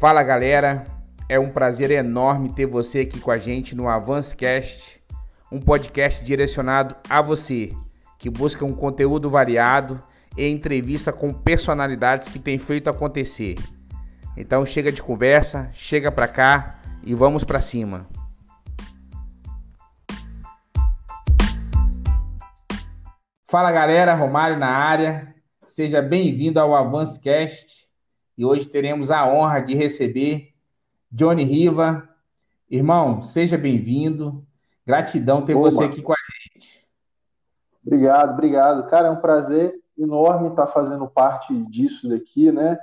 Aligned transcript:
Fala 0.00 0.22
galera, 0.22 0.86
é 1.28 1.38
um 1.38 1.50
prazer 1.50 1.90
enorme 1.90 2.54
ter 2.54 2.64
você 2.64 3.00
aqui 3.00 3.20
com 3.20 3.30
a 3.30 3.36
gente 3.36 3.76
no 3.76 3.86
Avancecast, 3.86 4.98
um 5.52 5.60
podcast 5.60 6.24
direcionado 6.24 6.96
a 7.06 7.20
você 7.20 7.70
que 8.18 8.30
busca 8.30 8.64
um 8.64 8.72
conteúdo 8.72 9.28
variado 9.28 10.02
e 10.38 10.48
entrevista 10.48 11.12
com 11.12 11.34
personalidades 11.34 12.28
que 12.28 12.38
têm 12.38 12.58
feito 12.58 12.88
acontecer. 12.88 13.56
Então 14.38 14.64
chega 14.64 14.90
de 14.90 15.02
conversa, 15.02 15.68
chega 15.74 16.10
pra 16.10 16.26
cá 16.26 16.80
e 17.02 17.14
vamos 17.14 17.44
pra 17.44 17.60
cima. 17.60 18.08
Fala 23.50 23.70
galera, 23.70 24.14
Romário 24.14 24.58
na 24.58 24.70
área. 24.70 25.34
Seja 25.68 26.00
bem-vindo 26.00 26.58
ao 26.58 26.74
Avancecast. 26.74 27.79
E 28.40 28.44
hoje 28.46 28.66
teremos 28.66 29.10
a 29.10 29.28
honra 29.30 29.60
de 29.60 29.74
receber 29.74 30.54
Johnny 31.12 31.44
Riva. 31.44 32.08
Irmão, 32.70 33.22
seja 33.22 33.58
bem-vindo. 33.58 34.42
Gratidão 34.86 35.44
ter 35.44 35.54
você 35.54 35.84
aqui 35.84 36.00
com 36.00 36.14
a 36.14 36.16
gente. 36.54 36.88
Obrigado, 37.84 38.32
obrigado. 38.32 38.88
Cara, 38.88 39.08
é 39.08 39.10
um 39.10 39.20
prazer 39.20 39.74
enorme 39.98 40.48
estar 40.48 40.68
fazendo 40.68 41.06
parte 41.06 41.52
disso 41.66 42.08
daqui, 42.08 42.50
né? 42.50 42.78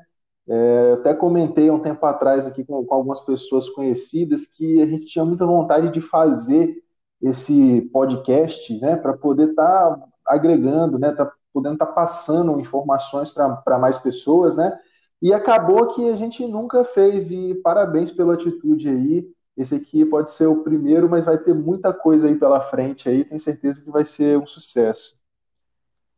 É, 0.48 0.92
até 0.94 1.16
comentei 1.16 1.72
um 1.72 1.80
tempo 1.80 2.06
atrás 2.06 2.46
aqui 2.46 2.64
com, 2.64 2.86
com, 2.86 2.94
algumas 2.94 3.22
pessoas 3.22 3.68
conhecidas 3.68 4.46
que 4.46 4.80
a 4.80 4.86
gente 4.86 5.08
tinha 5.08 5.26
muita 5.26 5.48
vontade 5.48 5.92
de 5.92 6.02
fazer 6.02 6.84
esse 7.20 7.82
podcast, 7.92 8.80
né, 8.80 8.96
para 8.96 9.14
poder 9.14 9.50
estar 9.50 9.96
tá 9.96 10.08
agregando, 10.24 11.00
né, 11.00 11.12
tá 11.14 11.32
podendo 11.52 11.74
estar 11.74 11.88
tá 11.88 11.94
passando 11.94 12.60
informações 12.60 13.32
para 13.32 13.80
mais 13.80 13.98
pessoas, 13.98 14.56
né? 14.56 14.80
E 15.22 15.34
acabou 15.34 15.94
que 15.96 16.10
a 16.10 16.16
gente 16.16 16.46
nunca 16.46 16.84
fez 16.84 17.32
e 17.32 17.56
parabéns 17.56 18.12
pela 18.12 18.36
atitude 18.36 18.88
aí. 18.88 19.28
Esse 19.56 19.76
aqui 19.76 20.06
pode 20.06 20.32
ser 20.32 20.46
o 20.46 20.64
primeiro, 20.64 21.10
mas 21.10 21.26
vai 21.26 21.38
ter 21.38 21.54
muita 21.54 21.92
coisa 21.92 22.28
aí 22.28 22.36
pela 22.36 22.62
frente 22.62 23.10
aí. 23.10 23.26
Tenho 23.26 23.42
certeza 23.42 23.84
que 23.84 23.90
vai 23.90 24.06
ser 24.06 24.38
um 24.38 24.46
sucesso. 24.46 25.18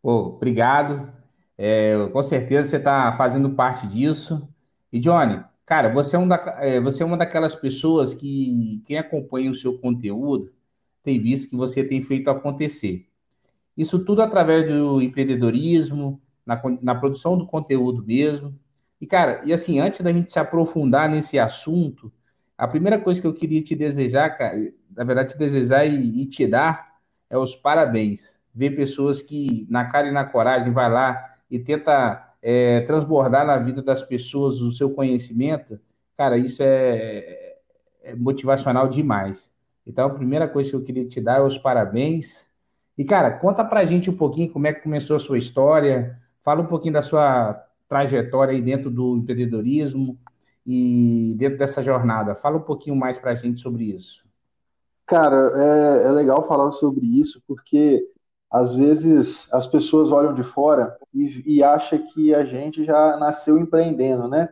Oh, 0.03 0.35
obrigado. 0.35 1.11
É, 1.57 2.07
com 2.07 2.23
certeza 2.23 2.69
você 2.69 2.77
está 2.77 3.15
fazendo 3.17 3.49
parte 3.51 3.87
disso. 3.87 4.47
E 4.91 4.99
Johnny, 4.99 5.41
cara, 5.65 5.93
você 5.93 6.17
é, 6.17 6.19
um 6.19 6.27
da, 6.27 6.35
é, 6.59 6.81
você 6.81 7.03
é 7.03 7.05
uma 7.05 7.17
daquelas 7.17 7.55
pessoas 7.55 8.13
que 8.13 8.81
quem 8.85 8.97
acompanha 8.97 9.51
o 9.51 9.55
seu 9.55 9.77
conteúdo 9.77 10.51
tem 11.03 11.19
visto 11.19 11.49
que 11.49 11.55
você 11.55 11.83
tem 11.83 12.01
feito 12.01 12.29
acontecer. 12.29 13.07
Isso 13.77 13.99
tudo 13.99 14.21
através 14.21 14.67
do 14.67 15.01
empreendedorismo, 15.01 16.21
na, 16.45 16.61
na 16.81 16.95
produção 16.95 17.37
do 17.37 17.45
conteúdo 17.45 18.03
mesmo. 18.03 18.53
E, 18.99 19.07
cara, 19.07 19.41
e 19.43 19.53
assim, 19.53 19.79
antes 19.79 20.01
da 20.01 20.11
gente 20.11 20.31
se 20.31 20.39
aprofundar 20.39 21.09
nesse 21.09 21.39
assunto, 21.39 22.11
a 22.57 22.67
primeira 22.67 22.99
coisa 22.99 23.21
que 23.21 23.27
eu 23.27 23.33
queria 23.33 23.61
te 23.61 23.75
desejar, 23.75 24.29
cara, 24.37 24.71
na 24.95 25.03
verdade, 25.03 25.33
te 25.33 25.37
desejar 25.37 25.85
e, 25.85 26.21
e 26.21 26.25
te 26.25 26.45
dar 26.45 26.97
é 27.29 27.37
os 27.37 27.55
parabéns. 27.55 28.37
Ver 28.53 28.75
pessoas 28.75 29.21
que, 29.21 29.65
na 29.69 29.85
cara 29.85 30.07
e 30.07 30.11
na 30.11 30.25
coragem, 30.25 30.73
vai 30.73 30.89
lá 30.89 31.35
e 31.49 31.59
tenta 31.59 32.33
é, 32.41 32.81
transbordar 32.81 33.45
na 33.45 33.57
vida 33.57 33.81
das 33.81 34.01
pessoas 34.01 34.61
o 34.61 34.71
seu 34.71 34.89
conhecimento, 34.89 35.79
cara, 36.17 36.37
isso 36.37 36.61
é, 36.61 37.55
é 38.03 38.15
motivacional 38.15 38.89
demais. 38.89 39.53
Então, 39.85 40.07
a 40.07 40.13
primeira 40.13 40.47
coisa 40.47 40.69
que 40.69 40.75
eu 40.75 40.83
queria 40.83 41.07
te 41.07 41.21
dar 41.21 41.37
é 41.37 41.41
os 41.41 41.57
parabéns 41.57 42.45
e, 42.97 43.05
cara, 43.05 43.31
conta 43.31 43.63
pra 43.63 43.85
gente 43.85 44.09
um 44.09 44.15
pouquinho 44.17 44.51
como 44.51 44.67
é 44.67 44.73
que 44.73 44.81
começou 44.81 45.15
a 45.15 45.19
sua 45.19 45.37
história, 45.37 46.19
fala 46.41 46.61
um 46.61 46.65
pouquinho 46.65 46.93
da 46.93 47.01
sua 47.01 47.65
trajetória 47.89 48.53
aí 48.53 48.61
dentro 48.61 48.89
do 48.91 49.17
empreendedorismo 49.17 50.17
e 50.65 51.35
dentro 51.39 51.57
dessa 51.57 51.81
jornada. 51.81 52.35
Fala 52.35 52.57
um 52.57 52.61
pouquinho 52.61 52.95
mais 52.95 53.17
pra 53.17 53.35
gente 53.35 53.59
sobre 53.59 53.85
isso. 53.85 54.23
Cara, 55.07 55.51
é, 55.55 56.07
é 56.07 56.11
legal 56.11 56.47
falar 56.47 56.71
sobre 56.71 57.03
isso, 57.19 57.41
porque 57.47 58.07
às 58.51 58.75
vezes 58.75 59.51
as 59.51 59.65
pessoas 59.65 60.11
olham 60.11 60.35
de 60.35 60.43
fora 60.43 60.95
e, 61.13 61.57
e 61.57 61.63
acham 61.63 61.99
que 62.13 62.33
a 62.33 62.45
gente 62.45 62.85
já 62.85 63.17
nasceu 63.17 63.57
empreendendo, 63.57 64.27
né? 64.27 64.47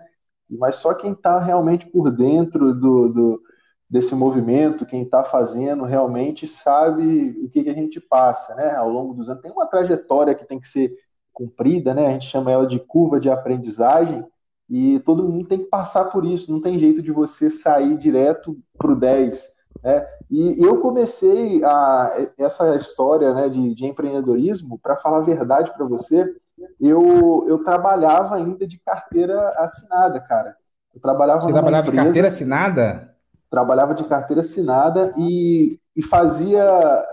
Mas 0.50 0.78
só 0.78 0.94
quem 0.94 1.12
está 1.12 1.40
realmente 1.40 1.86
por 1.88 2.10
dentro 2.10 2.74
do, 2.74 3.10
do, 3.10 3.42
desse 3.88 4.16
movimento, 4.16 4.86
quem 4.86 5.04
está 5.04 5.24
fazendo 5.24 5.84
realmente 5.84 6.48
sabe 6.48 7.38
o 7.44 7.50
que, 7.50 7.64
que, 7.64 7.70
a 7.70 7.74
gente 7.74 8.00
passa, 8.00 8.56
né? 8.56 8.76
Ao 8.76 8.90
longo 8.90 9.14
dos 9.14 9.30
anos 9.30 9.42
tem 9.42 9.52
uma 9.52 9.68
trajetória 9.68 10.34
que 10.34 10.46
tem 10.46 10.60
que 10.60 10.68
ser 10.68 10.96
cumprida, 11.38 11.94
né? 11.94 12.08
A 12.08 12.12
gente 12.14 12.28
chama 12.28 12.52
ela 12.52 12.66
de 12.66 12.80
curva 12.80 13.20
de 13.20 13.30
aprendizagem 13.30 14.26
e 14.68 15.00
todo 15.02 15.24
mundo 15.24 15.48
tem 15.48 15.60
que 15.60 15.66
passar 15.66 16.06
por 16.06 16.26
isso. 16.26 16.52
Não 16.52 16.60
tem 16.60 16.80
jeito 16.80 17.00
de 17.00 17.12
você 17.12 17.52
sair 17.52 17.96
direto 17.96 18.58
para 18.76 18.92
o 18.92 18.96
10. 18.96 19.56
Né? 19.84 20.08
E 20.32 20.66
eu 20.66 20.82
comecei 20.82 21.64
a, 21.64 22.12
essa 22.40 22.76
história 22.76 23.36
né, 23.36 23.50
de, 23.50 23.76
de 23.76 23.86
empreendedorismo, 23.86 24.80
para 24.80 24.98
falar 24.98 25.20
a 25.20 25.26
verdade 25.26 25.72
para 25.74 25.86
você, 25.86 26.36
eu, 26.82 27.46
eu 27.48 27.64
trabalhava 27.64 28.36
ainda 28.36 28.66
de 28.66 28.80
carteira 28.80 29.50
assinada, 29.60 30.20
cara. 30.22 30.56
Eu 30.94 31.00
trabalhava 31.00 31.42
Você 31.42 31.54
trabalhava 31.54 31.88
empresa, 31.88 32.02
de 32.02 32.06
carteira 32.06 32.28
assinada? 32.30 33.16
trabalhava 33.50 33.94
de 33.94 34.04
carteira 34.06 34.42
assinada 34.42 35.14
e, 35.16 35.80
e 35.98 36.04
fazia, 36.04 36.64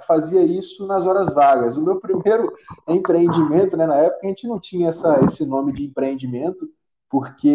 fazia 0.06 0.43
isso 0.43 0.87
nas 0.87 1.06
horas 1.06 1.33
vagas. 1.33 1.75
O 1.75 1.83
meu 1.83 1.99
primeiro 1.99 2.53
empreendimento, 2.87 3.78
né, 3.78 3.87
na 3.87 3.97
época 3.97 4.21
a 4.27 4.28
gente 4.28 4.47
não 4.47 4.61
tinha 4.61 4.91
essa, 4.91 5.25
esse 5.25 5.47
nome 5.47 5.72
de 5.72 5.87
empreendimento, 5.87 6.69
porque 7.09 7.49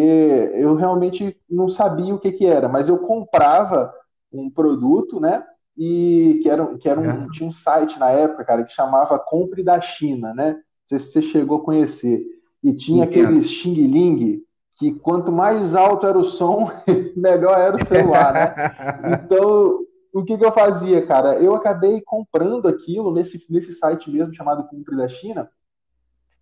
eu 0.54 0.74
realmente 0.74 1.36
não 1.48 1.68
sabia 1.68 2.12
o 2.12 2.18
que, 2.18 2.32
que 2.32 2.46
era, 2.46 2.68
mas 2.68 2.88
eu 2.88 2.98
comprava 2.98 3.94
um 4.32 4.50
produto, 4.50 5.20
né? 5.20 5.44
E 5.78 6.40
que 6.42 6.50
era, 6.50 6.66
que 6.78 6.88
era 6.88 7.00
um, 7.00 7.08
é. 7.08 7.26
tinha 7.30 7.48
um 7.48 7.52
site 7.52 7.96
na 7.98 8.10
época, 8.10 8.44
cara, 8.44 8.64
que 8.64 8.72
chamava 8.72 9.16
Compre 9.16 9.62
da 9.62 9.80
China, 9.80 10.34
né? 10.34 10.54
Não 10.54 10.60
sei 10.88 10.98
se 10.98 11.12
você 11.12 11.22
chegou 11.22 11.58
a 11.58 11.64
conhecer. 11.64 12.24
E 12.62 12.72
tinha 12.72 13.04
aqueles 13.04 13.48
Xing 13.48 13.74
Ling, 13.74 14.42
que 14.76 14.92
quanto 14.94 15.30
mais 15.30 15.76
alto 15.76 16.06
era 16.08 16.18
o 16.18 16.24
som, 16.24 16.70
melhor 17.16 17.56
era 17.56 17.76
o 17.76 17.84
celular, 17.84 18.34
né? 18.34 19.20
Então, 19.24 19.78
o 20.12 20.24
que, 20.24 20.36
que 20.36 20.44
eu 20.44 20.52
fazia, 20.52 21.06
cara? 21.06 21.38
Eu 21.38 21.54
acabei 21.54 22.00
comprando 22.02 22.66
aquilo 22.68 23.12
nesse, 23.12 23.44
nesse 23.50 23.72
site 23.72 24.10
mesmo 24.10 24.34
chamado 24.34 24.66
Cumpre 24.68 24.96
da 24.96 25.08
China. 25.08 25.50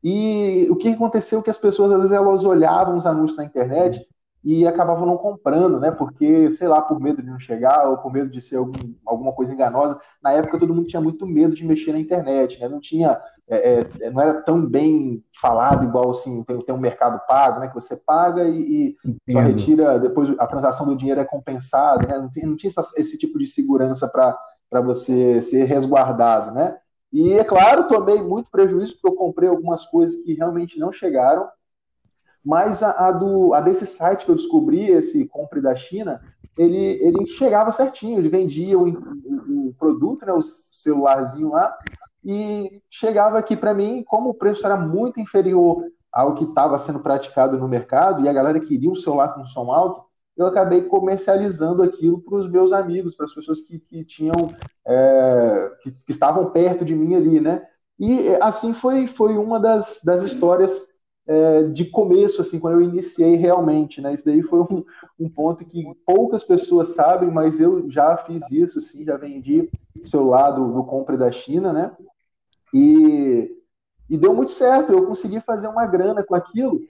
E 0.03 0.67
o 0.71 0.77
que 0.77 0.89
aconteceu 0.89 1.41
é 1.41 1.43
que 1.43 1.51
as 1.51 1.59
pessoas, 1.59 1.91
às 1.93 1.99
vezes, 1.99 2.13
elas 2.13 2.45
olhavam 2.45 2.97
os 2.97 3.07
anúncios 3.07 3.37
na 3.37 3.45
internet 3.45 4.07
e 4.45 4.67
acabavam 4.67 5.05
não 5.05 5.17
comprando, 5.17 5.81
né? 5.81 5.91
Porque, 5.91 6.53
sei 6.53 6.69
lá, 6.69 6.81
por 6.81 7.01
medo 7.01 7.23
de 7.23 7.29
não 7.29 7.39
chegar 7.39 7.89
ou 7.89 7.99
por 7.99 8.13
medo 8.13 8.31
de 8.31 8.41
ser 8.41 8.57
algum, 8.57 8.95
alguma 9.05 9.33
coisa 9.33 9.53
enganosa. 9.53 10.01
Na 10.23 10.33
época, 10.33 10.59
todo 10.59 10.73
mundo 10.75 10.87
tinha 10.87 11.03
muito 11.03 11.27
medo 11.27 11.55
de 11.55 11.65
mexer 11.67 11.93
na 11.93 11.99
internet, 11.99 12.61
né? 12.61 12.69
Não 12.69 12.81
tinha, 12.81 13.21
é, 13.49 13.81
é, 14.01 14.11
não 14.11 14.21
era 14.21 14.43
tão 14.43 14.65
bem 14.65 15.25
falado 15.41 15.85
igual 15.85 16.11
assim, 16.11 16.45
tem, 16.45 16.59
tem 16.59 16.75
um 16.75 16.79
mercado 16.79 17.21
pago, 17.27 17.61
né? 17.61 17.69
Que 17.69 17.75
você 17.75 17.97
paga 17.97 18.45
e, 18.45 18.97
e 19.27 19.33
só 19.33 19.41
retira, 19.41 19.99
depois 19.99 20.35
a 20.39 20.47
transação 20.47 20.87
do 20.87 20.97
dinheiro 20.97 21.21
é 21.21 21.25
compensada, 21.25 22.07
né? 22.07 22.19
Não 22.19 22.29
tinha, 22.29 22.47
não 22.47 22.57
tinha 22.57 22.71
esse 22.97 23.19
tipo 23.19 23.39
de 23.39 23.47
segurança 23.47 24.09
para 24.09 24.81
você 24.81 25.41
ser 25.43 25.65
resguardado, 25.65 26.53
né? 26.53 26.77
E 27.13 27.33
é 27.33 27.45
claro, 27.45 27.89
tomei 27.89 28.21
muito 28.21 28.51
prejuízo 28.51 28.95
porque 28.95 29.09
eu 29.09 29.15
comprei 29.15 29.49
algumas 29.49 29.87
coisas 29.87 30.23
que 30.23 30.35
realmente 30.35 30.79
não 30.79 30.93
chegaram 30.93 31.49
mas 32.49 32.83
a, 32.83 33.09
a, 33.09 33.13
do, 33.13 33.53
a 33.53 33.61
desse 33.61 33.85
site 33.85 34.25
que 34.25 34.31
eu 34.31 34.35
descobri, 34.35 34.89
esse 34.89 35.27
Compre 35.27 35.61
da 35.61 35.77
China, 35.77 36.19
ele, 36.57 36.99
ele 37.05 37.27
chegava 37.27 37.71
certinho, 37.71 38.19
ele 38.19 38.31
vendia 38.31 38.79
o, 38.79 38.89
o, 38.89 39.69
o 39.69 39.75
produto, 39.79 40.25
né, 40.25 40.33
o 40.33 40.41
celularzinho 40.41 41.51
lá, 41.51 41.77
e 42.25 42.83
chegava 42.91 43.39
aqui 43.39 43.57
para 43.57 43.75
mim, 43.75 44.05
como 44.07 44.31
o 44.31 44.35
preço 44.35 44.65
era 44.65 44.77
muito 44.77 45.21
inferior 45.21 45.85
ao 46.13 46.35
que 46.35 46.45
estava 46.45 46.79
sendo 46.79 47.01
praticado 47.01 47.59
no 47.59 47.69
mercado, 47.69 48.23
e 48.23 48.29
a 48.29 48.33
galera 48.33 48.61
queria 48.61 48.91
um 48.91 48.95
celular 48.95 49.35
com 49.35 49.47
som 49.47 49.71
alto, 49.71 50.03
eu 50.37 50.47
acabei 50.47 50.83
comercializando 50.83 51.83
aquilo 51.83 52.21
para 52.21 52.39
os 52.39 52.51
meus 52.51 52.73
amigos, 52.73 53.15
para 53.15 53.27
as 53.27 53.35
pessoas 53.35 53.61
que, 53.61 53.79
que 53.79 54.05
tinham, 54.05 54.37
é, 54.87 55.73
que, 55.83 55.91
que, 55.91 56.13
estavam 56.13 56.51
perto 56.51 56.85
de 56.85 56.95
mim 56.95 57.17
ali, 57.17 57.41
né? 57.41 57.67
E 57.99 58.29
assim 58.41 58.73
foi, 58.73 59.09
foi 59.09 59.37
uma 59.37 59.59
das, 59.59 60.01
das 60.05 60.23
histórias 60.23 60.98
é, 61.29 61.65
de 61.65 61.85
começo, 61.85 62.41
assim, 62.41 62.59
quando 62.59 62.81
eu 62.81 62.83
iniciei 62.83 63.37
realmente, 63.37 64.01
né? 64.01 64.15
Isso 64.15 64.25
daí 64.25 64.43
foi 64.43 64.61
um, 64.61 64.83
um, 65.21 65.29
ponto 65.29 65.63
que 65.63 65.85
poucas 66.07 66.43
pessoas 66.43 66.95
sabem, 66.95 67.31
mas 67.31 67.61
eu 67.61 67.89
já 67.91 68.17
fiz 68.17 68.51
isso, 68.51 68.81
sim, 68.81 69.05
já 69.05 69.19
vendi 69.19 69.71
celular 70.05 70.53
do, 70.53 70.73
do 70.73 70.85
compra 70.85 71.19
da 71.19 71.31
China, 71.31 71.71
né? 71.71 71.95
E, 72.73 73.55
e 74.09 74.17
deu 74.17 74.35
muito 74.35 74.53
certo, 74.53 74.91
eu 74.91 75.07
consegui 75.07 75.39
fazer 75.41 75.69
uma 75.69 75.87
grana 75.87 76.25
com 76.25 76.35
aquilo, 76.35 76.81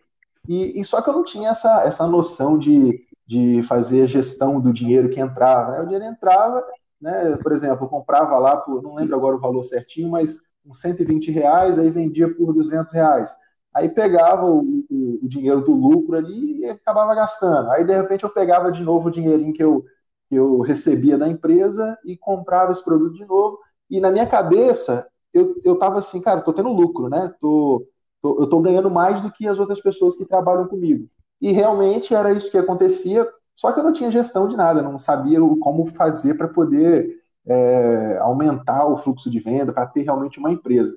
e, 0.47 0.81
e 0.81 0.85
só 0.85 1.03
que 1.03 1.11
eu 1.11 1.15
não 1.15 1.25
tinha 1.25 1.51
essa, 1.51 1.83
essa 1.83 2.07
noção 2.07 2.57
de, 2.57 3.05
de 3.27 3.65
fazer 3.65 4.03
a 4.03 4.07
gestão 4.07 4.61
do 4.61 4.73
dinheiro 4.73 5.11
que 5.11 5.21
entrava, 5.21 5.73
né? 5.73 5.81
O 5.81 5.85
dinheiro 5.85 6.05
entrava, 6.05 6.65
né? 7.01 7.37
Por 7.43 7.51
exemplo, 7.51 7.87
eu 7.87 7.89
comprava 7.89 8.39
lá 8.39 8.57
por, 8.57 8.85
não 8.85 8.95
lembro 8.95 9.17
agora 9.17 9.35
o 9.35 9.41
valor 9.41 9.65
certinho, 9.65 10.09
mas 10.09 10.39
uns 10.65 10.81
120 10.81 11.33
reais, 11.33 11.77
aí 11.77 11.91
vendia 11.91 12.33
por 12.33 12.53
200 12.53 12.95
reais 12.95 13.35
Aí 13.79 13.89
pegava 13.89 14.45
o, 14.45 14.59
o, 14.91 15.21
o, 15.23 15.29
dinheiro 15.29 15.61
do 15.61 15.73
lucro 15.73 16.17
ali 16.17 16.61
e 16.61 16.69
acabava 16.69 17.15
gastando. 17.15 17.71
Aí, 17.71 17.85
de 17.85 17.95
repente, 17.97 18.25
eu 18.25 18.31
pegava 18.31 18.73
de 18.73 18.83
novo 18.83 19.09
o 19.09 19.11
dinheirinho 19.11 19.53
que 19.53 19.63
eu, 19.63 19.85
que 20.29 20.35
eu 20.35 20.61
recebia 20.61 21.17
da 21.17 21.29
empresa 21.29 21.97
e 22.05 22.17
comprava 22.17 22.73
esse 22.73 22.85
produto 22.85 23.15
de 23.15 23.25
novo. 23.25 23.59
E 23.89 24.01
na 24.01 24.11
minha 24.11 24.27
cabeça, 24.27 25.07
eu, 25.33 25.55
eu 25.65 25.79
tava 25.79 25.99
assim, 25.99 26.21
cara, 26.21 26.41
tô 26.41 26.53
tendo 26.53 26.73
lucro, 26.73 27.09
né? 27.09 27.33
Tô, 27.41 27.87
tô, 28.21 28.41
eu 28.41 28.49
tô 28.49 28.61
ganhando 28.61 28.91
mais 28.91 29.23
do 29.23 29.31
que 29.31 29.47
as 29.47 29.61
outras 29.61 29.81
pessoas 29.81 30.17
que 30.17 30.25
trabalham 30.25 30.67
comigo. 30.67 31.09
E 31.41 31.53
realmente 31.53 32.15
era 32.15 32.33
isso 32.33 32.51
que 32.51 32.59
acontecia, 32.59 33.29
só 33.55 33.71
que 33.71 33.79
eu 33.79 33.85
não 33.85 33.93
tinha 33.93 34.11
gestão 34.11 34.49
de 34.49 34.57
nada, 34.57 34.83
não 34.83 34.99
sabia 34.99 35.39
como 35.61 35.87
fazer 35.87 36.35
para 36.35 36.49
poder 36.49 37.17
é, 37.47 38.19
aumentar 38.19 38.87
o 38.87 38.99
fluxo 38.99 39.31
de 39.31 39.39
venda, 39.39 39.73
para 39.73 39.87
ter 39.87 40.03
realmente 40.03 40.39
uma 40.41 40.51
empresa. 40.51 40.97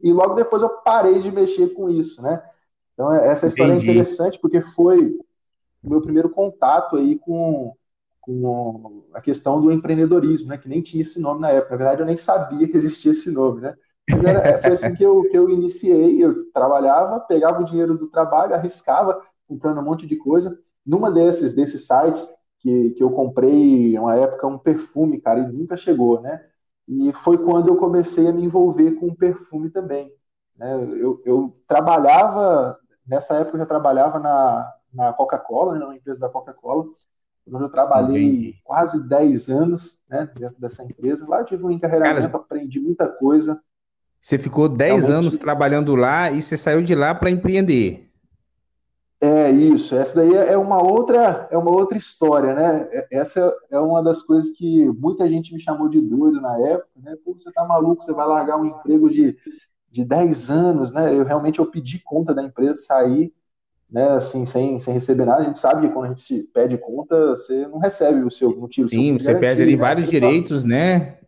E 0.00 0.12
logo 0.12 0.34
depois 0.34 0.62
eu 0.62 0.68
parei 0.68 1.20
de 1.20 1.30
mexer 1.30 1.74
com 1.74 1.90
isso, 1.90 2.22
né? 2.22 2.42
Então 2.94 3.12
essa 3.12 3.46
história 3.46 3.72
é 3.72 3.76
Entendi. 3.76 3.88
é 3.88 3.92
interessante 3.92 4.38
porque 4.40 4.60
foi 4.60 5.18
o 5.82 5.90
meu 5.90 6.00
primeiro 6.00 6.28
contato 6.30 6.96
aí 6.96 7.18
com, 7.18 7.74
com 8.20 9.04
a 9.14 9.20
questão 9.20 9.60
do 9.60 9.72
empreendedorismo, 9.72 10.48
né? 10.48 10.58
Que 10.58 10.68
nem 10.68 10.82
tinha 10.82 11.02
esse 11.02 11.20
nome 11.20 11.40
na 11.40 11.50
época. 11.50 11.72
Na 11.72 11.76
verdade, 11.76 12.02
eu 12.02 12.06
nem 12.06 12.16
sabia 12.16 12.68
que 12.68 12.76
existia 12.76 13.12
esse 13.12 13.30
nome, 13.30 13.60
né? 13.60 13.74
Era, 14.10 14.40
é, 14.40 14.58
foi 14.62 14.72
assim 14.72 14.94
que 14.94 15.02
eu, 15.02 15.22
que 15.28 15.36
eu 15.36 15.48
iniciei. 15.50 16.22
Eu 16.22 16.50
trabalhava, 16.52 17.20
pegava 17.20 17.60
o 17.60 17.64
dinheiro 17.64 17.96
do 17.96 18.08
trabalho, 18.08 18.54
arriscava, 18.54 19.22
comprando 19.46 19.78
um 19.78 19.84
monte 19.84 20.06
de 20.06 20.16
coisa. 20.16 20.58
Numa 20.84 21.10
desses, 21.10 21.54
desses 21.54 21.86
sites 21.86 22.28
que, 22.58 22.90
que 22.90 23.02
eu 23.02 23.10
comprei, 23.10 23.98
uma 23.98 24.16
época, 24.16 24.46
um 24.46 24.58
perfume, 24.58 25.20
cara, 25.20 25.40
e 25.40 25.52
nunca 25.52 25.76
chegou, 25.76 26.20
né? 26.20 26.44
E 26.88 27.12
foi 27.12 27.36
quando 27.36 27.68
eu 27.68 27.76
comecei 27.76 28.26
a 28.26 28.32
me 28.32 28.42
envolver 28.42 28.92
com 28.92 29.14
perfume 29.14 29.68
também. 29.68 30.10
Né? 30.56 30.74
Eu, 30.98 31.20
eu 31.24 31.56
trabalhava, 31.68 32.78
nessa 33.06 33.34
época 33.34 33.56
eu 33.56 33.60
já 33.60 33.66
trabalhava 33.66 34.18
na, 34.18 34.72
na 34.92 35.12
Coca-Cola, 35.12 35.78
né, 35.78 35.86
na 35.86 35.94
empresa 35.94 36.18
da 36.18 36.30
Coca-Cola, 36.30 36.86
onde 37.46 37.64
eu 37.64 37.68
trabalhei 37.70 38.54
quase 38.64 39.06
10 39.06 39.48
anos 39.48 40.00
né, 40.08 40.30
dentro 40.34 40.60
dessa 40.60 40.82
empresa. 40.82 41.26
Lá 41.28 41.40
eu 41.40 41.44
tive 41.44 41.64
um 41.64 41.70
encarreiramento, 41.70 42.28
Cara, 42.28 42.44
aprendi 42.44 42.80
muita 42.80 43.06
coisa. 43.06 43.60
Você 44.20 44.38
ficou 44.38 44.68
10 44.68 45.08
anos 45.10 45.36
trabalhando 45.36 45.94
lá 45.94 46.30
e 46.30 46.42
você 46.42 46.56
saiu 46.56 46.82
de 46.82 46.94
lá 46.94 47.14
para 47.14 47.30
empreender. 47.30 48.07
É 49.20 49.50
isso, 49.50 49.96
essa 49.96 50.20
daí 50.20 50.32
é 50.32 50.56
uma 50.56 50.80
outra, 50.80 51.48
é 51.50 51.58
uma 51.58 51.72
outra 51.72 51.98
história, 51.98 52.54
né? 52.54 52.88
É, 52.92 53.08
essa 53.10 53.52
é 53.68 53.78
uma 53.78 54.00
das 54.00 54.22
coisas 54.22 54.50
que 54.50 54.86
muita 54.90 55.26
gente 55.26 55.52
me 55.52 55.60
chamou 55.60 55.88
de 55.88 56.00
doido 56.00 56.40
na 56.40 56.56
época, 56.68 56.88
né? 57.02 57.16
Pô, 57.24 57.32
você 57.32 57.50
tá 57.50 57.64
maluco, 57.64 58.00
você 58.00 58.12
vai 58.12 58.28
largar 58.28 58.56
um 58.56 58.66
emprego 58.66 59.10
de, 59.10 59.36
de 59.90 60.04
10 60.04 60.50
anos, 60.50 60.92
né? 60.92 61.12
Eu 61.12 61.24
realmente 61.24 61.58
eu 61.58 61.66
pedi 61.66 62.00
conta 62.04 62.32
da 62.32 62.44
empresa, 62.44 62.76
sair, 62.76 63.32
né, 63.90 64.10
assim, 64.10 64.46
sem, 64.46 64.78
sem 64.78 64.94
receber 64.94 65.24
nada. 65.24 65.40
A 65.40 65.44
gente 65.46 65.58
sabe 65.58 65.88
que 65.88 65.92
quando 65.92 66.04
a 66.04 66.08
gente 66.10 66.20
se 66.20 66.44
pede 66.54 66.78
conta, 66.78 67.30
você 67.30 67.66
não 67.66 67.78
recebe 67.78 68.22
o 68.22 68.30
seu, 68.30 68.54
não 68.54 68.68
tira 68.68 68.88
Sim, 68.88 69.18
você 69.18 69.34
perde 69.34 69.62
ali 69.62 69.72
né? 69.72 69.78
vários 69.78 70.08
direitos, 70.08 70.62
só... 70.62 70.68
né? 70.68 71.18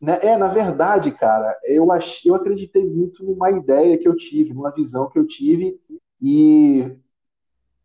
né? 0.00 0.18
É, 0.20 0.36
na 0.36 0.48
verdade, 0.48 1.12
cara, 1.12 1.56
eu, 1.64 1.92
ach... 1.92 2.24
eu 2.26 2.34
acreditei 2.34 2.84
muito 2.84 3.24
numa 3.24 3.52
ideia 3.52 3.96
que 3.96 4.08
eu 4.08 4.16
tive, 4.16 4.52
numa 4.52 4.72
visão 4.72 5.08
que 5.08 5.18
eu 5.18 5.24
tive, 5.24 5.78
e 6.20 6.90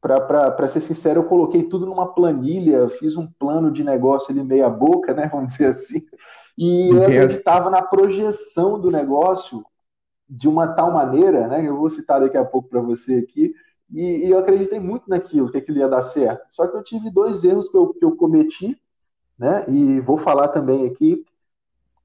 para 0.01 0.67
ser 0.67 0.79
sincero, 0.79 1.19
eu 1.19 1.25
coloquei 1.25 1.63
tudo 1.63 1.85
numa 1.85 2.13
planilha, 2.13 2.89
fiz 2.89 3.17
um 3.17 3.27
plano 3.27 3.71
de 3.71 3.83
negócio 3.83 4.31
ali 4.31 4.43
meia 4.43 4.69
boca, 4.69 5.13
né, 5.13 5.29
vamos 5.31 5.53
dizer 5.53 5.67
assim, 5.67 6.01
e 6.57 6.89
eu 6.89 7.03
acreditava 7.03 7.69
na 7.69 7.81
projeção 7.81 8.79
do 8.79 8.89
negócio 8.89 9.63
de 10.29 10.47
uma 10.47 10.67
tal 10.67 10.91
maneira, 10.91 11.47
né, 11.47 11.67
eu 11.67 11.77
vou 11.77 11.89
citar 11.89 12.21
daqui 12.21 12.37
a 12.37 12.45
pouco 12.45 12.69
para 12.69 12.81
você 12.81 13.15
aqui, 13.17 13.53
e, 13.91 14.27
e, 14.27 14.29
eu 14.29 14.37
acreditei 14.37 14.79
muito 14.79 15.09
naquilo, 15.09 15.51
que 15.51 15.57
aquilo 15.57 15.79
ia 15.79 15.89
dar 15.89 16.03
certo. 16.03 16.45
Só 16.51 16.67
que 16.67 16.77
eu 16.77 16.83
tive 16.83 17.09
dois 17.09 17.43
erros 17.43 17.69
que 17.69 17.75
eu, 17.75 17.91
que 17.91 18.05
eu 18.05 18.15
cometi, 18.15 18.79
né, 19.37 19.65
e 19.67 19.99
vou 19.99 20.17
falar 20.17 20.49
também 20.49 20.85
aqui, 20.87 21.25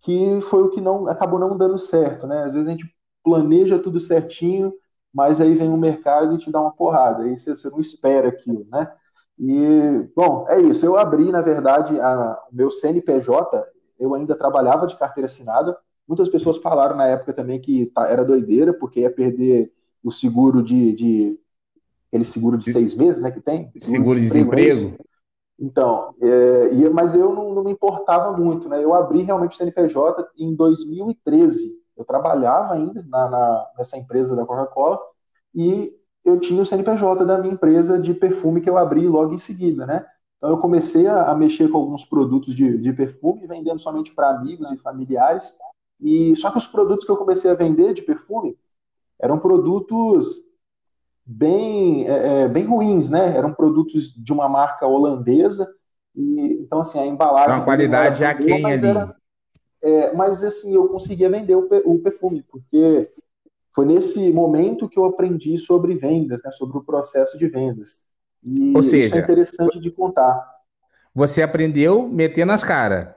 que 0.00 0.40
foi 0.42 0.62
o 0.62 0.70
que 0.70 0.80
não 0.80 1.06
acabou 1.06 1.38
não 1.38 1.56
dando 1.56 1.78
certo, 1.78 2.26
né, 2.26 2.44
às 2.44 2.52
vezes 2.52 2.68
a 2.68 2.70
gente 2.72 2.92
planeja 3.22 3.78
tudo 3.78 4.00
certinho, 4.00 4.72
mas 5.14 5.40
aí 5.40 5.54
vem 5.54 5.70
o 5.70 5.76
mercado 5.76 6.34
e 6.34 6.38
te 6.38 6.50
dá 6.50 6.60
uma 6.60 6.72
porrada, 6.72 7.22
aí 7.22 7.38
você, 7.38 7.54
você 7.54 7.70
não 7.70 7.80
espera 7.80 8.28
aquilo, 8.28 8.66
né? 8.68 8.90
E, 9.38 10.08
bom, 10.14 10.46
é 10.48 10.60
isso. 10.60 10.84
Eu 10.84 10.96
abri, 10.96 11.30
na 11.30 11.40
verdade, 11.40 11.98
a, 12.00 12.40
o 12.50 12.54
meu 12.54 12.70
CNPJ, 12.70 13.64
eu 13.98 14.14
ainda 14.14 14.36
trabalhava 14.36 14.86
de 14.86 14.96
carteira 14.96 15.26
assinada. 15.26 15.76
Muitas 16.06 16.28
pessoas 16.28 16.58
falaram 16.58 16.96
na 16.96 17.06
época 17.06 17.32
também 17.32 17.60
que 17.60 17.86
tá, 17.86 18.08
era 18.08 18.24
doideira, 18.24 18.72
porque 18.72 19.00
ia 19.00 19.10
perder 19.10 19.72
o 20.02 20.10
seguro 20.10 20.62
de, 20.62 20.92
de 20.92 21.40
aquele 22.08 22.24
seguro 22.24 22.58
de 22.58 22.70
seis 22.70 22.94
meses, 22.94 23.22
né, 23.22 23.30
que 23.30 23.40
tem? 23.40 23.72
Seguro, 23.76 24.20
de 24.20 24.26
desemprego. 24.26 24.94
É 24.98 25.04
então, 25.58 26.14
é, 26.20 26.88
mas 26.90 27.14
eu 27.14 27.32
não, 27.32 27.54
não, 27.54 27.64
me 27.64 27.70
importava 27.70 28.36
muito, 28.36 28.68
né? 28.68 28.82
Eu 28.82 28.92
abri 28.92 29.22
realmente 29.22 29.52
o 29.52 29.56
CNPJ 29.56 30.28
em 30.36 30.54
2013 30.54 31.83
eu 31.96 32.04
trabalhava 32.04 32.74
ainda 32.74 33.04
na, 33.08 33.28
na, 33.28 33.66
nessa 33.78 33.96
empresa 33.96 34.34
da 34.34 34.44
Coca-Cola 34.44 34.98
e 35.54 35.92
eu 36.24 36.40
tinha 36.40 36.60
o 36.60 36.66
CNPJ 36.66 37.24
da 37.24 37.38
minha 37.38 37.54
empresa 37.54 37.98
de 37.98 38.14
perfume 38.14 38.60
que 38.60 38.68
eu 38.68 38.78
abri 38.78 39.06
logo 39.06 39.34
em 39.34 39.38
seguida, 39.38 39.86
né? 39.86 40.04
Então 40.38 40.50
eu 40.50 40.58
comecei 40.58 41.06
a, 41.06 41.30
a 41.30 41.34
mexer 41.34 41.68
com 41.68 41.78
alguns 41.78 42.04
produtos 42.04 42.54
de, 42.54 42.78
de 42.78 42.92
perfume, 42.92 43.46
vendendo 43.46 43.78
somente 43.78 44.14
para 44.14 44.30
amigos 44.30 44.70
e 44.70 44.76
familiares. 44.78 45.52
E 46.00 46.34
só 46.36 46.50
que 46.50 46.58
os 46.58 46.66
produtos 46.66 47.04
que 47.04 47.12
eu 47.12 47.16
comecei 47.16 47.50
a 47.50 47.54
vender 47.54 47.94
de 47.94 48.02
perfume 48.02 48.56
eram 49.20 49.38
produtos 49.38 50.36
bem, 51.24 52.06
é, 52.08 52.42
é 52.42 52.48
bem 52.48 52.66
ruins, 52.66 53.08
né? 53.08 53.36
Eram 53.36 53.54
produtos 53.54 54.12
de 54.12 54.32
uma 54.32 54.48
marca 54.48 54.86
holandesa. 54.86 55.72
E, 56.14 56.60
então, 56.60 56.80
assim, 56.80 56.98
a 56.98 57.06
embalagem. 57.06 57.56
Uma 57.56 57.64
qualidade 57.64 58.24
aquém 58.24 58.66
ali. 58.66 58.86
Era, 58.86 59.16
é, 59.84 60.14
mas 60.14 60.42
assim, 60.42 60.74
eu 60.74 60.88
conseguia 60.88 61.28
vender 61.28 61.54
o, 61.54 61.68
o, 61.84 61.98
perfume, 61.98 62.42
porque 62.42 63.12
foi 63.74 63.84
nesse 63.84 64.32
momento 64.32 64.88
que 64.88 64.98
eu 64.98 65.04
aprendi 65.04 65.58
sobre 65.58 65.94
vendas, 65.94 66.40
né, 66.42 66.50
sobre 66.52 66.78
o 66.78 66.82
processo 66.82 67.36
de 67.36 67.46
vendas. 67.48 68.08
E 68.42 68.74
Ou 68.74 68.82
seja, 68.82 69.06
isso 69.06 69.16
é 69.16 69.18
interessante 69.18 69.78
de 69.78 69.90
contar. 69.90 70.42
Você 71.14 71.42
aprendeu 71.42 72.08
metendo 72.08 72.52
as 72.52 72.64
caras. 72.64 73.14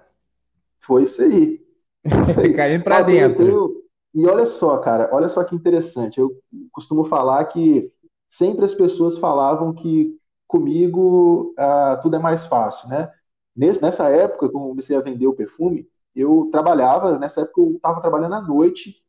Foi 0.82 1.04
isso 1.04 1.22
aí. 1.22 1.66
aí. 2.38 2.54
Caindo 2.54 2.84
para 2.84 3.02
dentro. 3.02 3.48
Eu, 3.48 3.84
e 4.14 4.28
olha 4.28 4.46
só, 4.46 4.78
cara, 4.80 5.10
olha 5.14 5.30
só 5.30 5.46
que 5.46 5.56
interessante. 5.56 6.20
Eu 6.20 6.38
costumo 6.74 7.06
falar 7.06 7.46
que 7.46 7.90
sempre 8.28 8.66
as 8.66 8.74
pessoas 8.74 9.18
falavam 9.18 9.74
que 9.74 10.18
comigo 10.46 11.54
ah, 11.58 11.98
tudo 12.04 12.18
é 12.18 12.20
mais 12.20 12.46
fácil, 12.46 12.90
né? 12.90 13.10
Nesse, 13.56 13.82
nessa 13.82 14.10
época, 14.10 14.50
quando 14.50 14.66
eu 14.66 14.70
comecei 14.70 14.98
a 14.98 15.02
vender 15.02 15.28
o 15.28 15.34
perfume, 15.34 15.88
eu 16.18 16.50
trabalhava, 16.52 17.20
nessa 17.20 17.42
época 17.42 17.62
eu 17.62 17.72
estava 17.76 18.02
trabalhando 18.02 18.34
à 18.34 18.42
noite, 18.42 19.04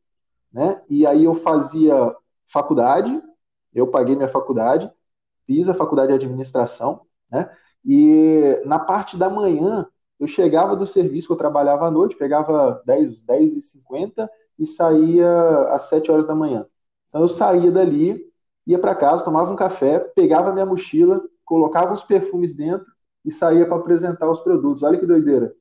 né? 0.53 0.83
E 0.89 1.07
aí 1.07 1.25
eu 1.25 1.35
fazia 1.35 2.15
faculdade, 2.47 3.23
eu 3.73 3.87
paguei 3.89 4.15
minha 4.15 4.29
faculdade, 4.29 4.91
fiz 5.47 5.69
a 5.71 5.75
faculdade 5.75 6.09
de 6.09 6.15
administração, 6.17 7.07
né? 7.31 7.51
E 7.85 8.61
na 8.67 8.79
parte 8.79 9.17
da 9.17 9.31
manhã, 9.31 9.87
eu 10.21 10.27
chegava 10.27 10.77
do 10.77 10.87
serviço 10.87 11.29
que 11.29 11.33
eu 11.33 11.39
trabalhava 11.39 11.87
à 11.87 11.91
noite, 11.91 12.17
pegava 12.17 12.83
10, 12.85 13.23
10 13.23 13.57
e 13.57 13.63
50 13.63 14.31
e 14.59 14.67
saía 14.67 15.31
às 15.71 15.83
7 15.83 16.11
horas 16.11 16.27
da 16.27 16.35
manhã. 16.35 16.67
Então 17.09 17.23
eu 17.23 17.29
saía 17.29 17.71
dali, 17.71 18.23
ia 18.67 18.79
para 18.79 18.95
casa, 18.95 19.25
tomava 19.25 19.51
um 19.51 19.57
café, 19.57 19.99
pegava 20.01 20.53
minha 20.53 20.67
mochila, 20.67 21.23
colocava 21.45 21.95
os 21.95 22.03
perfumes 22.03 22.53
dentro 22.55 22.87
e 23.25 23.33
saía 23.33 23.65
para 23.65 23.77
apresentar 23.77 24.31
os 24.31 24.41
produtos. 24.41 24.83
Olha 24.83 24.99
que 24.99 25.07
doideira 25.07 25.55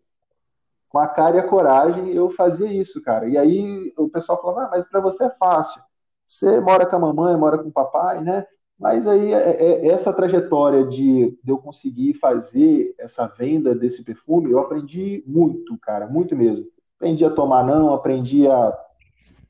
com 0.90 1.00
a 1.00 1.08
cara 1.08 1.38
e 1.38 1.40
a 1.40 1.48
coragem, 1.48 2.12
eu 2.12 2.30
fazia 2.30 2.72
isso, 2.72 3.02
cara. 3.02 3.28
E 3.28 3.38
aí 3.38 3.94
o 3.98 4.10
pessoal 4.10 4.42
falava, 4.42 4.64
ah, 4.64 4.70
mas 4.72 4.86
para 4.86 5.00
você 5.00 5.26
é 5.26 5.30
fácil. 5.30 5.82
Você 6.26 6.60
mora 6.60 6.86
com 6.86 6.96
a 6.96 7.00
mamãe, 7.00 7.38
mora 7.38 7.58
com 7.58 7.70
o 7.70 7.72
papai, 7.72 8.22
né? 8.22 8.46
Mas 8.80 9.08
aí 9.08 9.34
é, 9.34 9.38
é, 9.38 9.64
é, 9.64 9.88
essa 9.88 10.14
trajetória 10.14 10.86
de, 10.86 11.38
de 11.44 11.52
eu 11.52 11.58
conseguir 11.58 12.14
fazer 12.14 12.94
essa 13.00 13.26
venda 13.26 13.74
desse 13.74 14.04
perfume, 14.04 14.52
eu 14.52 14.60
aprendi 14.60 15.24
muito, 15.26 15.78
cara, 15.80 16.06
muito 16.06 16.36
mesmo. 16.36 16.66
Aprendi 16.96 17.26
a 17.26 17.32
tomar 17.32 17.64
não, 17.64 17.94
aprendi 17.94 18.48
a, 18.48 18.78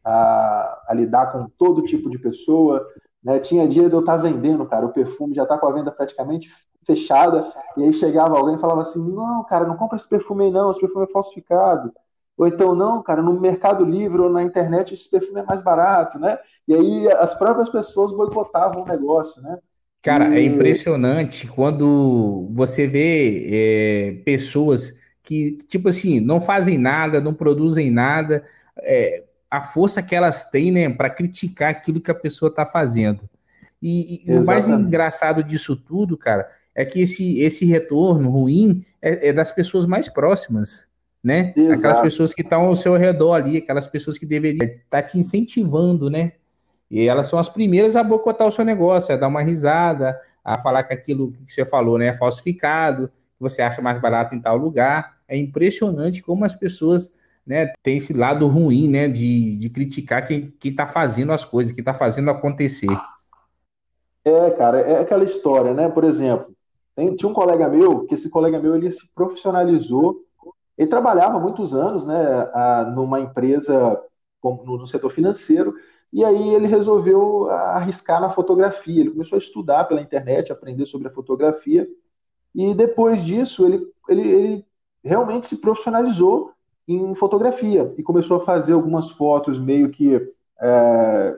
a, 0.05 0.83
a 0.87 0.93
lidar 0.93 1.31
com 1.31 1.49
todo 1.57 1.83
tipo 1.83 2.09
de 2.09 2.17
pessoa. 2.17 2.87
Né? 3.21 3.39
Tinha 3.39 3.67
dia 3.67 3.89
de 3.89 3.95
eu 3.95 3.99
estar 3.99 4.17
vendendo, 4.17 4.65
cara, 4.65 4.85
o 4.85 4.93
perfume 4.93 5.35
já 5.35 5.43
está 5.43 5.57
com 5.57 5.67
a 5.67 5.73
venda 5.73 5.91
praticamente 5.91 6.49
fechada, 6.87 7.51
e 7.75 7.83
aí 7.83 7.93
chegava 7.93 8.37
alguém 8.37 8.55
e 8.55 8.59
falava 8.59 8.81
assim: 8.81 9.05
não, 9.13 9.43
cara, 9.43 9.67
não 9.67 9.75
compra 9.75 9.97
esse 9.97 10.07
perfume 10.07 10.45
aí, 10.45 10.51
não, 10.51 10.71
esse 10.71 10.79
perfume 10.79 11.05
é 11.05 11.11
falsificado. 11.11 11.93
Ou 12.37 12.47
então, 12.47 12.73
não, 12.73 13.01
cara, 13.03 13.21
no 13.21 13.39
Mercado 13.39 13.83
Livre 13.83 14.21
ou 14.21 14.29
na 14.29 14.43
internet 14.43 14.93
esse 14.93 15.09
perfume 15.09 15.41
é 15.41 15.43
mais 15.43 15.59
barato, 15.59 16.17
né? 16.17 16.37
E 16.67 16.73
aí 16.73 17.11
as 17.11 17.33
próprias 17.37 17.69
pessoas 17.69 18.11
boicotavam 18.11 18.83
o 18.83 18.87
negócio, 18.87 19.41
né? 19.41 19.57
Cara, 20.01 20.35
é 20.35 20.39
e... 20.39 20.43
é 20.43 20.45
impressionante 20.45 21.47
quando 21.47 22.47
você 22.53 22.87
vê 22.87 23.47
é, 23.51 24.21
pessoas 24.23 24.95
que, 25.23 25.57
tipo 25.67 25.89
assim, 25.89 26.21
não 26.21 26.39
fazem 26.39 26.77
nada, 26.77 27.19
não 27.19 27.33
produzem 27.33 27.91
nada, 27.91 28.45
é, 28.79 29.25
a 29.49 29.61
força 29.61 30.01
que 30.01 30.15
elas 30.15 30.49
têm, 30.49 30.71
né, 30.71 30.89
para 30.89 31.09
criticar 31.09 31.71
aquilo 31.71 31.99
que 31.99 32.11
a 32.11 32.15
pessoa 32.15 32.49
está 32.49 32.65
fazendo. 32.65 33.27
E, 33.81 34.23
e 34.25 34.37
o 34.37 34.45
mais 34.45 34.67
engraçado 34.67 35.43
disso 35.43 35.75
tudo, 35.75 36.17
cara, 36.17 36.49
é 36.77 36.85
que 36.85 37.01
esse, 37.01 37.39
esse 37.39 37.65
retorno 37.65 38.29
ruim 38.29 38.85
é, 39.01 39.29
é 39.29 39.33
das 39.33 39.51
pessoas 39.51 39.87
mais 39.87 40.07
próximas, 40.07 40.87
né? 41.23 41.51
Exato. 41.57 41.79
Aquelas 41.79 41.99
pessoas 41.99 42.33
que 42.35 42.43
estão 42.43 42.65
ao 42.65 42.75
seu 42.75 42.95
redor 42.95 43.33
ali, 43.33 43.57
aquelas 43.57 43.87
pessoas 43.87 44.19
que 44.19 44.27
deveriam 44.27 44.63
estar 44.63 45.01
tá 45.01 45.01
te 45.01 45.17
incentivando, 45.17 46.07
né? 46.07 46.33
E 46.89 47.07
elas 47.07 47.27
são 47.27 47.39
as 47.39 47.49
primeiras 47.49 47.95
a 47.95 48.03
boicotar 48.03 48.47
o 48.47 48.51
seu 48.51 48.63
negócio, 48.63 49.11
a 49.11 49.17
dar 49.17 49.27
uma 49.27 49.41
risada, 49.41 50.21
a 50.45 50.59
falar 50.59 50.83
que 50.83 50.93
aquilo 50.93 51.31
que 51.47 51.51
você 51.51 51.65
falou 51.65 51.97
né, 51.97 52.09
é 52.09 52.13
falsificado, 52.13 53.07
que 53.07 53.41
você 53.41 53.63
acha 53.63 53.81
mais 53.81 53.99
barato 53.99 54.35
em 54.35 54.39
tal 54.39 54.55
lugar. 54.55 55.17
É 55.27 55.35
impressionante 55.35 56.21
como 56.21 56.45
as 56.45 56.55
pessoas 56.55 57.11
né, 57.45 57.73
têm 57.81 57.97
esse 57.97 58.13
lado 58.13 58.47
ruim 58.47 58.87
né, 58.87 59.07
de, 59.07 59.57
de 59.57 59.69
criticar 59.69 60.25
quem 60.27 60.53
está 60.63 60.85
fazendo 60.85 61.33
as 61.33 61.43
coisas, 61.43 61.73
quem 61.73 61.81
está 61.81 61.93
fazendo 61.93 62.29
acontecer. 62.29 62.87
É, 64.23 64.51
cara, 64.51 64.79
é 64.79 65.01
aquela 65.01 65.23
história, 65.23 65.73
né? 65.73 65.89
Por 65.89 66.03
exemplo, 66.03 66.55
tem, 66.97 67.15
tinha 67.15 67.29
um 67.29 67.33
colega 67.33 67.69
meu, 67.69 68.07
que 68.07 68.15
esse 68.15 68.27
colega 68.27 68.59
meu 68.59 68.75
ele 68.75 68.89
se 68.89 69.07
profissionalizou. 69.13 70.25
Ele 70.75 70.89
trabalhava 70.89 71.39
muitos 71.39 71.75
anos, 71.75 72.07
né, 72.07 72.49
a, 72.51 72.85
numa 72.85 73.19
empresa 73.19 74.01
no, 74.43 74.79
no 74.79 74.87
setor 74.87 75.11
financeiro, 75.11 75.75
e 76.11 76.25
aí 76.25 76.55
ele 76.55 76.65
resolveu 76.65 77.47
arriscar 77.51 78.19
na 78.19 78.31
fotografia. 78.31 79.01
Ele 79.01 79.11
começou 79.11 79.35
a 79.35 79.39
estudar 79.39 79.83
pela 79.83 80.01
internet, 80.01 80.51
aprender 80.51 80.87
sobre 80.87 81.07
a 81.07 81.11
fotografia. 81.11 81.87
E 82.55 82.73
depois 82.73 83.23
disso, 83.23 83.67
ele, 83.67 83.87
ele, 84.09 84.27
ele 84.27 84.65
realmente 85.03 85.45
se 85.45 85.61
profissionalizou 85.61 86.51
em 86.87 87.13
fotografia 87.13 87.93
e 87.95 88.01
começou 88.01 88.37
a 88.37 88.41
fazer 88.41 88.73
algumas 88.73 89.11
fotos 89.11 89.59
meio 89.59 89.91
que 89.91 90.15
é, 90.59 91.37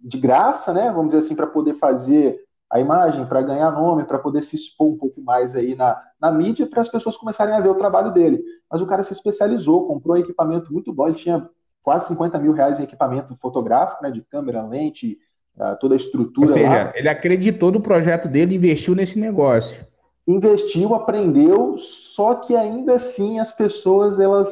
de 0.00 0.18
graça, 0.18 0.72
né? 0.72 0.90
Vamos 0.90 1.12
dizer 1.12 1.18
assim, 1.18 1.36
para 1.36 1.46
poder 1.46 1.74
fazer 1.74 2.47
a 2.70 2.78
imagem, 2.78 3.24
para 3.26 3.40
ganhar 3.40 3.70
nome, 3.70 4.04
para 4.04 4.18
poder 4.18 4.42
se 4.42 4.54
expor 4.56 4.88
um 4.88 4.96
pouco 4.96 5.22
mais 5.22 5.54
aí 5.54 5.74
na, 5.74 6.00
na 6.20 6.30
mídia, 6.30 6.66
para 6.66 6.82
as 6.82 6.88
pessoas 6.88 7.16
começarem 7.16 7.54
a 7.54 7.60
ver 7.60 7.70
o 7.70 7.74
trabalho 7.74 8.12
dele. 8.12 8.42
Mas 8.70 8.82
o 8.82 8.86
cara 8.86 9.02
se 9.02 9.12
especializou, 9.12 9.86
comprou 9.86 10.16
um 10.16 10.20
equipamento 10.20 10.72
muito 10.72 10.92
bom, 10.92 11.08
ele 11.08 11.16
tinha 11.16 11.48
quase 11.82 12.08
50 12.08 12.38
mil 12.38 12.52
reais 12.52 12.78
em 12.78 12.82
equipamento 12.82 13.34
fotográfico, 13.36 14.02
né, 14.02 14.10
de 14.10 14.20
câmera, 14.20 14.66
lente, 14.66 15.18
ah, 15.58 15.76
toda 15.76 15.94
a 15.94 15.96
estrutura. 15.96 16.46
Ou 16.46 16.52
seja, 16.52 16.84
lá. 16.84 16.92
ele 16.94 17.08
acreditou 17.08 17.72
no 17.72 17.80
projeto 17.80 18.28
dele 18.28 18.52
e 18.52 18.56
investiu 18.56 18.94
nesse 18.94 19.18
negócio. 19.18 19.86
Investiu, 20.26 20.94
aprendeu, 20.94 21.76
só 21.78 22.34
que 22.34 22.54
ainda 22.54 22.96
assim 22.96 23.38
as 23.38 23.50
pessoas 23.50 24.20
elas, 24.20 24.50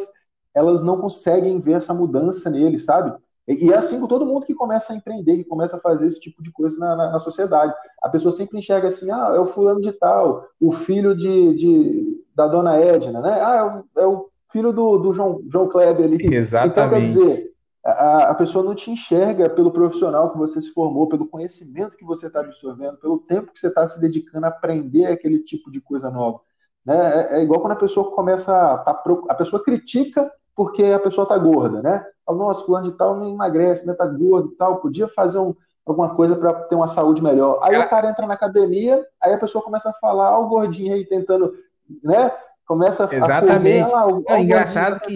elas 0.55 0.83
não 0.83 0.99
conseguem 0.99 1.61
ver 1.61 1.75
essa 1.75 1.93
mudança 1.93 2.49
nele, 2.49 2.79
sabe? 2.79 3.13
E 3.49 3.73
é 3.73 3.77
assim 3.77 4.01
com 4.01 4.09
todo 4.09 4.27
mundo 4.27 4.45
que 4.45 4.55
começa 4.55 4.93
a 4.93 4.97
empreender, 4.97 5.37
que 5.37 5.45
começa 5.45 5.77
a 5.77 5.81
fazer 5.81 6.07
esse 6.07 6.21
tipo 6.21 6.43
de 6.43 6.51
coisa 6.51 6.79
na, 6.81 6.97
na, 6.97 7.13
na 7.13 7.19
sociedade. 7.21 7.73
A 8.03 8.09
pessoa 8.09 8.33
sempre 8.33 8.59
enxerga 8.59 8.89
assim, 8.89 9.11
ah, 9.11 9.33
é 9.35 9.39
o 9.39 9.47
fulano 9.47 9.81
de 9.81 9.93
tal, 9.93 10.49
o 10.61 10.73
filho 10.73 11.17
de, 11.17 11.55
de 11.55 12.25
da 12.35 12.49
dona 12.49 12.77
Edna, 12.77 13.21
né? 13.21 13.41
Ah, 13.41 13.57
é 13.57 13.63
o, 13.63 14.03
é 14.03 14.07
o 14.07 14.29
filho 14.51 14.73
do, 14.73 14.99
do 14.99 15.15
João, 15.15 15.43
João 15.49 15.69
Kleber 15.69 16.05
ali. 16.05 16.35
Exatamente. 16.35 16.73
Então, 16.73 16.91
quer 16.91 17.01
dizer, 17.01 17.53
a, 17.85 18.31
a 18.31 18.35
pessoa 18.35 18.65
não 18.65 18.75
te 18.75 18.91
enxerga 18.91 19.49
pelo 19.49 19.71
profissional 19.71 20.33
que 20.33 20.39
você 20.39 20.61
se 20.61 20.73
formou, 20.73 21.09
pelo 21.09 21.29
conhecimento 21.29 21.97
que 21.97 22.05
você 22.05 22.27
está 22.27 22.41
absorvendo, 22.41 22.97
pelo 22.97 23.19
tempo 23.19 23.53
que 23.53 23.61
você 23.61 23.69
está 23.69 23.87
se 23.87 24.01
dedicando 24.01 24.47
a 24.47 24.49
aprender 24.49 25.07
aquele 25.07 25.39
tipo 25.39 25.71
de 25.71 25.81
coisa 25.81 26.11
nova. 26.11 26.41
Né? 26.85 26.97
É, 26.97 27.39
é 27.39 27.43
igual 27.43 27.61
quando 27.61 27.73
a 27.73 27.77
pessoa 27.77 28.11
começa 28.11 28.53
a, 28.53 28.79
tá, 28.79 29.03
a 29.29 29.35
pessoa 29.35 29.63
critica 29.63 30.31
porque 30.57 30.83
a 30.85 30.99
pessoa 30.99 31.25
está 31.25 31.37
gorda, 31.37 31.83
né? 31.83 32.05
Fala, 32.25 32.39
nossa, 32.39 32.65
fulano 32.65 32.91
de 32.91 32.97
tal 32.97 33.15
não 33.15 33.29
emagrece, 33.29 33.87
né? 33.87 33.93
Tá 33.93 34.07
gordo 34.07 34.49
e 34.49 34.57
tal, 34.57 34.79
podia 34.79 35.07
fazer 35.07 35.39
um, 35.39 35.55
alguma 35.85 36.15
coisa 36.15 36.35
para 36.35 36.55
ter 36.55 36.75
uma 36.75 36.89
saúde 36.89 37.23
melhor. 37.23 37.61
Aí 37.63 37.77
o 37.77 37.89
cara 37.89 38.09
entra 38.09 38.27
na 38.27 38.35
academia, 38.35 39.07
aí 39.23 39.35
a 39.35 39.39
pessoa 39.39 39.63
começa 39.63 39.91
a 39.91 39.93
falar, 39.93 40.37
ó, 40.37 40.45
o 40.45 40.49
gordinho 40.49 40.95
aí 40.95 41.05
tentando, 41.05 41.55
né? 42.03 42.33
Começa 42.67 43.09
Exatamente. 43.13 43.93
a 43.93 44.01
correr. 44.01 44.25
Lá, 44.27 44.37
é 44.37 44.43
engraçado 44.43 44.99
que. 44.99 45.15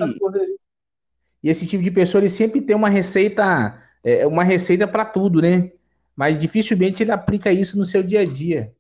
E 1.43 1.49
esse 1.49 1.67
tipo 1.67 1.83
de 1.83 1.91
pessoa, 1.91 2.21
ele 2.21 2.29
sempre 2.29 2.61
tem 2.61 2.77
uma 2.77 2.91
receita, 2.91 3.83
é, 4.05 4.27
uma 4.27 4.45
receita 4.45 4.87
para 4.87 5.07
tudo, 5.07 5.41
né? 5.41 5.73
Mas 6.15 6.39
dificilmente 6.39 7.03
ele 7.03 7.13
aplica 7.13 7.51
isso 7.51 7.79
no 7.79 7.87
seu 7.87 8.03
dia 8.03 8.21
a 8.21 8.27
dia. 8.27 8.75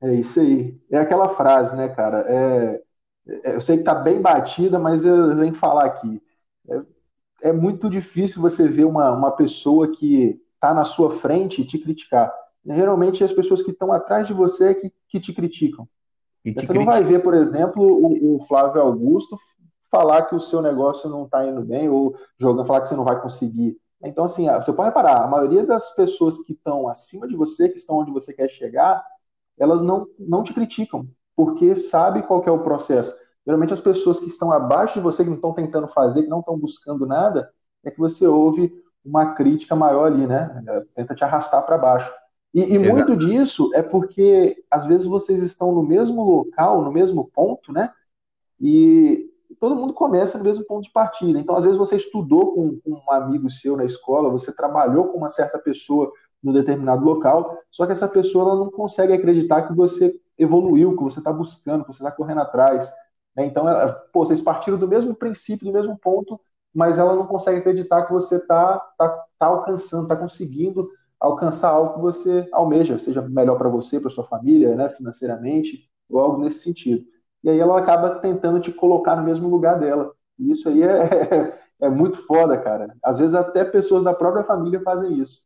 É 0.00 0.14
isso 0.14 0.40
aí. 0.40 0.80
É 0.90 0.98
aquela 0.98 1.28
frase, 1.28 1.76
né, 1.76 1.88
cara? 1.88 2.24
É, 2.26 2.82
eu 3.26 3.60
sei 3.60 3.78
que 3.78 3.84
tá 3.84 3.94
bem 3.94 4.20
batida, 4.20 4.78
mas 4.78 5.04
eu 5.04 5.36
que 5.52 5.58
falar 5.58 5.84
aqui. 5.84 6.20
É, 6.68 7.50
é 7.50 7.52
muito 7.52 7.88
difícil 7.88 8.40
você 8.40 8.66
ver 8.68 8.84
uma, 8.84 9.12
uma 9.12 9.30
pessoa 9.30 9.90
que 9.92 10.40
tá 10.60 10.72
na 10.74 10.84
sua 10.84 11.12
frente 11.12 11.64
te 11.64 11.78
criticar. 11.78 12.32
Geralmente 12.64 13.24
as 13.24 13.32
pessoas 13.32 13.62
que 13.62 13.70
estão 13.70 13.92
atrás 13.92 14.26
de 14.26 14.32
você 14.32 14.68
é 14.68 14.74
que, 14.74 14.92
que 15.08 15.20
te 15.20 15.32
criticam. 15.32 15.88
Você 16.44 16.52
critica. 16.52 16.74
não 16.74 16.84
vai 16.84 17.02
ver, 17.02 17.20
por 17.20 17.34
exemplo, 17.34 17.82
o, 17.82 18.36
o, 18.36 18.44
Flávio 18.44 18.80
Augusto 18.80 19.36
falar 19.90 20.22
que 20.22 20.34
o 20.34 20.40
seu 20.40 20.62
negócio 20.62 21.08
não 21.08 21.24
está 21.24 21.46
indo 21.46 21.62
bem 21.62 21.88
ou 21.88 22.16
jogando 22.38 22.66
falar 22.66 22.80
que 22.80 22.88
você 22.88 22.96
não 22.96 23.04
vai 23.04 23.20
conseguir. 23.20 23.76
Então, 24.02 24.24
assim, 24.24 24.48
você 24.48 24.72
pode 24.72 24.88
reparar, 24.88 25.22
a 25.22 25.28
maioria 25.28 25.64
das 25.64 25.94
pessoas 25.94 26.38
que 26.38 26.52
estão 26.52 26.88
acima 26.88 27.28
de 27.28 27.36
você, 27.36 27.68
que 27.68 27.76
estão 27.76 27.98
onde 27.98 28.10
você 28.10 28.32
quer 28.32 28.48
chegar, 28.48 29.04
elas 29.56 29.82
não, 29.82 30.06
não 30.18 30.42
te 30.42 30.52
criticam, 30.52 31.06
porque 31.36 31.76
sabe 31.76 32.22
qual 32.22 32.42
é 32.46 32.50
o 32.50 32.62
processo. 32.62 33.14
Geralmente 33.46 33.72
as 33.72 33.80
pessoas 33.80 34.20
que 34.20 34.26
estão 34.26 34.52
abaixo 34.52 34.94
de 34.94 35.00
você, 35.00 35.24
que 35.24 35.30
não 35.30 35.36
estão 35.36 35.52
tentando 35.52 35.88
fazer, 35.88 36.22
que 36.22 36.28
não 36.28 36.40
estão 36.40 36.58
buscando 36.58 37.06
nada, 37.06 37.50
é 37.84 37.90
que 37.90 37.98
você 37.98 38.26
ouve 38.26 38.72
uma 39.04 39.34
crítica 39.34 39.74
maior 39.74 40.06
ali, 40.06 40.26
né? 40.26 40.62
Tenta 40.94 41.14
te 41.14 41.24
arrastar 41.24 41.64
para 41.66 41.76
baixo. 41.76 42.12
E, 42.54 42.74
e 42.74 42.78
muito 42.78 43.16
disso 43.16 43.70
é 43.74 43.82
porque, 43.82 44.62
às 44.70 44.84
vezes, 44.84 45.06
vocês 45.06 45.42
estão 45.42 45.72
no 45.72 45.82
mesmo 45.82 46.22
local, 46.22 46.82
no 46.82 46.92
mesmo 46.92 47.28
ponto, 47.34 47.72
né? 47.72 47.90
E 48.60 49.28
todo 49.58 49.74
mundo 49.74 49.92
começa 49.92 50.38
no 50.38 50.44
mesmo 50.44 50.64
ponto 50.64 50.84
de 50.84 50.92
partida. 50.92 51.38
Então, 51.38 51.56
às 51.56 51.64
vezes, 51.64 51.78
você 51.78 51.96
estudou 51.96 52.54
com, 52.54 52.78
com 52.80 52.90
um 52.90 53.10
amigo 53.10 53.50
seu 53.50 53.76
na 53.76 53.84
escola, 53.84 54.30
você 54.30 54.54
trabalhou 54.54 55.08
com 55.08 55.18
uma 55.18 55.30
certa 55.30 55.58
pessoa 55.58 56.12
no 56.42 56.52
determinado 56.52 57.04
local, 57.04 57.56
só 57.70 57.86
que 57.86 57.92
essa 57.92 58.08
pessoa 58.08 58.44
ela 58.44 58.56
não 58.56 58.70
consegue 58.70 59.12
acreditar 59.12 59.62
que 59.62 59.74
você 59.74 60.14
evoluiu, 60.38 60.96
que 60.96 61.02
você 61.02 61.18
está 61.18 61.32
buscando, 61.32 61.84
que 61.84 61.92
você 61.92 62.02
está 62.02 62.10
correndo 62.10 62.40
atrás. 62.40 62.90
Né? 63.36 63.46
Então, 63.46 63.68
ela, 63.68 63.92
pô, 64.12 64.24
vocês 64.24 64.40
partiram 64.40 64.78
do 64.78 64.88
mesmo 64.88 65.14
princípio, 65.14 65.66
do 65.66 65.72
mesmo 65.72 65.96
ponto, 65.98 66.40
mas 66.74 66.98
ela 66.98 67.14
não 67.14 67.26
consegue 67.26 67.58
acreditar 67.58 68.06
que 68.06 68.12
você 68.12 68.36
está 68.36 68.78
tá, 68.98 69.08
tá 69.38 69.46
alcançando, 69.46 70.04
está 70.04 70.16
conseguindo 70.16 70.88
alcançar 71.20 71.68
algo 71.68 71.94
que 71.94 72.00
você 72.00 72.48
almeja, 72.52 72.98
seja 72.98 73.22
melhor 73.22 73.56
para 73.56 73.68
você, 73.68 74.00
para 74.00 74.10
sua 74.10 74.24
família, 74.24 74.74
né, 74.74 74.88
financeiramente, 74.88 75.88
ou 76.10 76.18
algo 76.18 76.40
nesse 76.40 76.60
sentido. 76.60 77.04
E 77.44 77.50
aí 77.50 77.58
ela 77.60 77.78
acaba 77.78 78.16
tentando 78.16 78.60
te 78.60 78.72
colocar 78.72 79.16
no 79.16 79.22
mesmo 79.22 79.48
lugar 79.48 79.78
dela. 79.78 80.12
E 80.38 80.50
isso 80.50 80.68
aí 80.68 80.82
é, 80.82 80.88
é, 81.80 81.86
é 81.86 81.88
muito 81.88 82.18
foda, 82.26 82.58
cara. 82.58 82.96
Às 83.04 83.18
vezes 83.18 83.34
até 83.34 83.64
pessoas 83.64 84.02
da 84.02 84.12
própria 84.14 84.44
família 84.44 84.80
fazem 84.82 85.18
isso. 85.20 85.42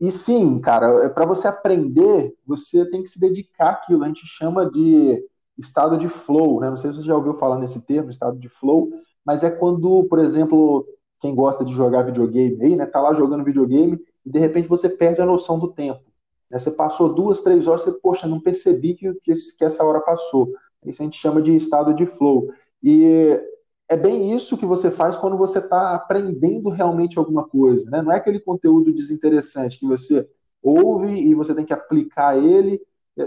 E 0.00 0.10
sim, 0.10 0.60
cara, 0.60 1.06
é, 1.06 1.08
para 1.08 1.26
você 1.26 1.48
aprender, 1.48 2.34
você 2.46 2.88
tem 2.88 3.02
que 3.02 3.08
se 3.08 3.18
dedicar 3.18 3.70
àquilo. 3.70 4.04
A 4.04 4.06
gente 4.06 4.26
chama 4.26 4.70
de 4.70 5.24
estado 5.58 5.98
de 5.98 6.08
flow, 6.08 6.60
né? 6.60 6.70
Não 6.70 6.76
sei 6.76 6.92
se 6.92 6.98
você 6.98 7.04
já 7.04 7.16
ouviu 7.16 7.34
falar 7.34 7.58
nesse 7.58 7.84
termo, 7.84 8.10
estado 8.10 8.38
de 8.38 8.48
flow, 8.48 8.90
mas 9.24 9.42
é 9.42 9.50
quando, 9.50 10.04
por 10.04 10.20
exemplo, 10.20 10.86
quem 11.20 11.34
gosta 11.34 11.64
de 11.64 11.72
jogar 11.72 12.04
videogame 12.04 12.56
aí, 12.62 12.76
né, 12.76 12.86
tá 12.86 13.00
lá 13.00 13.12
jogando 13.12 13.44
videogame 13.44 13.98
e 14.24 14.30
de 14.30 14.38
repente 14.38 14.68
você 14.68 14.88
perde 14.88 15.20
a 15.20 15.26
noção 15.26 15.58
do 15.58 15.72
tempo. 15.72 16.00
Né? 16.50 16.58
Você 16.58 16.70
passou 16.70 17.12
duas, 17.12 17.42
três 17.42 17.66
horas, 17.66 17.82
você, 17.82 17.92
poxa, 17.92 18.26
não 18.26 18.40
percebi 18.40 18.94
que, 18.94 19.12
que, 19.14 19.32
que 19.34 19.64
essa 19.64 19.84
hora 19.84 20.00
passou. 20.00 20.52
Isso 20.86 21.02
a 21.02 21.04
gente 21.04 21.18
chama 21.18 21.42
de 21.42 21.56
estado 21.56 21.92
de 21.92 22.06
flow. 22.06 22.52
E 22.82 23.40
é 23.88 23.96
bem 23.96 24.34
isso 24.34 24.58
que 24.58 24.66
você 24.66 24.90
faz 24.90 25.16
quando 25.16 25.36
você 25.36 25.58
está 25.58 25.94
aprendendo 25.94 26.68
realmente 26.68 27.18
alguma 27.18 27.48
coisa. 27.48 27.90
Né? 27.90 28.02
Não 28.02 28.12
é 28.12 28.16
aquele 28.16 28.38
conteúdo 28.38 28.92
desinteressante 28.92 29.78
que 29.78 29.86
você 29.86 30.28
ouve 30.62 31.08
e 31.08 31.34
você 31.34 31.54
tem 31.54 31.64
que 31.64 31.72
aplicar 31.72 32.36
ele. 32.36 32.80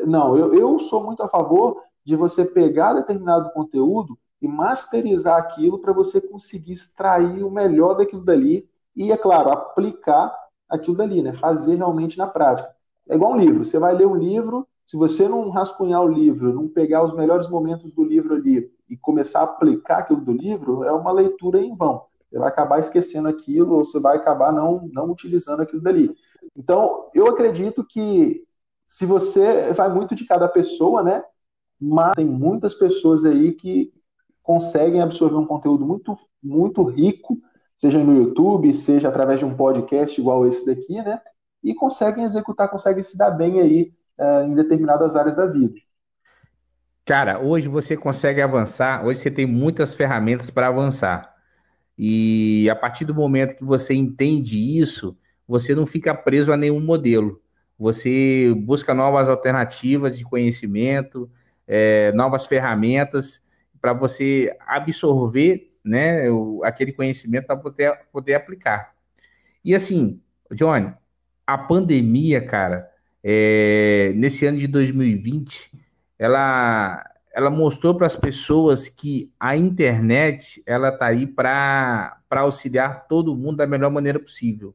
Não, 0.06 0.38
eu, 0.38 0.54
eu 0.54 0.80
sou 0.80 1.04
muito 1.04 1.24
a 1.24 1.30
favor 1.30 1.82
de 2.06 2.16
você 2.16 2.46
pegar 2.46 2.94
determinado 2.94 3.52
conteúdo 3.52 4.18
e 4.42 4.48
masterizar 4.48 5.38
aquilo 5.38 5.80
para 5.80 5.94
você 5.94 6.22
conseguir 6.22 6.74
extrair 6.74 7.44
o 7.44 7.52
melhor 7.52 7.96
daquilo 7.96 8.24
dali 8.24 8.68
e, 8.96 9.12
é 9.12 9.18
claro, 9.18 9.50
aplicar 9.52 10.34
aquilo 10.70 10.98
dali, 10.98 11.22
né? 11.22 11.34
Fazer 11.34 11.76
realmente 11.76 12.18
na 12.18 12.28
prática. 12.28 12.70
É 13.10 13.16
igual 13.16 13.34
um 13.34 13.38
livro. 13.38 13.66
Você 13.66 13.78
vai 13.78 13.94
ler 13.94 14.08
um 14.08 14.16
livro, 14.16 14.68
se 14.92 14.98
você 14.98 15.26
não 15.26 15.50
rascunhar 15.50 16.04
o 16.04 16.10
livro, 16.10 16.54
não 16.54 16.68
pegar 16.68 17.02
os 17.02 17.16
melhores 17.16 17.48
momentos 17.48 17.94
do 17.94 18.04
livro 18.04 18.36
ali 18.36 18.70
e 18.90 18.98
começar 18.98 19.40
a 19.40 19.44
aplicar 19.44 20.00
aquilo 20.00 20.20
do 20.20 20.34
livro, 20.34 20.84
é 20.84 20.92
uma 20.92 21.14
leitura 21.14 21.62
em 21.62 21.74
vão. 21.74 22.04
Você 22.30 22.38
vai 22.38 22.50
acabar 22.50 22.78
esquecendo 22.78 23.30
aquilo, 23.30 23.78
ou 23.78 23.86
você 23.86 24.02
vai 24.02 24.18
acabar 24.18 24.52
não, 24.52 24.90
não 24.92 25.10
utilizando 25.10 25.62
aquilo 25.62 25.82
dali. 25.82 26.14
Então, 26.58 27.10
eu 27.14 27.26
acredito 27.28 27.86
que 27.88 28.44
se 28.86 29.06
você 29.06 29.72
vai 29.72 29.88
muito 29.88 30.14
de 30.14 30.26
cada 30.26 30.46
pessoa, 30.50 31.02
né? 31.02 31.24
Mas 31.80 32.16
tem 32.16 32.26
muitas 32.26 32.74
pessoas 32.74 33.24
aí 33.24 33.54
que 33.54 33.94
conseguem 34.44 35.02
absorver 35.02 35.38
um 35.38 35.48
conteúdo 35.48 35.86
muito, 35.86 36.18
muito 36.44 36.84
rico 36.84 37.38
seja 37.78 37.98
no 37.98 38.14
YouTube, 38.14 38.74
seja 38.74 39.08
através 39.08 39.40
de 39.40 39.46
um 39.46 39.56
podcast 39.56 40.20
igual 40.20 40.46
esse 40.46 40.66
daqui, 40.66 41.02
né? 41.02 41.22
E 41.64 41.74
conseguem 41.74 42.26
executar, 42.26 42.70
conseguem 42.70 43.04
se 43.04 43.18
dar 43.18 43.32
bem 43.32 43.62
aí 43.62 43.94
uh, 44.22 44.44
em 44.46 44.54
determinadas 44.54 45.16
áreas 45.16 45.36
da 45.36 45.48
vida. 45.48 45.74
Cara, 47.04 47.40
hoje 47.40 47.68
você 47.68 47.98
consegue 47.98 48.42
avançar, 48.42 49.04
hoje 49.04 49.20
você 49.20 49.32
tem 49.32 49.46
muitas 49.46 49.96
ferramentas 49.96 50.52
para 50.52 50.68
avançar. 50.68 51.36
E 51.98 52.70
a 52.70 52.76
partir 52.76 53.06
do 53.06 53.14
momento 53.14 53.56
que 53.56 53.64
você 53.64 53.94
entende 53.94 54.58
isso, 54.80 55.18
você 55.48 55.74
não 55.74 55.86
fica 55.86 56.14
preso 56.14 56.54
a 56.54 56.58
nenhum 56.58 56.80
modelo. 56.80 57.42
Você 57.78 58.54
busca 58.64 58.94
novas 58.94 59.28
alternativas 59.28 60.16
de 60.16 60.24
conhecimento, 60.24 61.30
é, 61.68 62.12
novas 62.14 62.46
ferramentas 62.46 63.42
para 63.82 63.94
você 63.94 64.56
absorver 64.68 65.74
né, 65.84 66.30
o, 66.30 66.64
aquele 66.64 66.94
conhecimento 66.94 67.48
para 67.48 67.58
poder, 67.58 68.00
poder 68.12 68.36
aplicar. 68.36 68.94
E 69.66 69.74
assim, 69.74 70.22
Johnny, 70.52 70.94
a 71.46 71.58
pandemia, 71.58 72.46
cara, 72.46 72.91
é, 73.24 74.14
nesse 74.16 74.46
ano 74.46 74.58
de 74.58 74.68
2020, 74.68 75.72
ela, 76.18 77.04
ela 77.34 77.50
mostrou 77.50 77.96
para 77.96 78.08
as 78.08 78.16
pessoas 78.16 78.90
que 78.90 79.32
a 79.40 79.56
internet 79.56 80.62
ela 80.66 80.90
está 80.90 81.08
aí 81.08 81.28
para 81.28 82.22
auxiliar 82.30 83.08
todo 83.08 83.36
mundo 83.36 83.58
da 83.58 83.68
melhor 83.68 83.92
maneira 83.92 84.20
possível. 84.20 84.74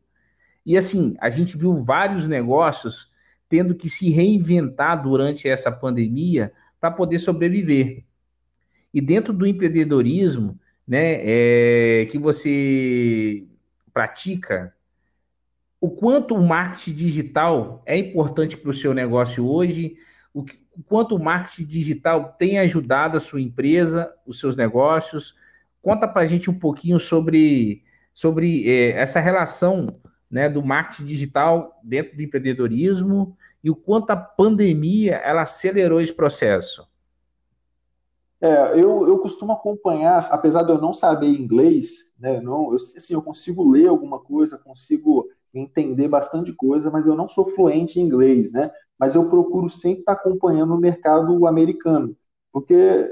E 0.65 0.77
assim, 0.77 1.17
a 1.21 1.31
gente 1.31 1.57
viu 1.57 1.73
vários 1.73 2.27
negócios 2.27 3.11
tendo 3.49 3.75
que 3.75 3.89
se 3.89 4.11
reinventar 4.11 5.01
durante 5.01 5.49
essa 5.49 5.71
pandemia 5.71 6.53
para 6.81 6.91
poder 6.91 7.19
sobreviver. 7.19 8.05
E 8.93 9.01
dentro 9.01 9.33
do 9.33 9.47
empreendedorismo, 9.47 10.59
né, 10.87 11.19
é, 11.23 12.07
que 12.07 12.19
você 12.19 13.45
pratica, 13.93 14.75
o 15.81 15.91
quanto 15.91 16.35
o 16.35 16.43
marketing 16.43 16.95
digital 16.95 17.83
é 17.85 17.97
importante 17.97 18.57
para 18.57 18.71
o 18.71 18.75
seu 18.75 18.95
negócio 18.95 19.47
hoje, 19.47 19.97
o, 20.33 20.41
o 20.41 20.83
quanto 20.85 21.17
o 21.17 21.23
marketing 21.23 21.67
digital 21.67 22.35
tem 22.39 22.59
ajudado 22.59 23.17
a 23.17 23.21
sua 23.21 23.41
empresa, 23.41 24.15
os 24.27 24.41
seus 24.41 24.57
negócios. 24.57 25.35
Conta 25.83 26.09
para 26.09 26.23
a 26.23 26.27
gente 26.27 26.51
um 26.51 26.59
pouquinho 26.59 26.99
sobre, 26.99 27.83
sobre 28.13 28.69
é, 28.69 28.91
essa 28.93 29.21
relação 29.21 29.87
né, 30.31 30.49
do 30.49 30.65
marketing 30.65 31.05
digital 31.05 31.79
dentro 31.83 32.17
do 32.17 32.23
empreendedorismo 32.23 33.37
e 33.63 33.71
o 33.71 33.77
quanto 33.77 34.11
a 34.11 34.17
pandemia 34.17 35.17
ela 35.17 35.43
acelerou 35.43 36.01
esse 36.01 36.13
processo. 36.13 36.87
É, 38.41 38.73
eu, 38.75 39.09
eu 39.09 39.19
costumo 39.19 39.53
acompanhar, 39.53 40.27
apesar 40.31 40.63
de 40.63 40.71
eu 40.71 40.81
não 40.81 40.93
saber 40.93 41.29
inglês, 41.29 42.13
né, 42.19 42.41
não, 42.41 42.71
eu, 42.71 42.77
assim, 42.77 43.15
eu 43.15 43.23
consigo 43.23 43.69
ler 43.71 43.89
alguma 43.89 44.19
coisa, 44.19 44.59
consigo 44.59 45.29
entender 45.55 46.09
bastante 46.09 46.53
coisa, 46.53 46.91
mas 46.91 47.07
eu 47.07 47.15
não 47.15 47.29
sou 47.29 47.47
fluente 47.47 47.99
em 47.99 48.03
inglês, 48.03 48.53
né? 48.53 48.71
Mas 48.99 49.15
eu 49.15 49.29
procuro 49.29 49.69
sempre 49.69 50.01
estar 50.01 50.13
acompanhando 50.13 50.75
o 50.75 50.81
mercado 50.81 51.47
americano, 51.47 52.17
porque 52.53 53.11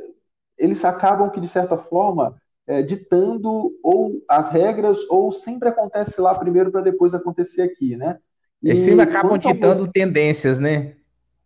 eles 0.59 0.85
acabam 0.85 1.31
que, 1.31 1.41
de 1.41 1.49
certa 1.49 1.77
forma, 1.77 2.41
é, 2.67 2.83
ditando 2.83 3.73
ou 3.83 4.23
as 4.29 4.49
regras, 4.49 4.99
ou 5.11 5.33
sempre 5.33 5.69
acontece 5.69 6.21
lá 6.21 6.35
primeiro 6.35 6.71
para 6.71 6.81
depois 6.81 7.13
acontecer 7.13 7.63
aqui, 7.63 7.97
né? 7.97 8.19
E 8.63 8.71
Eles 8.71 8.81
sempre 8.81 9.03
acabam 9.03 9.39
ditando 9.39 9.91
tendências, 9.91 10.59
né? 10.59 10.97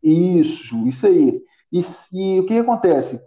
Isso, 0.02 0.86
isso 0.86 1.06
aí. 1.06 1.42
E, 1.72 1.82
e 2.12 2.40
o 2.40 2.46
que 2.46 2.58
acontece? 2.58 3.20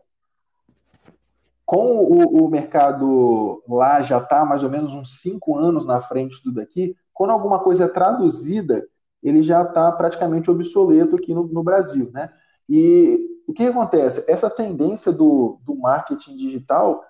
Com 1.66 1.98
o, 1.98 2.46
o 2.46 2.50
mercado 2.50 3.62
lá 3.68 4.02
já 4.02 4.20
está 4.20 4.46
mais 4.46 4.64
ou 4.64 4.70
menos 4.70 4.94
uns 4.94 5.22
cinco 5.22 5.58
anos 5.58 5.86
na 5.86 6.02
frente 6.02 6.38
de 6.38 6.44
tudo 6.44 6.62
aqui, 6.62 6.96
quando 7.14 7.32
alguma 7.32 7.60
coisa 7.60 7.86
é 7.86 7.88
traduzida, 7.88 8.88
ele 9.22 9.42
já 9.44 9.62
está 9.64 9.92
praticamente 9.92 10.50
obsoleto 10.50 11.16
aqui 11.16 11.34
no, 11.34 11.44
no 11.48 11.64
Brasil, 11.64 12.10
né? 12.14 12.32
E 12.68 13.20
o 13.48 13.54
que 13.54 13.64
acontece? 13.64 14.24
Essa 14.32 14.50
tendência 14.50 15.12
do, 15.12 15.60
do 15.64 15.76
marketing 15.76 16.38
digital 16.38 17.04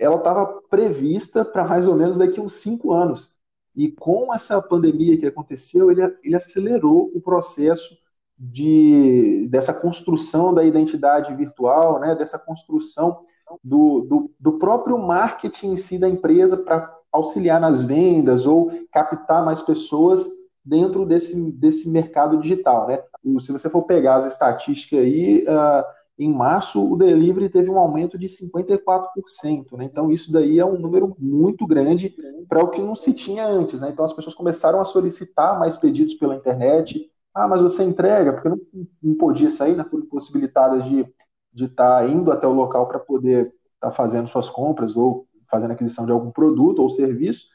ela 0.00 0.16
estava 0.16 0.46
prevista 0.70 1.44
para 1.44 1.64
mais 1.64 1.86
ou 1.86 1.94
menos 1.94 2.16
daqui 2.16 2.40
uns 2.40 2.54
cinco 2.54 2.92
anos. 2.92 3.34
E 3.76 3.92
com 3.92 4.34
essa 4.34 4.60
pandemia 4.60 5.18
que 5.18 5.26
aconteceu, 5.26 5.90
ele, 5.90 6.02
ele 6.24 6.34
acelerou 6.34 7.10
o 7.14 7.20
processo 7.20 7.96
de, 8.36 9.46
dessa 9.50 9.74
construção 9.74 10.54
da 10.54 10.64
identidade 10.64 11.34
virtual, 11.34 12.00
né, 12.00 12.14
dessa 12.14 12.38
construção 12.38 13.22
do, 13.62 14.00
do, 14.00 14.30
do 14.40 14.52
próprio 14.58 14.96
marketing 14.96 15.72
em 15.72 15.76
si 15.76 15.98
da 15.98 16.08
empresa 16.08 16.56
para 16.56 16.98
auxiliar 17.12 17.60
nas 17.60 17.82
vendas 17.82 18.46
ou 18.46 18.70
captar 18.92 19.44
mais 19.44 19.60
pessoas 19.60 20.26
dentro 20.64 21.04
desse, 21.06 21.50
desse 21.52 21.88
mercado 21.88 22.40
digital. 22.40 22.86
Né? 22.86 23.02
Se 23.40 23.52
você 23.52 23.68
for 23.68 23.82
pegar 23.82 24.16
as 24.16 24.26
estatísticas 24.26 25.00
aí, 25.00 25.44
uh, 25.44 25.84
em 26.18 26.32
março, 26.32 26.92
o 26.92 26.96
delivery 26.96 27.48
teve 27.48 27.70
um 27.70 27.78
aumento 27.78 28.18
de 28.18 28.26
54%. 28.26 29.72
Né? 29.72 29.84
Então, 29.84 30.10
isso 30.10 30.30
daí 30.32 30.58
é 30.58 30.64
um 30.64 30.78
número 30.78 31.16
muito 31.18 31.66
grande 31.66 32.14
para 32.48 32.62
o 32.62 32.68
que 32.68 32.82
não 32.82 32.94
se 32.94 33.14
tinha 33.14 33.46
antes. 33.46 33.80
Né? 33.80 33.88
Então, 33.90 34.04
as 34.04 34.12
pessoas 34.12 34.34
começaram 34.34 34.80
a 34.80 34.84
solicitar 34.84 35.58
mais 35.58 35.76
pedidos 35.76 36.14
pela 36.14 36.36
internet. 36.36 37.10
Ah, 37.34 37.48
mas 37.48 37.62
você 37.62 37.82
entrega, 37.82 38.32
porque 38.32 38.48
não, 38.48 38.60
não 39.02 39.14
podia 39.14 39.50
sair, 39.50 39.76
né, 39.76 39.84
por 39.84 40.00
impossibilitadas 40.00 40.84
de 40.84 41.06
de 41.52 41.64
estar 41.64 42.00
tá 42.00 42.06
indo 42.06 42.30
até 42.30 42.46
o 42.46 42.52
local 42.52 42.86
para 42.86 42.98
poder 42.98 43.46
estar 43.74 43.88
tá 43.88 43.90
fazendo 43.90 44.28
suas 44.28 44.48
compras 44.48 44.96
ou 44.96 45.26
fazendo 45.50 45.72
aquisição 45.72 46.06
de 46.06 46.12
algum 46.12 46.30
produto 46.30 46.80
ou 46.80 46.90
serviço. 46.90 47.48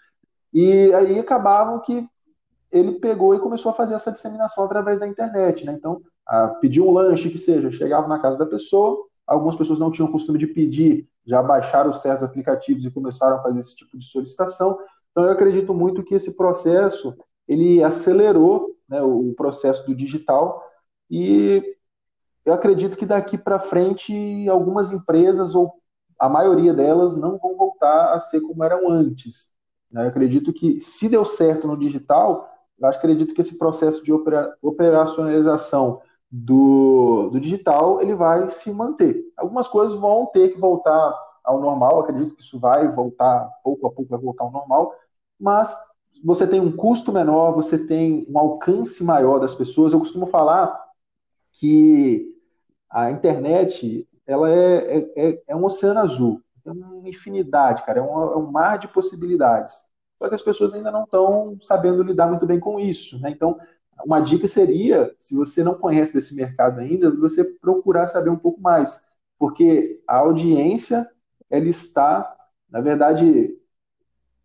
E 0.53 0.93
aí 0.93 1.19
acabavam 1.19 1.79
que 1.79 2.07
ele 2.71 2.93
pegou 2.93 3.33
e 3.33 3.39
começou 3.39 3.71
a 3.71 3.75
fazer 3.75 3.93
essa 3.93 4.11
disseminação 4.11 4.63
através 4.63 4.99
da 4.99 5.07
internet, 5.07 5.65
né? 5.65 5.73
Então, 5.73 6.01
a 6.25 6.47
pedir 6.47 6.81
um 6.81 6.91
lanche 6.91 7.29
que 7.29 7.37
seja, 7.37 7.71
chegava 7.71 8.07
na 8.07 8.19
casa 8.19 8.37
da 8.37 8.45
pessoa, 8.45 9.05
algumas 9.25 9.55
pessoas 9.55 9.79
não 9.79 9.91
tinham 9.91 10.11
costume 10.11 10.39
de 10.39 10.47
pedir, 10.47 11.07
já 11.25 11.41
baixaram 11.41 11.93
certos 11.93 12.23
aplicativos 12.23 12.85
e 12.85 12.91
começaram 12.91 13.37
a 13.37 13.41
fazer 13.41 13.59
esse 13.59 13.75
tipo 13.75 13.97
de 13.97 14.05
solicitação. 14.05 14.77
Então 15.11 15.23
eu 15.23 15.31
acredito 15.31 15.73
muito 15.73 16.03
que 16.03 16.15
esse 16.15 16.35
processo 16.35 17.15
ele 17.47 17.83
acelerou 17.83 18.75
né, 18.89 19.01
o 19.01 19.33
processo 19.35 19.85
do 19.85 19.95
digital 19.95 20.63
e 21.09 21.75
eu 22.45 22.53
acredito 22.53 22.97
que 22.97 23.05
daqui 23.05 23.37
para 23.37 23.59
frente 23.59 24.47
algumas 24.49 24.91
empresas 24.91 25.55
ou 25.55 25.73
a 26.19 26.29
maioria 26.29 26.73
delas 26.73 27.15
não 27.15 27.37
vão 27.37 27.54
voltar 27.75 28.13
a 28.13 28.19
ser 28.19 28.41
como 28.41 28.63
eram 28.63 28.89
antes. 28.89 29.51
Né? 29.91 30.03
Eu 30.03 30.07
acredito 30.07 30.53
que 30.53 30.79
se 30.79 31.09
deu 31.09 31.25
certo 31.25 31.67
no 31.67 31.77
digital, 31.77 32.49
eu 32.79 32.87
acredito 32.87 33.33
que 33.33 33.41
esse 33.41 33.57
processo 33.57 34.03
de 34.03 34.11
operacionalização 34.61 36.01
do, 36.29 37.29
do 37.31 37.39
digital 37.39 38.01
ele 38.01 38.15
vai 38.15 38.49
se 38.49 38.71
manter. 38.71 39.23
Algumas 39.37 39.67
coisas 39.67 39.97
vão 39.97 40.25
ter 40.27 40.49
que 40.49 40.59
voltar 40.59 41.13
ao 41.43 41.61
normal, 41.61 41.99
acredito 41.99 42.35
que 42.35 42.41
isso 42.41 42.59
vai 42.59 42.91
voltar, 42.91 43.49
pouco 43.63 43.87
a 43.87 43.91
pouco 43.91 44.09
vai 44.09 44.19
voltar 44.19 44.43
ao 44.43 44.51
normal, 44.51 44.93
mas 45.39 45.75
você 46.23 46.47
tem 46.47 46.59
um 46.59 46.75
custo 46.75 47.13
menor, 47.13 47.53
você 47.53 47.77
tem 47.85 48.25
um 48.29 48.39
alcance 48.39 49.03
maior 49.03 49.39
das 49.39 49.53
pessoas. 49.53 49.93
Eu 49.93 49.99
costumo 49.99 50.25
falar 50.27 50.83
que 51.53 52.33
a 52.89 53.11
internet 53.11 54.07
ela 54.25 54.49
é, 54.49 54.97
é, 54.97 55.11
é, 55.15 55.43
é 55.49 55.55
um 55.55 55.63
oceano 55.63 55.99
azul, 55.99 56.41
uma 56.71 57.07
infinidade, 57.07 57.83
cara, 57.83 57.99
é 57.99 58.01
um, 58.01 58.23
é 58.31 58.37
um 58.37 58.51
mar 58.51 58.77
de 58.77 58.87
possibilidades. 58.87 59.81
Só 60.17 60.29
que 60.29 60.35
as 60.35 60.41
pessoas 60.41 60.73
ainda 60.73 60.91
não 60.91 61.03
estão 61.03 61.57
sabendo 61.61 62.03
lidar 62.03 62.27
muito 62.27 62.45
bem 62.45 62.59
com 62.59 62.79
isso. 62.79 63.19
Né? 63.21 63.29
Então, 63.29 63.59
uma 64.03 64.19
dica 64.19 64.47
seria, 64.47 65.13
se 65.17 65.35
você 65.35 65.63
não 65.63 65.75
conhece 65.75 66.13
desse 66.13 66.35
mercado 66.35 66.79
ainda, 66.79 67.11
você 67.11 67.43
procurar 67.43 68.07
saber 68.07 68.29
um 68.29 68.37
pouco 68.37 68.59
mais, 68.61 69.03
porque 69.37 70.01
a 70.07 70.17
audiência 70.17 71.09
ela 71.49 71.65
está, 71.65 72.35
na 72.69 72.81
verdade, 72.81 73.57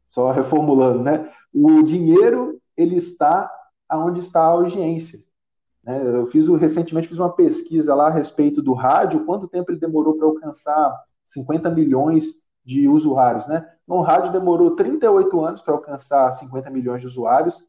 só 0.07 0.31
reformulando, 0.31 1.03
né? 1.03 1.33
O 1.53 1.83
dinheiro 1.83 2.61
ele 2.77 2.97
está 2.97 3.51
aonde 3.89 4.21
está 4.21 4.41
a 4.41 4.47
audiência. 4.47 5.21
Né? 5.83 6.01
Eu 6.03 6.27
fiz 6.27 6.47
recentemente 6.47 7.09
fiz 7.09 7.19
uma 7.19 7.33
pesquisa 7.33 7.95
lá 7.95 8.09
a 8.09 8.13
respeito 8.13 8.63
do 8.63 8.73
rádio, 8.73 9.25
quanto 9.25 9.49
tempo 9.49 9.71
ele 9.71 9.81
demorou 9.81 10.17
para 10.17 10.27
alcançar 10.27 10.97
50 11.31 11.71
milhões 11.71 12.45
de 12.65 12.89
usuários, 12.89 13.47
né? 13.47 13.67
No 13.87 14.01
rádio 14.03 14.33
demorou 14.33 14.77
38 14.77 15.45
anos 15.45 15.61
para 15.61 15.75
alcançar 15.75 16.31
50 16.31 16.71
milhões 16.71 17.01
de 17.01 17.07
usuários. 17.07 17.63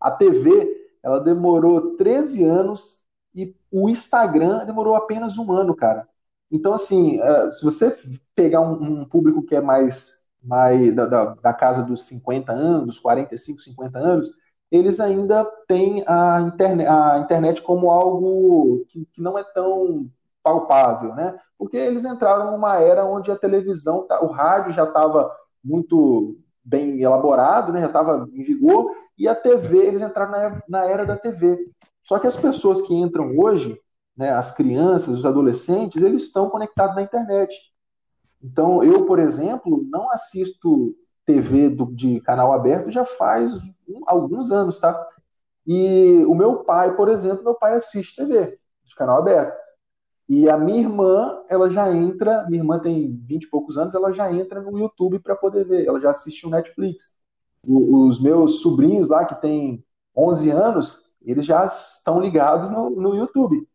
A 0.00 0.10
TV, 0.10 0.90
ela 1.02 1.20
demorou 1.20 1.96
13 1.96 2.44
anos 2.44 3.04
e 3.34 3.54
o 3.70 3.88
Instagram 3.88 4.64
demorou 4.64 4.94
apenas 4.94 5.38
um 5.38 5.52
ano, 5.52 5.74
cara. 5.74 6.08
Então, 6.50 6.72
assim, 6.72 7.20
é, 7.20 7.52
se 7.52 7.64
você 7.64 7.96
pegar 8.34 8.60
um, 8.60 9.04
público 9.04 9.42
que 9.42 9.56
é 9.56 9.60
mais, 9.60 10.24
mais 10.42 10.94
da, 10.94 11.06
da, 11.06 11.24
da 11.34 11.52
casa 11.52 11.82
dos 11.82 12.04
50 12.06 12.52
anos, 12.52 12.86
dos 12.86 12.98
45, 13.00 13.60
50 13.60 13.98
anos, 13.98 14.30
eles 14.70 15.00
ainda 15.00 15.44
têm 15.66 16.04
a 16.06 16.40
internet, 16.40 16.88
a 16.88 17.18
internet 17.18 17.62
como 17.62 17.90
algo 17.90 18.84
que, 18.88 19.04
que 19.06 19.22
não 19.22 19.38
é 19.38 19.44
tão 19.44 20.10
palpável, 20.44 21.14
né? 21.14 21.36
Porque 21.58 21.78
eles 21.78 22.04
entraram 22.04 22.52
numa 22.52 22.78
era 22.78 23.06
onde 23.06 23.30
a 23.32 23.36
televisão, 23.36 24.06
tá, 24.06 24.22
o 24.22 24.26
rádio 24.26 24.74
já 24.74 24.84
estava 24.84 25.34
muito 25.64 26.36
bem 26.62 27.00
elaborado, 27.00 27.72
né, 27.72 27.80
já 27.80 27.86
estava 27.86 28.28
em 28.32 28.42
vigor, 28.42 28.90
e 29.18 29.26
a 29.26 29.34
TV, 29.34 29.78
eles 29.78 30.02
entraram 30.02 30.30
na, 30.30 30.62
na 30.68 30.84
era 30.84 31.04
da 31.04 31.16
TV. 31.16 31.58
Só 32.02 32.18
que 32.18 32.26
as 32.26 32.36
pessoas 32.36 32.82
que 32.82 32.94
entram 32.94 33.38
hoje, 33.38 33.78
né, 34.16 34.30
as 34.30 34.54
crianças, 34.54 35.18
os 35.18 35.26
adolescentes, 35.26 36.02
eles 36.02 36.24
estão 36.24 36.50
conectados 36.50 36.94
na 36.94 37.02
internet. 37.02 37.54
Então, 38.42 38.82
eu, 38.82 39.06
por 39.06 39.18
exemplo, 39.18 39.84
não 39.90 40.10
assisto 40.10 40.94
TV 41.24 41.70
do, 41.70 41.86
de 41.86 42.20
canal 42.20 42.52
aberto 42.52 42.90
já 42.90 43.04
faz 43.04 43.54
um, 43.88 44.02
alguns 44.06 44.50
anos, 44.50 44.78
tá? 44.78 45.08
E 45.66 46.22
o 46.26 46.34
meu 46.34 46.64
pai, 46.64 46.94
por 46.94 47.08
exemplo, 47.08 47.42
meu 47.42 47.54
pai 47.54 47.74
assiste 47.76 48.16
TV 48.16 48.58
de 48.84 48.94
canal 48.94 49.18
aberto. 49.18 49.63
E 50.28 50.48
a 50.48 50.56
minha 50.56 50.80
irmã, 50.80 51.42
ela 51.48 51.70
já 51.70 51.94
entra, 51.94 52.46
minha 52.48 52.62
irmã 52.62 52.78
tem 52.78 53.14
20 53.26 53.44
e 53.44 53.50
poucos 53.50 53.76
anos, 53.76 53.94
ela 53.94 54.12
já 54.12 54.32
entra 54.32 54.60
no 54.60 54.78
YouTube 54.78 55.18
para 55.18 55.36
poder 55.36 55.64
ver, 55.66 55.86
ela 55.86 56.00
já 56.00 56.10
assiste 56.10 56.46
o 56.46 56.50
Netflix. 56.50 57.16
O, 57.66 58.06
os 58.06 58.20
meus 58.20 58.60
sobrinhos 58.60 59.10
lá, 59.10 59.24
que 59.24 59.34
têm 59.40 59.84
11 60.16 60.50
anos, 60.50 61.10
eles 61.22 61.44
já 61.44 61.66
estão 61.66 62.20
ligados 62.20 62.70
no, 62.70 62.90
no 62.90 63.14
YouTube 63.14 63.66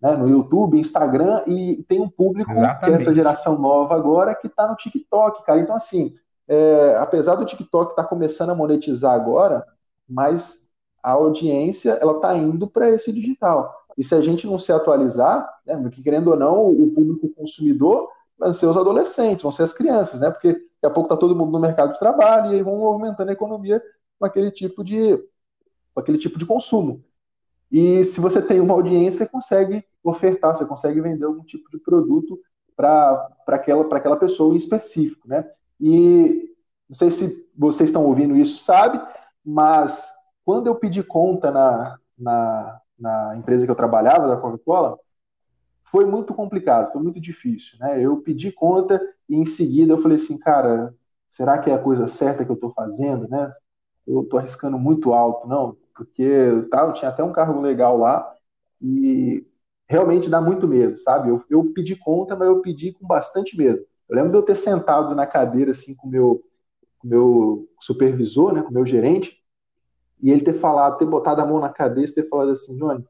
né, 0.00 0.16
no 0.16 0.28
YouTube, 0.28 0.78
Instagram, 0.78 1.42
e 1.46 1.84
tem 1.86 2.00
um 2.00 2.08
público, 2.08 2.50
Exatamente. 2.50 2.84
que 2.84 2.90
é 2.90 2.94
essa 2.94 3.14
geração 3.14 3.58
nova 3.58 3.94
agora, 3.94 4.34
que 4.34 4.46
está 4.46 4.66
no 4.66 4.76
TikTok, 4.76 5.44
cara. 5.44 5.60
Então, 5.60 5.76
assim, 5.76 6.14
é, 6.48 6.96
apesar 6.96 7.34
do 7.34 7.44
TikTok 7.44 7.90
estar 7.90 8.04
tá 8.04 8.08
começando 8.08 8.50
a 8.50 8.54
monetizar 8.54 9.12
agora, 9.12 9.64
mas 10.08 10.70
a 11.02 11.12
audiência 11.12 11.92
ela 12.00 12.14
está 12.14 12.34
indo 12.36 12.66
para 12.66 12.90
esse 12.90 13.12
digital. 13.12 13.74
E 14.00 14.02
se 14.02 14.14
a 14.14 14.22
gente 14.22 14.46
não 14.46 14.58
se 14.58 14.72
atualizar, 14.72 15.46
né, 15.66 15.76
porque 15.76 16.02
querendo 16.02 16.30
ou 16.30 16.36
não, 16.36 16.70
o 16.70 16.90
público 16.90 17.28
consumidor 17.34 18.08
vão 18.38 18.50
ser 18.50 18.64
os 18.64 18.76
adolescentes, 18.78 19.42
vão 19.42 19.52
ser 19.52 19.64
as 19.64 19.74
crianças, 19.74 20.20
né? 20.20 20.30
Porque 20.30 20.54
daqui 20.54 20.86
a 20.86 20.88
pouco 20.88 21.02
está 21.02 21.18
todo 21.18 21.36
mundo 21.36 21.52
no 21.52 21.60
mercado 21.60 21.92
de 21.92 21.98
trabalho 21.98 22.50
e 22.50 22.54
aí 22.54 22.62
vão 22.62 22.78
movimentando 22.78 23.28
a 23.28 23.34
economia 23.34 23.82
com 24.18 24.24
aquele 24.24 24.50
tipo 24.50 24.82
de, 24.82 25.18
com 25.92 26.00
aquele 26.00 26.16
tipo 26.16 26.38
de 26.38 26.46
consumo. 26.46 27.04
E 27.70 28.02
se 28.02 28.22
você 28.22 28.40
tem 28.40 28.58
uma 28.58 28.72
audiência, 28.72 29.26
você 29.26 29.30
consegue 29.30 29.84
ofertar, 30.02 30.54
você 30.54 30.64
consegue 30.64 30.98
vender 31.02 31.26
algum 31.26 31.44
tipo 31.44 31.70
de 31.70 31.76
produto 31.76 32.40
para 32.74 33.28
aquela, 33.48 33.86
aquela 33.94 34.16
pessoa 34.16 34.54
em 34.54 34.56
específico, 34.56 35.28
né? 35.28 35.46
E 35.78 36.54
não 36.88 36.96
sei 36.96 37.10
se 37.10 37.50
vocês 37.54 37.90
estão 37.90 38.06
ouvindo 38.06 38.34
isso, 38.34 38.64
sabe, 38.64 38.98
mas 39.44 40.10
quando 40.42 40.68
eu 40.68 40.74
pedi 40.74 41.02
conta 41.02 41.50
na, 41.50 41.98
na, 42.18 42.79
na 43.00 43.36
empresa 43.36 43.64
que 43.64 43.70
eu 43.70 43.76
trabalhava, 43.76 44.28
da 44.28 44.36
Coca-Cola, 44.36 44.98
foi 45.84 46.04
muito 46.04 46.32
complicado, 46.34 46.92
foi 46.92 47.02
muito 47.02 47.20
difícil, 47.20 47.78
né? 47.80 48.00
Eu 48.00 48.18
pedi 48.18 48.52
conta 48.52 49.00
e 49.28 49.36
em 49.36 49.44
seguida 49.44 49.92
eu 49.92 49.98
falei 49.98 50.16
assim, 50.16 50.38
cara, 50.38 50.94
será 51.28 51.58
que 51.58 51.70
é 51.70 51.74
a 51.74 51.82
coisa 51.82 52.06
certa 52.06 52.44
que 52.44 52.50
eu 52.50 52.54
estou 52.54 52.72
fazendo, 52.72 53.28
né? 53.28 53.50
Eu 54.06 54.22
estou 54.22 54.38
arriscando 54.38 54.78
muito 54.78 55.12
alto, 55.12 55.48
não? 55.48 55.76
Porque 55.94 56.66
tá, 56.70 56.82
eu 56.82 56.92
tinha 56.92 57.10
até 57.10 57.24
um 57.24 57.32
cargo 57.32 57.60
legal 57.60 57.98
lá 57.98 58.32
e 58.80 59.44
realmente 59.88 60.30
dá 60.30 60.40
muito 60.40 60.68
medo, 60.68 60.96
sabe? 60.96 61.30
Eu, 61.30 61.44
eu 61.50 61.72
pedi 61.74 61.96
conta, 61.96 62.36
mas 62.36 62.48
eu 62.48 62.60
pedi 62.62 62.92
com 62.92 63.06
bastante 63.06 63.56
medo. 63.56 63.84
Eu 64.08 64.16
lembro 64.16 64.30
de 64.30 64.38
eu 64.38 64.42
ter 64.42 64.54
sentado 64.54 65.14
na 65.14 65.26
cadeira 65.26 65.72
assim 65.72 65.94
com 65.96 66.08
meu 66.08 66.42
com 67.00 67.08
meu 67.08 67.68
supervisor, 67.80 68.52
né, 68.52 68.62
com 68.62 68.70
meu 68.70 68.84
gerente, 68.86 69.39
e 70.22 70.30
ele 70.30 70.42
ter 70.42 70.54
falado, 70.54 70.98
ter 70.98 71.06
botado 71.06 71.40
a 71.40 71.46
mão 71.46 71.60
na 71.60 71.68
cabeça, 71.68 72.14
ter 72.14 72.28
falado 72.28 72.50
assim, 72.50 72.76
Johnny, 72.76 73.04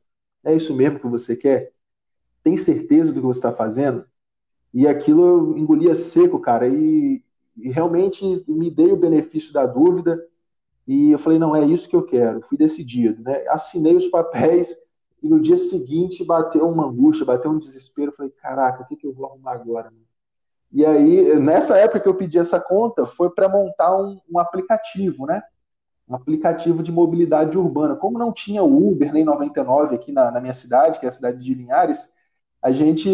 é 0.44 0.54
isso 0.54 0.74
mesmo 0.74 1.00
que 1.00 1.06
você 1.06 1.36
quer? 1.36 1.72
Tem 2.42 2.56
certeza 2.56 3.12
do 3.12 3.20
que 3.20 3.26
você 3.26 3.38
está 3.38 3.52
fazendo? 3.52 4.04
E 4.72 4.86
aquilo 4.86 5.24
eu 5.24 5.58
engolia 5.58 5.94
seco, 5.94 6.38
cara, 6.38 6.68
e, 6.68 7.22
e 7.56 7.68
realmente 7.70 8.44
me 8.48 8.70
dei 8.70 8.92
o 8.92 8.96
benefício 8.96 9.52
da 9.52 9.66
dúvida, 9.66 10.24
e 10.86 11.10
eu 11.10 11.18
falei, 11.18 11.38
não, 11.38 11.54
é 11.54 11.64
isso 11.64 11.88
que 11.88 11.96
eu 11.96 12.04
quero, 12.04 12.40
fui 12.42 12.56
decidido, 12.56 13.22
né? 13.22 13.44
Assinei 13.48 13.94
os 13.94 14.06
papéis, 14.06 14.76
e 15.22 15.28
no 15.28 15.40
dia 15.40 15.58
seguinte 15.58 16.24
bateu 16.24 16.68
uma 16.68 16.86
angústia, 16.86 17.26
bateu 17.26 17.50
um 17.50 17.58
desespero, 17.58 18.12
falei, 18.16 18.32
caraca, 18.32 18.82
o 18.82 18.86
que, 18.86 18.96
que 18.96 19.06
eu 19.06 19.12
vou 19.12 19.26
arrumar 19.26 19.52
agora? 19.52 19.92
E 20.72 20.86
aí, 20.86 21.38
nessa 21.38 21.76
época 21.76 22.00
que 22.00 22.08
eu 22.08 22.14
pedi 22.14 22.38
essa 22.38 22.60
conta, 22.60 23.04
foi 23.04 23.30
para 23.30 23.48
montar 23.48 23.96
um, 23.96 24.20
um, 24.30 24.38
aplicativo, 24.38 25.26
né? 25.26 25.42
Um 26.10 26.16
aplicativo 26.16 26.82
de 26.82 26.90
mobilidade 26.90 27.56
urbana. 27.56 27.94
Como 27.94 28.18
não 28.18 28.32
tinha 28.32 28.64
Uber 28.64 29.12
nem 29.12 29.24
99 29.24 29.94
aqui 29.94 30.10
na, 30.10 30.30
na 30.30 30.40
minha 30.40 30.52
cidade, 30.52 30.98
que 30.98 31.06
é 31.06 31.08
a 31.08 31.12
cidade 31.12 31.38
de 31.38 31.54
Linhares, 31.54 32.12
a 32.60 32.72
gente 32.72 33.08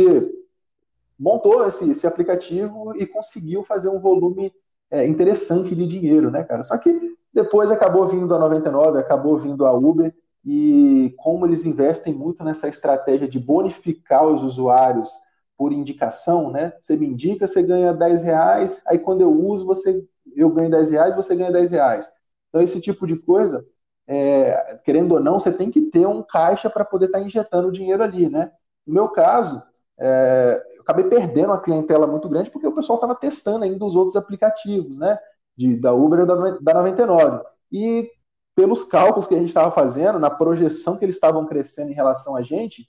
montou 1.18 1.66
esse, 1.66 1.90
esse 1.90 2.06
aplicativo 2.06 2.96
e 2.96 3.06
conseguiu 3.06 3.62
fazer 3.62 3.88
um 3.88 4.00
volume 4.00 4.52
é, 4.90 5.06
interessante 5.06 5.74
de 5.74 5.86
dinheiro, 5.86 6.30
né, 6.30 6.42
cara? 6.42 6.64
Só 6.64 6.76
que 6.78 7.16
depois 7.32 7.70
acabou 7.70 8.08
vindo 8.08 8.34
a 8.34 8.38
99, 8.38 8.98
acabou 8.98 9.38
vindo 9.38 9.66
a 9.66 9.72
Uber, 9.72 10.14
e 10.44 11.12
como 11.18 11.44
eles 11.44 11.66
investem 11.66 12.14
muito 12.14 12.44
nessa 12.44 12.68
estratégia 12.68 13.28
de 13.28 13.38
bonificar 13.38 14.24
os 14.24 14.44
usuários 14.44 15.10
por 15.56 15.72
indicação, 15.72 16.50
né? 16.50 16.72
Você 16.80 16.96
me 16.96 17.06
indica, 17.06 17.48
você 17.48 17.62
ganha 17.62 17.92
10 17.92 18.22
reais, 18.22 18.82
aí 18.86 18.98
quando 18.98 19.22
eu 19.22 19.30
uso, 19.30 19.66
você, 19.66 20.04
eu 20.36 20.48
ganho 20.50 20.70
10 20.70 20.90
reais, 20.90 21.16
você 21.16 21.34
ganha 21.34 21.50
10 21.50 21.70
reais. 21.72 22.12
Então, 22.48 22.60
esse 22.60 22.80
tipo 22.80 23.06
de 23.06 23.16
coisa, 23.16 23.66
é, 24.06 24.80
querendo 24.84 25.12
ou 25.12 25.20
não, 25.20 25.38
você 25.38 25.52
tem 25.52 25.70
que 25.70 25.82
ter 25.82 26.06
um 26.06 26.22
caixa 26.22 26.70
para 26.70 26.84
poder 26.84 27.06
estar 27.06 27.18
tá 27.18 27.24
injetando 27.24 27.72
dinheiro 27.72 28.02
ali, 28.02 28.28
né? 28.28 28.52
No 28.86 28.94
meu 28.94 29.08
caso, 29.08 29.62
é, 29.98 30.62
eu 30.76 30.82
acabei 30.82 31.04
perdendo 31.04 31.46
uma 31.46 31.60
clientela 31.60 32.06
muito 32.06 32.28
grande 32.28 32.50
porque 32.50 32.66
o 32.66 32.74
pessoal 32.74 32.96
estava 32.96 33.14
testando 33.14 33.64
ainda 33.64 33.84
os 33.84 33.96
outros 33.96 34.16
aplicativos, 34.16 34.98
né? 34.98 35.18
De, 35.56 35.76
da 35.76 35.92
Uber 35.92 36.20
e 36.20 36.26
da, 36.26 36.34
da 36.60 36.74
99. 36.74 37.44
E 37.72 38.10
pelos 38.54 38.84
cálculos 38.84 39.26
que 39.26 39.34
a 39.34 39.38
gente 39.38 39.48
estava 39.48 39.70
fazendo, 39.70 40.18
na 40.18 40.30
projeção 40.30 40.96
que 40.96 41.04
eles 41.04 41.16
estavam 41.16 41.46
crescendo 41.46 41.90
em 41.90 41.94
relação 41.94 42.36
a 42.36 42.42
gente, 42.42 42.88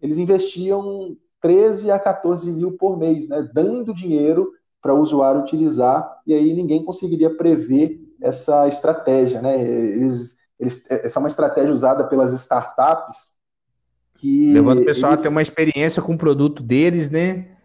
eles 0.00 0.18
investiam 0.18 1.16
13 1.40 1.90
a 1.90 1.98
14 1.98 2.50
mil 2.52 2.76
por 2.76 2.96
mês, 2.96 3.28
né, 3.28 3.48
dando 3.52 3.94
dinheiro 3.94 4.52
para 4.80 4.94
o 4.94 5.00
usuário 5.00 5.40
utilizar, 5.40 6.20
e 6.26 6.32
aí 6.32 6.54
ninguém 6.54 6.84
conseguiria 6.84 7.34
prever 7.36 8.00
essa 8.22 8.66
estratégia. 8.68 9.40
Né? 9.40 9.60
Eles, 9.60 10.36
eles, 10.58 10.90
essa 10.90 11.18
é 11.18 11.20
uma 11.20 11.28
estratégia 11.28 11.72
usada 11.72 12.04
pelas 12.04 12.32
startups 12.32 13.38
que. 14.16 14.52
Levando 14.52 14.82
o 14.82 14.84
pessoal 14.84 15.12
a 15.12 15.16
ter 15.16 15.28
uma 15.28 15.42
experiência 15.42 16.02
com 16.02 16.14
o 16.14 16.18
produto 16.18 16.62
deles, 16.62 17.10
né? 17.10 17.56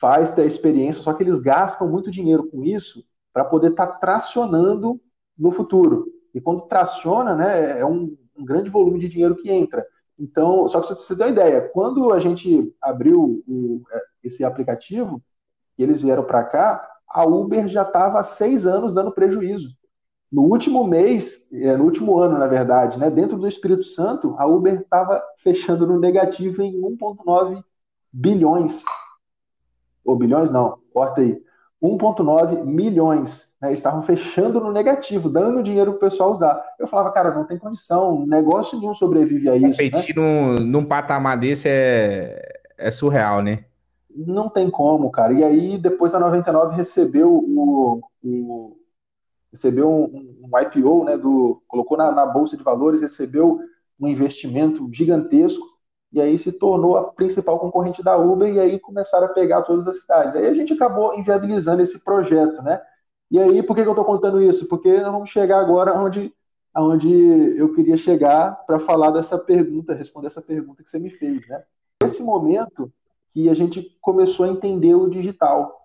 Faz 0.00 0.32
ter 0.32 0.46
experiência, 0.46 1.02
só 1.02 1.12
que 1.12 1.22
eles 1.22 1.40
gastam 1.40 1.88
muito 1.88 2.10
dinheiro 2.10 2.48
com 2.50 2.64
isso 2.64 3.04
para 3.32 3.44
poder 3.44 3.70
estar 3.70 3.86
tá 3.86 3.92
tracionando 3.98 5.00
no 5.38 5.52
futuro. 5.52 6.06
E 6.34 6.40
quando 6.40 6.62
traciona, 6.62 7.34
né, 7.34 7.80
é 7.80 7.86
um, 7.86 8.16
um 8.36 8.44
grande 8.44 8.68
volume 8.68 8.98
de 8.98 9.08
dinheiro 9.08 9.36
que 9.36 9.50
entra. 9.50 9.86
Então, 10.18 10.68
só 10.68 10.80
que 10.80 10.88
você 10.88 11.16
tem 11.16 11.26
uma 11.26 11.32
ideia, 11.32 11.68
quando 11.72 12.12
a 12.12 12.18
gente 12.18 12.74
abriu 12.80 13.42
o, 13.46 13.82
é, 13.90 14.00
esse 14.24 14.44
aplicativo, 14.44 15.22
e 15.78 15.82
eles 15.82 16.00
vieram 16.00 16.24
para 16.24 16.44
cá, 16.44 16.88
a 17.08 17.24
Uber 17.24 17.68
já 17.68 17.82
estava 17.82 18.20
há 18.20 18.24
seis 18.24 18.66
anos 18.66 18.92
dando 18.92 19.12
prejuízo. 19.12 19.76
No 20.32 20.44
último 20.44 20.86
mês, 20.86 21.52
é, 21.52 21.76
no 21.76 21.84
último 21.84 22.18
ano, 22.18 22.38
na 22.38 22.46
verdade, 22.46 22.98
né, 22.98 23.10
dentro 23.10 23.36
do 23.36 23.46
Espírito 23.46 23.84
Santo, 23.84 24.34
a 24.38 24.46
Uber 24.46 24.80
estava 24.80 25.22
fechando 25.36 25.86
no 25.86 26.00
negativo 26.00 26.62
em 26.62 26.80
1,9 26.80 27.62
bilhões. 28.10 28.82
Ou 30.02 30.16
bilhões 30.16 30.50
não, 30.50 30.78
corta 30.90 31.20
aí. 31.20 31.38
1,9 31.82 32.64
milhões. 32.64 33.54
Né, 33.60 33.74
estavam 33.74 34.02
fechando 34.02 34.58
no 34.58 34.72
negativo, 34.72 35.28
dando 35.28 35.62
dinheiro 35.62 35.92
para 35.92 36.06
o 36.06 36.10
pessoal 36.10 36.32
usar. 36.32 36.64
Eu 36.78 36.86
falava, 36.86 37.12
cara, 37.12 37.34
não 37.34 37.44
tem 37.44 37.58
condição, 37.58 38.24
negócio 38.26 38.80
nenhum 38.80 38.94
sobrevive 38.94 39.50
a 39.50 39.56
isso. 39.56 39.82
Competir 39.82 40.16
né? 40.16 40.22
num, 40.22 40.54
num 40.64 40.84
patamar 40.84 41.36
desse 41.36 41.68
é, 41.68 42.62
é 42.78 42.90
surreal, 42.90 43.42
né? 43.42 43.66
Não 44.14 44.48
tem 44.48 44.70
como, 44.70 45.10
cara. 45.10 45.34
E 45.34 45.44
aí, 45.44 45.76
depois 45.76 46.14
a 46.14 46.20
99 46.20 46.74
recebeu 46.74 47.30
o, 47.30 48.00
o 48.24 48.81
recebeu 49.52 49.90
um, 49.90 50.36
um, 50.42 50.58
IPO, 50.58 51.04
né, 51.04 51.18
do, 51.18 51.62
colocou 51.68 51.96
na, 51.96 52.10
na 52.10 52.24
Bolsa 52.24 52.56
de 52.56 52.62
Valores, 52.62 53.00
recebeu 53.00 53.60
um 54.00 54.08
investimento 54.08 54.88
gigantesco 54.92 55.64
e 56.12 56.20
aí 56.20 56.38
se 56.38 56.52
tornou 56.52 56.96
a 56.96 57.12
principal 57.12 57.58
concorrente 57.58 58.02
da 58.02 58.16
Uber 58.16 58.52
e 58.52 58.60
aí 58.60 58.78
começaram 58.78 59.26
a 59.26 59.32
pegar 59.32 59.62
todas 59.62 59.86
as 59.86 60.00
cidades. 60.00 60.34
Aí 60.34 60.46
a 60.46 60.54
gente 60.54 60.72
acabou 60.72 61.14
inviabilizando 61.14 61.82
esse 61.82 62.02
projeto, 62.04 62.62
né? 62.62 62.80
E 63.30 63.38
aí, 63.38 63.62
por 63.62 63.74
que, 63.74 63.82
que 63.82 63.88
eu 63.88 63.92
estou 63.92 64.04
contando 64.04 64.42
isso? 64.42 64.68
Porque 64.68 65.00
nós 65.00 65.10
vamos 65.10 65.30
chegar 65.30 65.58
agora 65.58 65.98
onde, 65.98 66.34
onde 66.76 67.10
eu 67.56 67.72
queria 67.72 67.96
chegar 67.96 68.52
para 68.66 68.78
falar 68.78 69.10
dessa 69.10 69.38
pergunta, 69.38 69.94
responder 69.94 70.26
essa 70.26 70.42
pergunta 70.42 70.82
que 70.82 70.90
você 70.90 70.98
me 70.98 71.08
fez, 71.08 71.48
né? 71.48 71.62
Nesse 72.02 72.22
momento 72.22 72.92
que 73.30 73.48
a 73.48 73.54
gente 73.54 73.96
começou 74.02 74.44
a 74.44 74.50
entender 74.50 74.94
o 74.94 75.08
digital, 75.08 75.81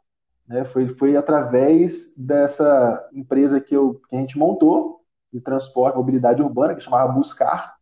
né? 0.48 0.64
Foi, 0.66 0.88
foi 0.88 1.16
através 1.16 2.16
dessa 2.18 3.10
empresa 3.14 3.60
que, 3.60 3.76
eu, 3.76 4.02
que 4.10 4.16
a 4.16 4.20
gente 4.20 4.38
montou, 4.38 5.02
de 5.32 5.42
transporte, 5.42 5.98
mobilidade 5.98 6.42
urbana, 6.42 6.76
que 6.76 6.84
chamava 6.84 7.12
Buscar, 7.12 7.76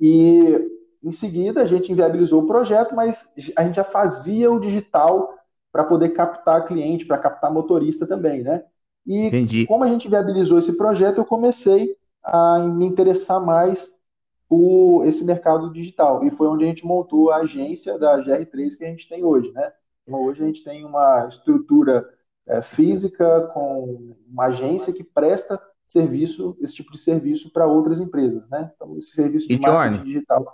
e 0.00 0.70
em 1.02 1.10
seguida, 1.10 1.62
a 1.62 1.66
gente 1.66 1.90
inviabilizou 1.90 2.42
o 2.42 2.46
projeto, 2.46 2.94
mas 2.94 3.34
a 3.56 3.64
gente 3.64 3.76
já 3.76 3.84
fazia 3.84 4.50
o 4.50 4.60
digital 4.60 5.34
para 5.72 5.84
poder 5.84 6.10
captar 6.10 6.64
cliente, 6.64 7.06
para 7.06 7.18
captar 7.18 7.52
motorista 7.52 8.06
também, 8.06 8.42
né? 8.42 8.64
E 9.04 9.26
Entendi. 9.26 9.66
como 9.66 9.82
a 9.82 9.88
gente 9.88 10.08
viabilizou 10.08 10.58
esse 10.58 10.76
projeto, 10.76 11.18
eu 11.18 11.24
comecei 11.24 11.96
a 12.22 12.60
me 12.60 12.86
interessar 12.86 13.44
mais 13.44 14.00
por 14.48 15.04
esse 15.06 15.24
mercado 15.24 15.72
digital. 15.72 16.24
E 16.24 16.30
foi 16.30 16.46
onde 16.46 16.64
a 16.64 16.68
gente 16.68 16.86
montou 16.86 17.30
a 17.30 17.38
agência 17.38 17.98
da 17.98 18.18
GR3 18.18 18.76
que 18.76 18.84
a 18.84 18.88
gente 18.88 19.08
tem 19.08 19.24
hoje, 19.24 19.50
né? 19.52 19.72
Então, 20.06 20.20
hoje 20.20 20.42
a 20.42 20.46
gente 20.46 20.64
tem 20.64 20.84
uma 20.84 21.26
estrutura 21.28 22.08
é, 22.46 22.60
física 22.62 23.48
com 23.54 24.16
uma 24.28 24.46
agência 24.46 24.92
que 24.92 25.04
presta 25.04 25.60
serviço, 25.86 26.56
esse 26.60 26.74
tipo 26.74 26.92
de 26.92 26.98
serviço 26.98 27.52
para 27.52 27.66
outras 27.66 28.00
empresas, 28.00 28.48
né? 28.48 28.70
Então, 28.74 28.96
esse 28.96 29.12
serviço 29.12 29.48
de 29.48 29.54
e 29.54 29.60
marketing 29.60 29.98
Johnny, 29.98 30.12
digital. 30.12 30.46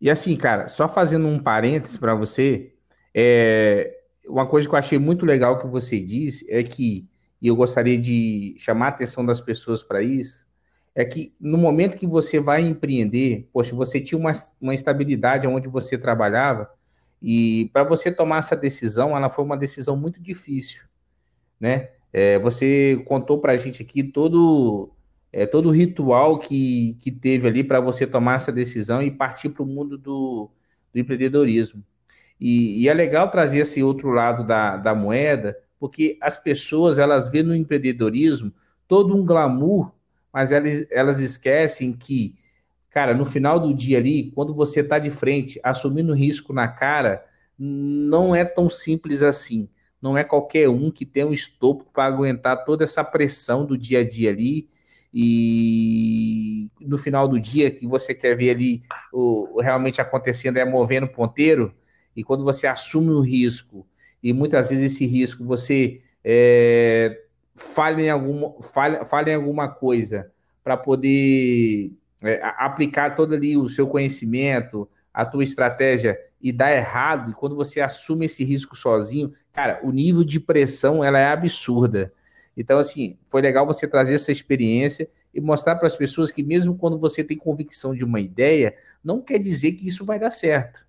E 0.00 0.10
assim, 0.10 0.36
cara, 0.36 0.68
só 0.68 0.88
fazendo 0.88 1.26
um 1.26 1.38
parênteses 1.38 1.96
para 1.96 2.14
você, 2.14 2.74
é, 3.14 3.98
uma 4.26 4.46
coisa 4.46 4.68
que 4.68 4.74
eu 4.74 4.78
achei 4.78 4.98
muito 4.98 5.24
legal 5.24 5.58
que 5.58 5.66
você 5.66 6.00
disse 6.00 6.50
é 6.50 6.62
que, 6.62 7.08
e 7.40 7.48
eu 7.48 7.56
gostaria 7.56 7.98
de 7.98 8.56
chamar 8.58 8.86
a 8.86 8.90
atenção 8.90 9.24
das 9.24 9.40
pessoas 9.40 9.82
para 9.82 10.02
isso, 10.02 10.46
é 10.94 11.04
que 11.04 11.34
no 11.38 11.58
momento 11.58 11.98
que 11.98 12.06
você 12.06 12.40
vai 12.40 12.62
empreender, 12.62 13.48
poxa, 13.52 13.74
você 13.74 14.00
tinha 14.00 14.18
uma, 14.18 14.32
uma 14.60 14.74
estabilidade 14.74 15.46
onde 15.46 15.68
você 15.68 15.98
trabalhava, 15.98 16.70
e 17.22 17.70
para 17.72 17.84
você 17.84 18.10
tomar 18.12 18.38
essa 18.38 18.56
decisão, 18.56 19.16
ela 19.16 19.28
foi 19.28 19.44
uma 19.44 19.56
decisão 19.56 19.96
muito 19.96 20.22
difícil, 20.22 20.82
né? 21.58 21.90
É, 22.12 22.38
você 22.38 23.02
contou 23.06 23.38
para 23.38 23.52
a 23.52 23.56
gente 23.56 23.82
aqui 23.82 24.02
todo 24.02 24.90
é, 25.32 25.44
todo 25.44 25.68
o 25.68 25.72
ritual 25.72 26.38
que, 26.38 26.96
que 27.00 27.10
teve 27.10 27.46
ali 27.46 27.62
para 27.62 27.78
você 27.78 28.06
tomar 28.06 28.36
essa 28.36 28.50
decisão 28.50 29.02
e 29.02 29.10
partir 29.10 29.50
para 29.50 29.62
o 29.62 29.66
mundo 29.66 29.98
do, 29.98 30.50
do 30.92 30.98
empreendedorismo. 30.98 31.84
E, 32.40 32.82
e, 32.82 32.88
é 32.88 32.94
legal 32.94 33.30
trazer 33.30 33.58
esse 33.58 33.82
outro 33.82 34.10
lado 34.10 34.46
da, 34.46 34.76
da 34.76 34.94
moeda, 34.94 35.58
porque 35.78 36.16
as 36.22 36.36
pessoas 36.36 36.98
elas 36.98 37.28
vêem 37.28 37.44
no 37.44 37.54
empreendedorismo 37.54 38.52
todo 38.88 39.14
um 39.14 39.24
glamour, 39.24 39.92
mas 40.32 40.52
elas, 40.52 40.86
elas 40.90 41.18
esquecem 41.18 41.92
que, 41.92 42.38
cara, 42.96 43.12
no 43.12 43.26
final 43.26 43.60
do 43.60 43.74
dia 43.74 43.98
ali, 43.98 44.32
quando 44.34 44.54
você 44.54 44.80
está 44.80 44.98
de 44.98 45.10
frente, 45.10 45.60
assumindo 45.62 46.14
risco 46.14 46.54
na 46.54 46.66
cara, 46.66 47.22
não 47.58 48.34
é 48.34 48.42
tão 48.42 48.70
simples 48.70 49.22
assim. 49.22 49.68
Não 50.00 50.16
é 50.16 50.24
qualquer 50.24 50.70
um 50.70 50.90
que 50.90 51.04
tem 51.04 51.22
um 51.22 51.32
estopro 51.34 51.86
para 51.92 52.06
aguentar 52.06 52.64
toda 52.64 52.84
essa 52.84 53.04
pressão 53.04 53.66
do 53.66 53.76
dia 53.76 53.98
a 53.98 54.02
dia 54.02 54.30
ali 54.30 54.70
e 55.12 56.70
no 56.80 56.96
final 56.96 57.28
do 57.28 57.38
dia 57.38 57.70
que 57.70 57.86
você 57.86 58.14
quer 58.14 58.34
ver 58.34 58.48
ali 58.48 58.82
o, 59.12 59.58
o 59.58 59.60
realmente 59.60 60.00
acontecendo 60.00 60.56
é 60.56 60.64
movendo 60.64 61.06
ponteiro 61.06 61.74
e 62.16 62.24
quando 62.24 62.44
você 62.44 62.66
assume 62.66 63.10
o 63.10 63.20
risco 63.20 63.86
e 64.22 64.32
muitas 64.32 64.70
vezes 64.70 64.94
esse 64.94 65.04
risco 65.04 65.44
você 65.44 66.00
é, 66.24 67.24
falha 67.54 68.00
em 68.00 68.10
alguma 68.10 68.54
falha, 68.62 69.04
falha 69.04 69.32
em 69.32 69.34
alguma 69.34 69.68
coisa 69.68 70.32
para 70.64 70.78
poder 70.78 71.92
é, 72.26 72.40
aplicar 72.58 73.14
todo 73.14 73.34
ali 73.34 73.56
o 73.56 73.68
seu 73.68 73.86
conhecimento 73.86 74.88
a 75.12 75.24
tua 75.24 75.44
estratégia 75.44 76.18
e 76.40 76.52
dá 76.52 76.70
errado 76.72 77.30
e 77.30 77.34
quando 77.34 77.56
você 77.56 77.80
assume 77.80 78.26
esse 78.26 78.44
risco 78.44 78.76
sozinho 78.76 79.32
cara 79.52 79.80
o 79.82 79.90
nível 79.90 80.24
de 80.24 80.38
pressão 80.38 81.02
ela 81.02 81.18
é 81.18 81.28
absurda 81.28 82.12
então, 82.56 82.78
assim, 82.78 83.18
foi 83.28 83.42
legal 83.42 83.66
você 83.66 83.86
trazer 83.86 84.14
essa 84.14 84.32
experiência 84.32 85.08
e 85.34 85.40
mostrar 85.40 85.76
para 85.76 85.86
as 85.86 85.94
pessoas 85.94 86.32
que, 86.32 86.42
mesmo 86.42 86.76
quando 86.76 86.98
você 86.98 87.22
tem 87.22 87.36
convicção 87.36 87.94
de 87.94 88.02
uma 88.02 88.18
ideia, 88.18 88.74
não 89.04 89.20
quer 89.20 89.38
dizer 89.38 89.72
que 89.72 89.86
isso 89.86 90.04
vai 90.04 90.18
dar 90.18 90.30
certo. 90.30 90.86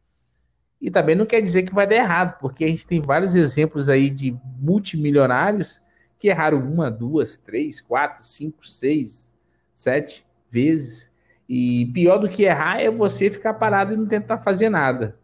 E 0.80 0.90
também 0.90 1.16
não 1.16 1.26
quer 1.26 1.42
dizer 1.42 1.64
que 1.64 1.74
vai 1.74 1.86
dar 1.86 1.96
errado, 1.96 2.38
porque 2.40 2.64
a 2.64 2.68
gente 2.68 2.88
tem 2.88 3.02
vários 3.02 3.36
exemplos 3.36 3.90
aí 3.90 4.10
de 4.10 4.38
multimilionários 4.60 5.82
que 6.18 6.30
erraram 6.30 6.60
uma, 6.60 6.90
duas, 6.90 7.36
três, 7.36 7.82
quatro, 7.82 8.24
cinco, 8.24 8.66
seis, 8.66 9.32
sete 9.76 10.26
vezes. 10.50 11.07
E 11.48 11.86
pior 11.94 12.18
do 12.18 12.30
que 12.30 12.44
errar 12.44 12.82
é 12.82 12.90
você 12.90 13.30
ficar 13.30 13.54
parado 13.54 13.94
e 13.94 13.98
não 13.98 14.06
tentar 14.06 14.38
fazer 14.40 14.70
nada. 14.70 15.18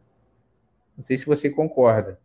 Não 0.95 1.03
sei 1.03 1.17
se 1.17 1.25
você 1.25 1.49
concorda. 1.49 2.19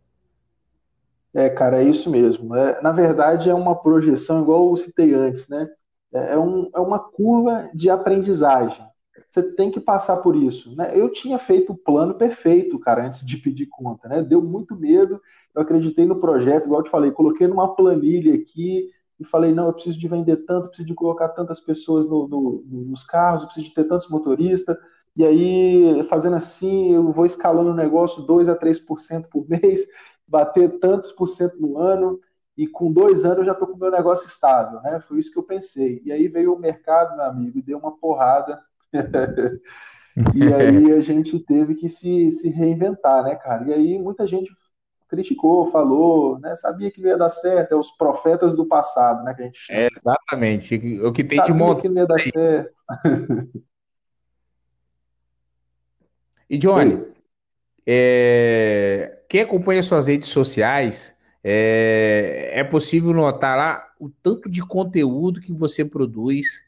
É, 1.33 1.49
cara, 1.49 1.81
é 1.81 1.83
isso 1.83 2.09
mesmo. 2.09 2.55
É, 2.55 2.81
na 2.81 2.91
verdade, 2.91 3.49
é 3.49 3.53
uma 3.53 3.75
projeção, 3.75 4.41
igual 4.41 4.69
eu 4.69 4.77
citei 4.77 5.13
antes, 5.13 5.47
né? 5.47 5.67
É, 6.13 6.33
é, 6.33 6.37
um, 6.37 6.69
é 6.73 6.79
uma 6.79 6.99
curva 6.99 7.69
de 7.73 7.89
aprendizagem. 7.89 8.83
Você 9.29 9.43
tem 9.43 9.69
que 9.69 9.79
passar 9.79 10.17
por 10.17 10.35
isso. 10.35 10.75
Né? 10.75 10.91
Eu 10.95 11.11
tinha 11.11 11.37
feito 11.37 11.73
o 11.73 11.77
plano 11.77 12.15
perfeito, 12.15 12.79
cara, 12.79 13.05
antes 13.05 13.25
de 13.25 13.37
pedir 13.37 13.67
conta, 13.67 14.07
né? 14.07 14.23
Deu 14.23 14.41
muito 14.41 14.75
medo. 14.75 15.21
Eu 15.53 15.61
acreditei 15.61 16.05
no 16.05 16.19
projeto, 16.19 16.65
igual 16.65 16.81
eu 16.81 16.85
te 16.85 16.89
falei, 16.89 17.11
coloquei 17.11 17.47
numa 17.47 17.75
planilha 17.75 18.33
aqui 18.33 18.89
e 19.19 19.25
falei, 19.25 19.53
não, 19.53 19.67
eu 19.67 19.73
preciso 19.73 19.99
de 19.99 20.07
vender 20.07 20.37
tanto, 20.45 20.69
preciso 20.69 20.87
de 20.87 20.95
colocar 20.95 21.29
tantas 21.29 21.59
pessoas 21.59 22.07
no, 22.07 22.27
no, 22.27 22.63
nos 22.65 23.03
carros, 23.03 23.41
eu 23.41 23.47
preciso 23.47 23.67
de 23.67 23.73
ter 23.73 23.83
tantos 23.83 24.09
motoristas. 24.09 24.77
E 25.15 25.25
aí, 25.25 26.03
fazendo 26.09 26.37
assim, 26.37 26.93
eu 26.93 27.11
vou 27.11 27.25
escalando 27.25 27.71
o 27.71 27.75
negócio 27.75 28.23
2 28.23 28.47
a 28.47 28.55
3% 28.55 29.27
por 29.29 29.47
mês 29.49 29.85
bater 30.25 30.79
tantos 30.79 31.11
por 31.11 31.27
cento 31.27 31.59
no 31.59 31.77
ano 31.77 32.19
e 32.55 32.67
com 32.67 32.91
dois 32.91 33.25
anos 33.25 33.39
eu 33.39 33.45
já 33.45 33.51
estou 33.53 33.67
com 33.67 33.73
o 33.75 33.79
meu 33.79 33.89
negócio 33.91 34.27
estável, 34.27 34.81
né? 34.81 34.99
Foi 35.01 35.19
isso 35.19 35.31
que 35.31 35.39
eu 35.39 35.43
pensei. 35.43 36.01
E 36.05 36.11
aí 36.11 36.27
veio 36.27 36.53
o 36.53 36.59
mercado, 36.59 37.15
meu 37.15 37.25
amigo, 37.25 37.57
e 37.57 37.61
deu 37.61 37.77
uma 37.77 37.97
porrada. 37.97 38.61
e 40.35 40.53
aí 40.53 40.91
a 40.93 40.99
gente 41.01 41.39
teve 41.39 41.75
que 41.75 41.87
se, 41.87 42.31
se 42.31 42.49
reinventar, 42.49 43.23
né, 43.23 43.35
cara? 43.35 43.65
E 43.69 43.73
aí 43.73 43.97
muita 43.97 44.27
gente 44.27 44.51
criticou, 45.09 45.71
falou, 45.71 46.39
né? 46.39 46.55
Sabia 46.55 46.91
que 46.91 47.01
não 47.01 47.09
ia 47.09 47.17
dar 47.17 47.29
certo, 47.29 47.73
é 47.73 47.75
os 47.75 47.91
profetas 47.91 48.55
do 48.55 48.65
passado, 48.65 49.23
né? 49.23 49.33
Que 49.33 49.41
a 49.41 49.45
gente 49.45 49.59
chama. 49.59 49.79
É, 49.79 49.89
exatamente. 49.91 50.75
O 51.03 51.11
que 51.11 51.23
tem 51.23 51.43
de 51.43 51.51
montar. 51.51 51.81
que 51.81 51.89
não 51.89 51.97
ia 51.97 52.07
dar 52.07 52.19
certo. 52.19 52.73
e 56.49 56.57
Johnny, 56.57 57.03
é, 57.85 59.17
quem 59.27 59.41
acompanha 59.41 59.81
suas 59.81 60.07
redes 60.07 60.29
sociais, 60.29 61.17
é, 61.43 62.51
é 62.53 62.63
possível 62.63 63.11
notar 63.11 63.57
lá 63.57 63.87
o 63.99 64.09
tanto 64.09 64.49
de 64.49 64.61
conteúdo 64.61 65.41
que 65.41 65.51
você 65.51 65.83
produz 65.83 66.63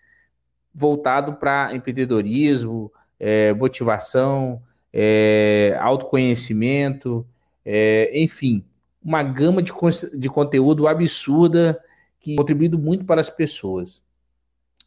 voltado 0.73 1.33
para 1.33 1.75
empreendedorismo, 1.75 2.91
é, 3.19 3.53
motivação, 3.53 4.61
é, 4.91 5.77
autoconhecimento, 5.79 7.25
é, 7.65 8.11
enfim, 8.19 8.63
uma 9.03 9.23
gama 9.23 9.61
de, 9.61 9.71
de 10.13 10.29
conteúdo 10.29 10.87
absurda 10.87 11.79
que 12.19 12.35
contribuindo 12.35 12.77
muito 12.77 13.05
para 13.05 13.19
as 13.19 13.29
pessoas. 13.29 14.01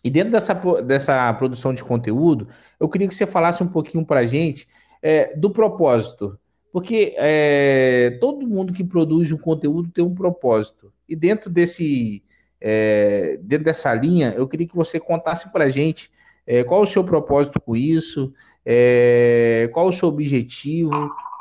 E 0.03 0.11
dentro 0.11 0.33
dessa, 0.33 0.55
dessa 0.83 1.33
produção 1.35 1.73
de 1.73 1.83
conteúdo, 1.83 2.47
eu 2.79 2.89
queria 2.89 3.09
que 3.09 3.15
você 3.15 3.27
falasse 3.27 3.63
um 3.63 3.69
pouquinho 3.69 4.05
para 4.05 4.21
a 4.21 4.27
gente 4.27 4.69
é, 5.03 5.35
do 5.35 5.51
propósito. 5.51 6.39
Porque 6.71 7.15
é, 7.17 8.19
todo 8.21 8.47
mundo 8.47 8.73
que 8.73 8.85
produz 8.85 9.33
um 9.33 9.39
conteúdo 9.39 9.89
tem 9.91 10.05
um 10.05 10.15
propósito. 10.15 10.93
E 11.09 11.15
dentro 11.15 11.49
desse 11.49 12.23
é, 12.61 13.39
dentro 13.43 13.65
dessa 13.65 13.93
linha, 13.95 14.35
eu 14.37 14.49
queria 14.49 14.67
que 14.67 14.75
você 14.75 14.99
contasse 14.99 15.53
para 15.53 15.65
a 15.65 15.71
gente 15.71 16.11
é, 16.47 16.65
qual 16.65 16.83
o 16.83 16.87
seu 16.87 17.05
propósito 17.05 17.61
com 17.61 17.77
isso, 17.77 18.33
é, 18.65 19.69
qual 19.73 19.89
o 19.89 19.93
seu 19.93 20.09
objetivo, 20.09 20.91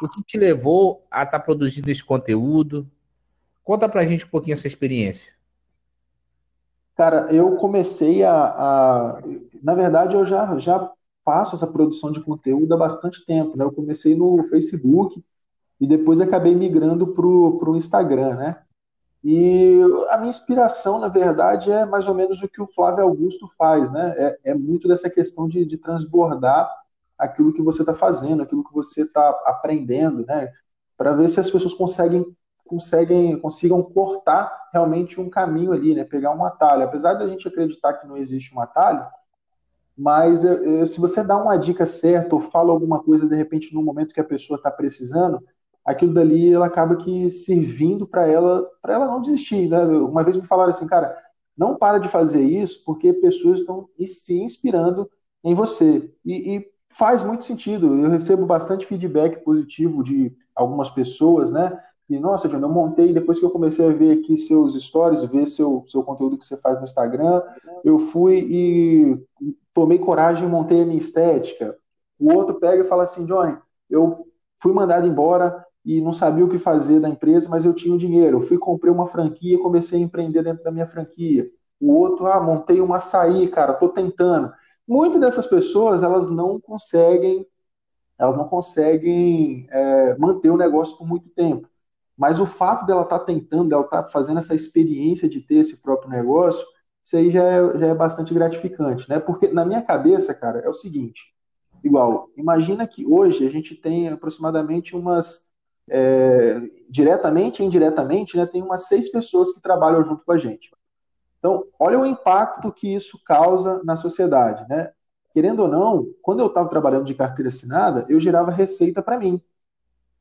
o 0.01 0.09
que 0.09 0.23
te 0.23 0.38
levou 0.38 1.05
a 1.09 1.23
estar 1.23 1.39
tá 1.39 1.43
produzindo 1.43 1.89
esse 1.89 2.03
conteúdo. 2.03 2.88
Conta 3.63 3.88
para 3.88 4.01
a 4.01 4.05
gente 4.05 4.25
um 4.25 4.29
pouquinho 4.29 4.53
essa 4.53 4.67
experiência. 4.67 5.31
Cara, 6.95 7.27
eu 7.31 7.55
comecei 7.55 8.23
a, 8.23 8.33
a, 8.33 9.21
Na 9.63 9.73
verdade, 9.73 10.13
eu 10.15 10.25
já, 10.25 10.59
já 10.59 10.91
faço 11.23 11.55
essa 11.55 11.65
produção 11.65 12.12
de 12.12 12.21
conteúdo 12.21 12.73
há 12.73 12.77
bastante 12.77 13.25
tempo, 13.25 13.57
né? 13.57 13.63
Eu 13.63 13.71
comecei 13.71 14.15
no 14.15 14.43
Facebook 14.49 15.23
e 15.79 15.88
depois 15.88 16.21
acabei 16.21 16.53
migrando 16.53 17.07
para 17.07 17.25
o 17.25 17.75
Instagram, 17.77 18.36
né? 18.36 18.57
E 19.23 19.79
a 20.09 20.17
minha 20.17 20.29
inspiração, 20.29 20.99
na 20.99 21.07
verdade, 21.07 21.71
é 21.71 21.86
mais 21.86 22.05
ou 22.07 22.13
menos 22.13 22.43
o 22.43 22.49
que 22.49 22.62
o 22.62 22.67
Flávio 22.67 23.05
Augusto 23.05 23.47
faz, 23.57 23.89
né? 23.89 24.13
É, 24.17 24.51
é 24.51 24.53
muito 24.53 24.88
dessa 24.88 25.09
questão 25.09 25.47
de, 25.47 25.65
de 25.65 25.77
transbordar 25.77 26.69
aquilo 27.23 27.53
que 27.53 27.62
você 27.62 27.81
está 27.81 27.93
fazendo, 27.93 28.43
aquilo 28.43 28.63
que 28.63 28.73
você 28.73 29.03
está 29.03 29.29
aprendendo, 29.45 30.25
né? 30.25 30.51
Para 30.97 31.13
ver 31.13 31.29
se 31.29 31.39
as 31.39 31.49
pessoas 31.49 31.73
conseguem 31.73 32.25
conseguem 32.65 33.38
consigam 33.39 33.83
cortar 33.83 34.69
realmente 34.71 35.19
um 35.19 35.29
caminho 35.29 35.73
ali, 35.73 35.93
né? 35.95 36.03
Pegar 36.03 36.33
um 36.33 36.43
atalho. 36.43 36.83
Apesar 36.83 37.13
da 37.13 37.27
gente 37.27 37.47
acreditar 37.47 37.93
que 37.93 38.07
não 38.07 38.17
existe 38.17 38.55
um 38.55 38.59
atalho, 38.59 39.05
mas 39.97 40.41
se 40.88 40.99
você 40.99 41.23
dá 41.23 41.38
uma 41.38 41.55
dica 41.57 41.86
certa 41.86 42.36
ou 42.36 42.41
fala 42.41 42.71
alguma 42.71 43.01
coisa 43.01 43.27
de 43.27 43.36
repente 43.36 43.73
no 43.73 43.83
momento 43.83 44.13
que 44.13 44.21
a 44.21 44.23
pessoa 44.23 44.57
está 44.57 44.71
precisando, 44.71 45.39
aquilo 45.86 46.13
dali 46.13 46.51
ela 46.51 46.65
acaba 46.65 46.95
que 46.95 47.29
servindo 47.29 48.07
para 48.07 48.27
ela 48.27 48.67
para 48.81 48.93
ela 48.95 49.05
não 49.07 49.21
desistir. 49.21 49.69
Né? 49.69 49.86
Uma 49.86 50.23
vez 50.23 50.36
me 50.36 50.47
falaram 50.47 50.71
assim, 50.71 50.88
cara, 50.88 51.15
não 51.55 51.75
para 51.75 51.99
de 51.99 52.09
fazer 52.09 52.43
isso 52.43 52.83
porque 52.86 53.13
pessoas 53.13 53.59
estão 53.59 53.88
se 54.05 54.41
inspirando 54.41 55.09
em 55.43 55.53
você 55.53 56.12
e, 56.25 56.57
e 56.57 56.72
faz 56.93 57.23
muito 57.23 57.45
sentido. 57.45 57.97
Eu 57.97 58.10
recebo 58.10 58.45
bastante 58.45 58.86
feedback 58.86 59.43
positivo 59.43 60.03
de 60.03 60.36
algumas 60.56 60.89
pessoas, 60.89 61.51
né? 61.51 61.77
E, 62.10 62.19
nossa, 62.19 62.47
John, 62.47 62.60
eu 62.60 62.69
montei, 62.69 63.13
depois 63.13 63.39
que 63.39 63.45
eu 63.45 63.49
comecei 63.49 63.88
a 63.88 63.91
ver 63.91 64.19
aqui 64.19 64.38
seus 64.38 64.75
stories, 64.82 65.23
ver 65.23 65.47
seu, 65.47 65.84
seu 65.88 66.03
conteúdo 66.03 66.38
que 66.38 66.45
você 66.45 66.58
faz 66.58 66.77
no 66.77 66.84
Instagram, 66.84 67.41
eu 67.84 67.97
fui 67.97 68.39
e 68.39 69.17
tomei 69.73 69.97
coragem 69.97 70.45
e 70.45 70.49
montei 70.49 70.82
a 70.82 70.86
minha 70.86 70.97
estética. 70.97 71.75
O 72.19 72.32
outro 72.34 72.56
pega 72.56 72.84
e 72.84 72.88
fala 72.88 73.03
assim, 73.03 73.25
Johnny, 73.25 73.58
eu 73.89 74.27
fui 74.62 74.71
mandado 74.73 75.08
embora 75.08 75.65
e 75.86 75.99
não 76.01 76.13
sabia 76.13 76.45
o 76.45 76.49
que 76.49 76.60
fazer 76.60 76.99
da 76.99 77.10
empresa, 77.10 77.49
mas 77.49 77.65
eu 77.65 77.73
tinha 77.73 77.95
o 77.95 77.97
dinheiro. 77.97 78.38
Eu 78.38 78.41
fui, 78.41 78.58
comprei 78.58 78.91
uma 78.91 79.08
franquia, 79.08 79.60
comecei 79.60 79.99
a 79.99 80.03
empreender 80.03 80.43
dentro 80.43 80.63
da 80.63 80.71
minha 80.71 80.88
franquia. 80.88 81.49
O 81.79 81.93
outro, 81.93 82.27
ah, 82.27 82.39
montei 82.39 82.79
uma 82.79 82.97
açaí, 82.97 83.47
cara, 83.47 83.73
tô 83.73 83.89
tentando. 83.89 84.53
Muitas 84.87 85.21
dessas 85.21 85.47
pessoas, 85.47 86.03
elas 86.03 86.29
não 86.29 86.59
conseguem, 86.59 87.45
elas 88.17 88.35
não 88.35 88.47
conseguem 88.47 89.67
é, 89.69 90.17
manter 90.17 90.49
o 90.49 90.57
negócio 90.57 90.97
por 90.97 91.07
muito 91.07 91.29
tempo. 91.29 91.67
Mas 92.17 92.39
o 92.39 92.45
fato 92.45 92.85
dela 92.85 93.03
estar 93.03 93.19
tá 93.19 93.25
tentando, 93.25 93.69
dela 93.69 93.83
estar 93.83 94.03
tá 94.03 94.09
fazendo 94.09 94.39
essa 94.39 94.53
experiência 94.53 95.27
de 95.27 95.41
ter 95.41 95.55
esse 95.55 95.81
próprio 95.81 96.09
negócio, 96.09 96.65
isso 97.03 97.17
aí 97.17 97.31
já 97.31 97.43
é, 97.43 97.79
já 97.79 97.87
é 97.87 97.95
bastante 97.95 98.33
gratificante, 98.33 99.09
né? 99.09 99.19
Porque 99.19 99.49
na 99.49 99.65
minha 99.65 99.81
cabeça, 99.81 100.33
cara, 100.33 100.59
é 100.59 100.69
o 100.69 100.73
seguinte: 100.73 101.33
igual, 101.83 102.29
imagina 102.37 102.87
que 102.87 103.05
hoje 103.05 103.45
a 103.47 103.51
gente 103.51 103.75
tem 103.75 104.09
aproximadamente 104.09 104.95
umas. 104.95 105.51
É, 105.89 106.61
diretamente 106.89 107.61
e 107.61 107.65
indiretamente, 107.65 108.37
né, 108.37 108.45
tem 108.45 108.61
umas 108.61 108.87
seis 108.87 109.11
pessoas 109.11 109.51
que 109.51 109.61
trabalham 109.61 110.05
junto 110.05 110.23
com 110.23 110.31
a 110.31 110.37
gente. 110.37 110.71
Então, 111.43 111.65
olha 111.77 111.99
o 111.99 112.06
impacto 112.06 112.71
que 112.71 112.95
isso 112.95 113.19
causa 113.25 113.84
na 113.84 113.97
sociedade, 113.97 114.65
né? 114.69 114.93
Querendo 115.34 115.63
ou 115.63 115.67
não, 115.67 116.08
quando 116.21 116.39
eu 116.39 116.45
estava 116.45 116.69
trabalhando 116.69 117.03
de 117.03 117.13
carteira 117.13 117.49
assinada, 117.49 118.06
eu 118.08 118.17
gerava 118.17 118.49
receita 118.49 119.03
para 119.03 119.19
mim. 119.19 119.41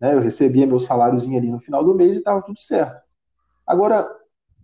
Né? 0.00 0.14
Eu 0.14 0.20
recebia 0.20 0.66
meu 0.66 0.80
saláriozinho 0.80 1.38
ali 1.38 1.48
no 1.48 1.60
final 1.60 1.84
do 1.84 1.94
mês 1.94 2.16
e 2.16 2.18
estava 2.18 2.42
tudo 2.42 2.58
certo. 2.58 3.00
Agora, 3.64 4.04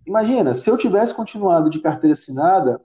imagina, 0.04 0.52
se 0.52 0.68
eu 0.68 0.76
tivesse 0.76 1.14
continuado 1.14 1.70
de 1.70 1.78
carteira 1.78 2.14
assinada, 2.14 2.80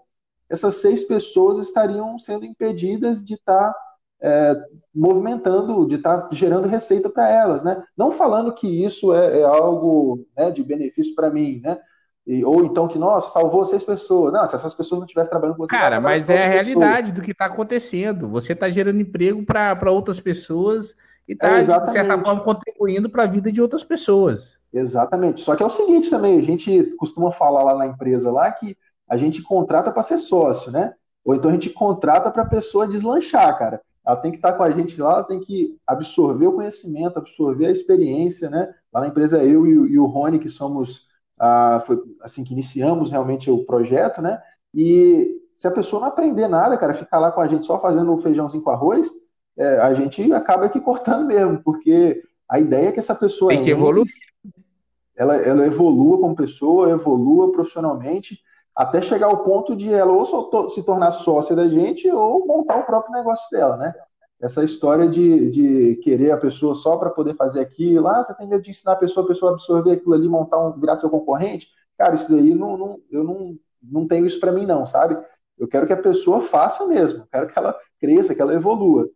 essas 0.48 0.76
seis 0.76 1.02
pessoas 1.02 1.58
estariam 1.58 2.20
sendo 2.20 2.46
impedidas 2.46 3.26
de 3.26 3.34
estar 3.34 3.74
tá, 3.74 3.80
é, 4.22 4.56
movimentando, 4.94 5.88
de 5.88 5.96
estar 5.96 6.22
tá 6.22 6.30
gerando 6.32 6.68
receita 6.68 7.10
para 7.10 7.28
elas, 7.28 7.64
né? 7.64 7.84
Não 7.98 8.12
falando 8.12 8.54
que 8.54 8.68
isso 8.86 9.12
é, 9.16 9.40
é 9.40 9.44
algo 9.44 10.28
né, 10.38 10.52
de 10.52 10.64
benefício 10.64 11.16
para 11.16 11.32
mim, 11.32 11.60
né? 11.64 11.80
E, 12.26 12.44
ou 12.44 12.64
então 12.64 12.88
que, 12.88 12.98
nossa, 12.98 13.30
salvou 13.30 13.66
seis 13.66 13.84
pessoas. 13.84 14.32
Não, 14.32 14.46
se 14.48 14.56
essas 14.56 14.74
pessoas 14.74 15.00
não 15.00 15.06
estivessem 15.06 15.32
trabalhando 15.32 15.58
com 15.58 15.64
você. 15.64 15.76
Cara, 15.76 16.00
mas 16.00 16.30
é 16.30 16.46
a 16.46 16.50
realidade 16.50 17.12
do 17.12 17.22
que 17.22 17.32
está 17.32 17.46
acontecendo. 17.46 18.30
Você 18.30 18.54
está 18.54 18.70
gerando 18.70 19.02
emprego 19.02 19.44
para 19.46 19.92
outras 19.92 20.20
pessoas 20.20 20.96
e 21.28 21.34
está, 21.34 21.58
é, 21.58 21.60
de 21.60 21.92
certa 21.92 22.18
forma, 22.18 22.42
contribuindo 22.42 23.10
para 23.10 23.24
a 23.24 23.28
vida 23.28 23.52
de 23.52 23.62
outras 23.62 23.84
pessoas. 23.84 24.58
Exatamente. 24.72 25.42
Só 25.42 25.56
que 25.56 25.62
é 25.64 25.66
o 25.66 25.70
seguinte 25.70 26.10
também, 26.10 26.40
a 26.40 26.44
gente 26.44 26.96
costuma 26.98 27.32
falar 27.32 27.64
lá 27.64 27.76
na 27.76 27.88
empresa 27.88 28.32
lá 28.32 28.52
que 28.52 28.76
a 29.08 29.18
gente 29.18 29.42
contrata 29.42 29.92
para 29.92 30.02
ser 30.02 30.18
sócio, 30.18 30.72
né? 30.72 30.94
Ou 31.24 31.36
então 31.36 31.52
a 31.52 31.54
gente 31.54 31.70
contrata 31.70 32.32
para 32.32 32.44
a 32.44 32.48
pessoa 32.48 32.88
deslanchar, 32.88 33.58
cara. 33.58 33.82
Ela 34.06 34.18
tem 34.18 34.32
que 34.32 34.38
estar 34.38 34.52
tá 34.52 34.58
com 34.58 34.64
a 34.64 34.72
gente 34.72 35.00
lá, 35.00 35.14
ela 35.14 35.24
tem 35.24 35.40
que 35.40 35.78
absorver 35.88 36.48
o 36.48 36.54
conhecimento, 36.54 37.18
absorver 37.18 37.68
a 37.68 37.72
experiência, 37.72 38.50
né? 38.50 38.74
Lá 38.92 39.02
na 39.02 39.08
empresa 39.08 39.44
eu 39.44 39.66
e, 39.66 39.98
o 39.98 40.06
Rony, 40.06 40.40
que 40.40 40.50
somos, 40.50 41.08
ah, 41.40 41.82
foi 41.86 42.02
assim 42.22 42.44
que 42.44 42.54
iniciamos 42.54 43.12
realmente 43.12 43.50
o 43.50 43.66
projeto, 43.66 44.22
né? 44.22 44.42
E 44.74 45.40
se 45.54 45.68
a 45.68 45.72
pessoa 45.72 46.02
não 46.02 46.08
aprender 46.08 46.48
nada, 46.48 46.78
cara, 46.78 46.94
ficar 46.94 47.20
lá 47.20 47.32
com 47.32 47.42
a 47.42 47.48
gente 47.48 47.66
só 47.66 47.80
fazendo 47.80 48.14
o 48.14 48.18
feijãozinho 48.18 48.64
com 48.64 48.72
arroz, 48.72 49.12
é, 49.58 49.80
a 49.80 49.94
gente 49.94 50.32
acaba 50.34 50.66
aqui 50.66 50.80
cortando 50.80 51.28
mesmo, 51.28 51.62
porque 51.64 52.22
a 52.50 52.60
ideia 52.60 52.90
é 52.90 52.92
que 52.92 53.00
essa 53.00 53.16
pessoa 53.16 53.50
tem 53.50 53.64
que 53.64 53.70
evoluir. 53.70 54.06
Ela, 55.16 55.36
ela 55.38 55.66
evolua 55.66 56.20
como 56.20 56.36
pessoa, 56.36 56.90
evolua 56.90 57.52
profissionalmente, 57.52 58.40
até 58.76 59.02
chegar 59.02 59.28
ao 59.28 59.44
ponto 59.44 59.76
de 59.76 59.94
ela 59.94 60.12
ou 60.12 60.70
se 60.70 60.84
tornar 60.84 61.12
sócia 61.12 61.56
da 61.56 61.68
gente 61.68 62.10
ou 62.12 62.48
montar 62.48 62.78
o 62.78 62.86
próprio 62.86 63.14
negócio 63.14 63.46
dela, 63.52 63.78
né? 63.78 63.94
Essa 64.44 64.62
história 64.62 65.08
de, 65.08 65.50
de 65.50 65.96
querer 66.04 66.32
a 66.32 66.38
pessoa 66.38 66.76
só 66.76 66.98
para 66.98 67.10
poder 67.10 67.34
fazer 67.34 67.62
aquilo, 67.62 68.08
ah, 68.08 68.22
você 68.22 68.36
tem 68.36 68.46
medo 68.46 68.62
de 68.62 68.72
ensinar 68.72 68.92
a 68.92 68.98
pessoa, 68.98 69.24
a 69.24 69.28
pessoa 69.30 69.54
absorver 69.54 69.94
aquilo 69.94 70.14
ali, 70.14 70.28
montar 70.28 70.60
um, 70.60 70.78
virar 70.78 70.98
seu 70.98 71.10
concorrente, 71.10 71.70
cara, 71.98 72.14
isso 72.14 72.30
daí 72.30 72.54
não, 72.54 72.78
não, 72.78 73.00
eu 73.10 73.24
não, 73.24 73.58
não 73.82 74.06
tenho 74.06 74.26
isso 74.26 74.42
para 74.42 74.52
mim 74.52 74.66
não, 74.66 74.86
sabe? 74.86 75.18
Eu 75.58 75.66
quero 75.66 75.88
que 75.88 75.94
a 75.94 76.02
pessoa 76.02 76.42
faça 76.42 76.86
mesmo, 76.86 77.26
quero 77.32 77.48
que 77.48 77.58
ela 77.58 77.74
cresça, 78.02 78.36
que 78.36 78.42
ela 78.42 78.54
evolua. 78.54 79.10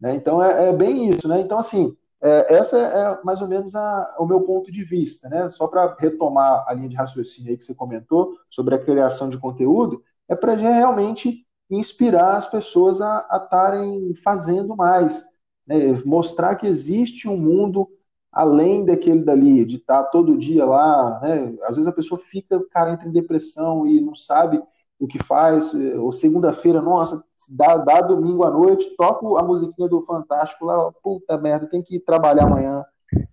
Né? 0.00 0.16
Então 0.16 0.42
é, 0.42 0.70
é, 0.70 0.72
bem 0.72 1.10
isso, 1.10 1.28
né? 1.28 1.40
Então, 1.40 1.60
assim, 1.60 1.96
é, 2.20 2.56
essa 2.56 2.76
é 2.76 3.24
mais 3.24 3.40
ou 3.40 3.46
menos 3.46 3.76
a, 3.76 4.16
o 4.18 4.26
meu 4.26 4.40
ponto 4.40 4.72
de 4.72 4.82
vista, 4.82 5.28
né? 5.28 5.48
Só 5.48 5.68
para 5.68 5.94
retomar 5.96 6.64
a 6.66 6.74
linha 6.74 6.88
de 6.88 6.96
raciocínio 6.96 7.52
aí 7.52 7.56
que 7.56 7.64
você 7.64 7.72
comentou 7.72 8.36
sobre 8.50 8.74
a 8.74 8.78
criação 8.80 9.30
de 9.30 9.38
conteúdo, 9.38 10.02
é 10.28 10.34
para 10.34 10.54
realmente 10.54 11.46
inspirar 11.76 12.36
as 12.36 12.48
pessoas 12.48 13.00
a 13.00 13.26
estarem 13.32 14.14
fazendo 14.16 14.76
mais, 14.76 15.24
né? 15.66 16.02
mostrar 16.04 16.56
que 16.56 16.66
existe 16.66 17.28
um 17.28 17.36
mundo 17.36 17.88
além 18.32 18.84
daquele 18.84 19.22
dali, 19.22 19.64
de 19.64 19.76
estar 19.76 20.04
todo 20.04 20.38
dia 20.38 20.64
lá, 20.64 21.20
né? 21.20 21.54
Às 21.64 21.76
vezes 21.76 21.86
a 21.86 21.92
pessoa 21.92 22.18
fica, 22.18 22.58
cara, 22.70 22.92
entra 22.92 23.06
em 23.06 23.12
depressão 23.12 23.86
e 23.86 24.00
não 24.00 24.14
sabe 24.14 24.62
o 24.98 25.06
que 25.06 25.18
faz, 25.18 25.74
eh, 25.74 25.98
ou 25.98 26.12
segunda-feira, 26.12 26.80
nossa, 26.80 27.22
dá, 27.50 27.76
dá 27.76 28.00
domingo 28.00 28.44
à 28.44 28.50
noite, 28.50 28.94
toco 28.96 29.36
a 29.36 29.42
musiquinha 29.42 29.88
do 29.88 30.00
Fantástico 30.02 30.64
lá, 30.64 30.90
puta 31.02 31.36
merda, 31.36 31.66
tem 31.66 31.82
que 31.82 31.96
ir 31.96 32.00
trabalhar 32.00 32.44
amanhã, 32.44 32.84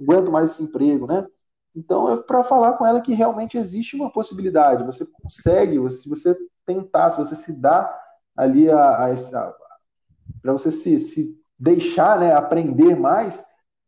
aguento 0.01 0.31
mais 0.31 0.51
esse 0.51 0.63
emprego, 0.63 1.07
né? 1.07 1.25
Então 1.75 2.11
é 2.11 2.17
para 2.17 2.43
falar 2.43 2.73
com 2.73 2.85
ela 2.85 2.99
que 2.99 3.13
realmente 3.13 3.57
existe 3.57 3.95
uma 3.95 4.11
possibilidade, 4.11 4.83
você 4.83 5.05
consegue, 5.05 5.77
se 5.91 6.09
você 6.09 6.35
tentar, 6.65 7.11
se 7.11 7.19
você 7.19 7.35
se 7.35 7.53
dá 7.53 7.89
ali 8.39 8.71
a, 8.71 8.79
a, 8.79 9.13
a 9.13 9.55
para 10.41 10.53
você 10.53 10.71
se, 10.71 10.97
se 10.99 11.37
deixar, 11.59 12.19
né, 12.19 12.31
aprender 12.31 12.95
mais, 12.95 13.43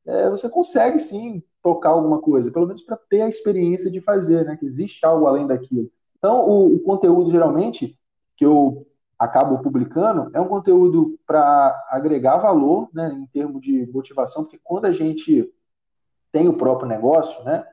é, 0.05 0.29
você 0.29 0.49
consegue 0.49 0.99
sim 0.99 1.41
tocar 1.63 1.89
alguma 1.89 2.19
coisa, 2.19 2.51
pelo 2.51 2.67
menos 2.67 2.81
para 2.81 2.97
ter 3.09 3.21
a 3.21 3.29
experiência 3.29 3.89
de 3.89 4.01
fazer, 4.01 4.45
né, 4.45 4.57
que 4.57 4.65
existe 4.65 5.05
algo 5.05 5.25
além 5.25 5.47
daquilo. 5.47 5.89
Então, 6.17 6.45
o, 6.47 6.75
o 6.75 6.79
conteúdo, 6.79 7.31
geralmente, 7.31 7.97
que 8.35 8.45
eu 8.45 8.85
acabo 9.17 9.59
publicando, 9.59 10.29
é 10.33 10.41
um 10.41 10.47
conteúdo 10.47 11.17
para 11.25 11.81
agregar 11.89 12.37
valor, 12.37 12.89
né, 12.93 13.09
em 13.13 13.25
termos 13.27 13.61
de 13.61 13.89
motivação, 13.93 14.43
porque 14.43 14.59
quando 14.61 14.85
a 14.85 14.91
gente 14.91 15.49
tem 16.31 16.49
o 16.49 16.57
próprio 16.57 16.89
negócio, 16.89 17.41
né, 17.45 17.65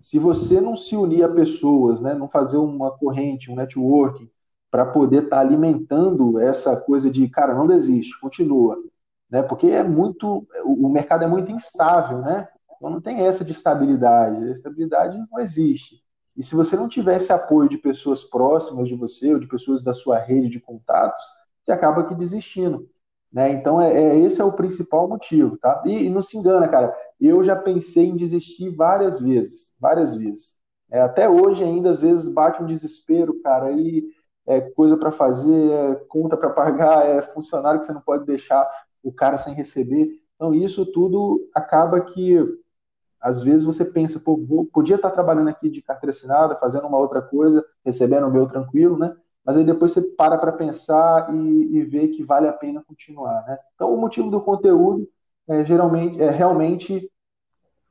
se 0.00 0.18
você 0.18 0.60
não 0.60 0.74
se 0.74 0.96
unir 0.96 1.22
a 1.22 1.28
pessoas, 1.28 2.00
né, 2.00 2.14
não 2.14 2.28
fazer 2.28 2.56
uma 2.56 2.90
corrente, 2.90 3.50
um 3.50 3.54
networking, 3.54 4.28
para 4.70 4.84
poder 4.84 5.24
estar 5.24 5.36
tá 5.36 5.40
alimentando 5.40 6.38
essa 6.38 6.76
coisa 6.80 7.10
de, 7.10 7.28
cara, 7.28 7.54
não 7.54 7.66
desiste, 7.66 8.18
continua, 8.20 8.76
né, 9.30 9.42
porque 9.42 9.66
é 9.68 9.82
muito, 9.82 10.46
o 10.64 10.88
mercado 10.88 11.24
é 11.24 11.26
muito 11.26 11.50
instável, 11.50 12.18
né, 12.18 12.48
então 12.76 12.90
não 12.90 13.00
tem 13.00 13.26
essa 13.26 13.44
de 13.44 13.52
estabilidade, 13.52 14.48
a 14.48 14.52
estabilidade 14.52 15.18
não 15.30 15.40
existe. 15.40 16.02
E 16.36 16.42
se 16.42 16.54
você 16.54 16.76
não 16.76 16.88
tivesse 16.88 17.32
apoio 17.32 17.68
de 17.68 17.76
pessoas 17.76 18.22
próximas 18.22 18.88
de 18.88 18.94
você 18.94 19.34
ou 19.34 19.40
de 19.40 19.48
pessoas 19.48 19.82
da 19.82 19.92
sua 19.92 20.18
rede 20.18 20.48
de 20.48 20.60
contatos, 20.60 21.24
você 21.64 21.72
acaba 21.72 22.02
aqui 22.02 22.14
desistindo. 22.14 22.88
Né? 23.32 23.50
Então, 23.50 23.82
é, 23.82 23.92
é 23.92 24.18
esse 24.20 24.40
é 24.40 24.44
o 24.44 24.52
principal 24.52 25.08
motivo. 25.08 25.58
Tá? 25.58 25.82
E, 25.84 26.04
e, 26.04 26.10
não 26.10 26.22
se 26.22 26.38
engana, 26.38 26.68
cara, 26.68 26.96
eu 27.20 27.42
já 27.42 27.56
pensei 27.56 28.06
em 28.06 28.16
desistir 28.16 28.70
várias 28.70 29.20
vezes, 29.20 29.74
várias 29.80 30.16
vezes. 30.16 30.56
É, 30.90 31.00
até 31.00 31.28
hoje 31.28 31.62
ainda, 31.62 31.90
às 31.90 32.00
vezes, 32.00 32.32
bate 32.32 32.62
um 32.62 32.66
desespero, 32.66 33.42
cara, 33.42 33.66
aí 33.66 34.04
é 34.48 34.62
coisa 34.62 34.96
para 34.96 35.12
fazer, 35.12 35.70
é 35.70 35.94
conta 36.08 36.34
para 36.34 36.48
pagar, 36.48 37.06
é 37.06 37.20
funcionário 37.20 37.78
que 37.78 37.86
você 37.86 37.92
não 37.92 38.00
pode 38.00 38.24
deixar 38.24 38.66
o 39.02 39.12
cara 39.12 39.36
sem 39.36 39.52
receber. 39.52 40.10
Então, 40.34 40.54
isso 40.54 40.86
tudo 40.86 41.46
acaba 41.54 42.00
que 42.00 42.38
às 43.20 43.42
vezes 43.42 43.64
você 43.64 43.84
pensa, 43.84 44.18
pô, 44.18 44.38
podia 44.72 44.96
estar 44.96 45.10
trabalhando 45.10 45.48
aqui 45.48 45.68
de 45.68 45.82
carteira 45.82 46.12
assinada, 46.12 46.56
fazendo 46.56 46.86
uma 46.86 46.98
outra 46.98 47.20
coisa, 47.20 47.62
recebendo 47.84 48.26
o 48.26 48.30
meu 48.30 48.46
tranquilo, 48.46 48.96
né? 48.96 49.14
Mas 49.44 49.58
aí 49.58 49.64
depois 49.64 49.92
você 49.92 50.00
para 50.00 50.38
para 50.38 50.52
pensar 50.52 51.34
e, 51.34 51.76
e 51.76 51.82
vê 51.84 52.08
que 52.08 52.22
vale 52.22 52.48
a 52.48 52.52
pena 52.52 52.82
continuar, 52.86 53.44
né? 53.46 53.58
Então, 53.74 53.92
o 53.92 54.00
motivo 54.00 54.30
do 54.30 54.40
conteúdo 54.40 55.06
é, 55.46 55.64
geralmente, 55.64 56.22
é 56.22 56.30
realmente 56.30 57.10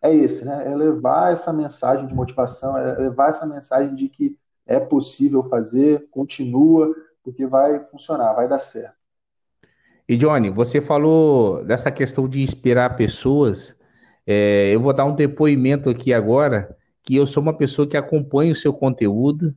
é 0.02 0.14
esse, 0.16 0.44
né? 0.46 0.72
É 0.72 0.76
levar 0.76 1.34
essa 1.34 1.54
mensagem 1.54 2.08
de 2.08 2.16
motivação, 2.16 2.78
é 2.78 2.98
levar 2.98 3.30
essa 3.30 3.46
mensagem 3.46 3.94
de 3.96 4.10
que 4.10 4.38
é 4.68 4.80
possível 4.80 5.44
fazer, 5.44 6.08
continua, 6.12 6.94
porque 7.24 7.46
vai 7.46 7.80
funcionar, 7.86 8.34
vai 8.34 8.48
dar 8.48 8.60
certo. 8.60 8.96
E 10.08 10.16
Johnny, 10.16 10.50
você 10.50 10.80
falou 10.80 11.64
dessa 11.66 11.92
questão 11.92 12.28
de 12.30 12.42
inspirar 12.42 12.96
pessoas 12.96 13.78
é, 14.28 14.76
eu 14.76 14.82
vou 14.82 14.92
dar 14.92 15.06
um 15.06 15.16
depoimento 15.16 15.90
aqui 15.90 16.14
agora, 16.14 16.76
que 17.02 17.16
eu 17.16 17.26
sou 17.26 17.42
uma 17.42 17.54
pessoa 17.54 17.88
que 17.88 17.96
acompanha 17.96 18.52
o 18.52 18.56
seu 18.56 18.74
conteúdo 18.74 19.56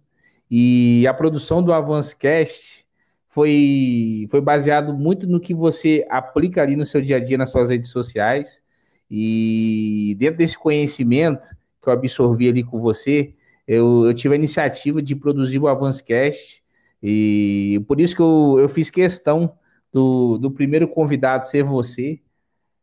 e 0.49 1.05
a 1.09 1.13
produção 1.13 1.61
do 1.61 1.73
Avancecast 1.73 2.87
foi, 3.29 4.29
foi 4.31 4.41
baseado 4.41 4.95
muito 4.95 5.27
no 5.27 5.41
que 5.41 5.53
você 5.53 6.07
aplica 6.09 6.63
ali 6.63 6.77
no 6.77 6.87
seu 6.87 7.03
dia 7.03 7.17
a 7.17 7.21
dia 7.21 7.37
nas 7.37 7.51
suas 7.51 7.71
redes 7.71 7.91
sociais. 7.91 8.63
E 9.11 10.17
dentro 10.21 10.39
desse 10.39 10.57
conhecimento, 10.57 11.49
que 11.83 11.89
eu 11.89 11.93
absorvi 11.93 12.49
ali 12.49 12.63
com 12.63 12.81
você, 12.81 13.35
eu, 13.71 14.05
eu 14.05 14.13
tive 14.13 14.35
a 14.35 14.37
iniciativa 14.37 15.01
de 15.01 15.15
produzir 15.15 15.61
o 15.61 15.69
Avancecast, 15.69 16.61
e 17.01 17.81
por 17.87 18.01
isso 18.01 18.17
que 18.17 18.21
eu, 18.21 18.57
eu 18.59 18.69
fiz 18.69 18.91
questão 18.91 19.57
do, 19.93 20.39
do 20.39 20.51
primeiro 20.51 20.89
convidado 20.89 21.47
ser 21.47 21.63
você. 21.63 22.19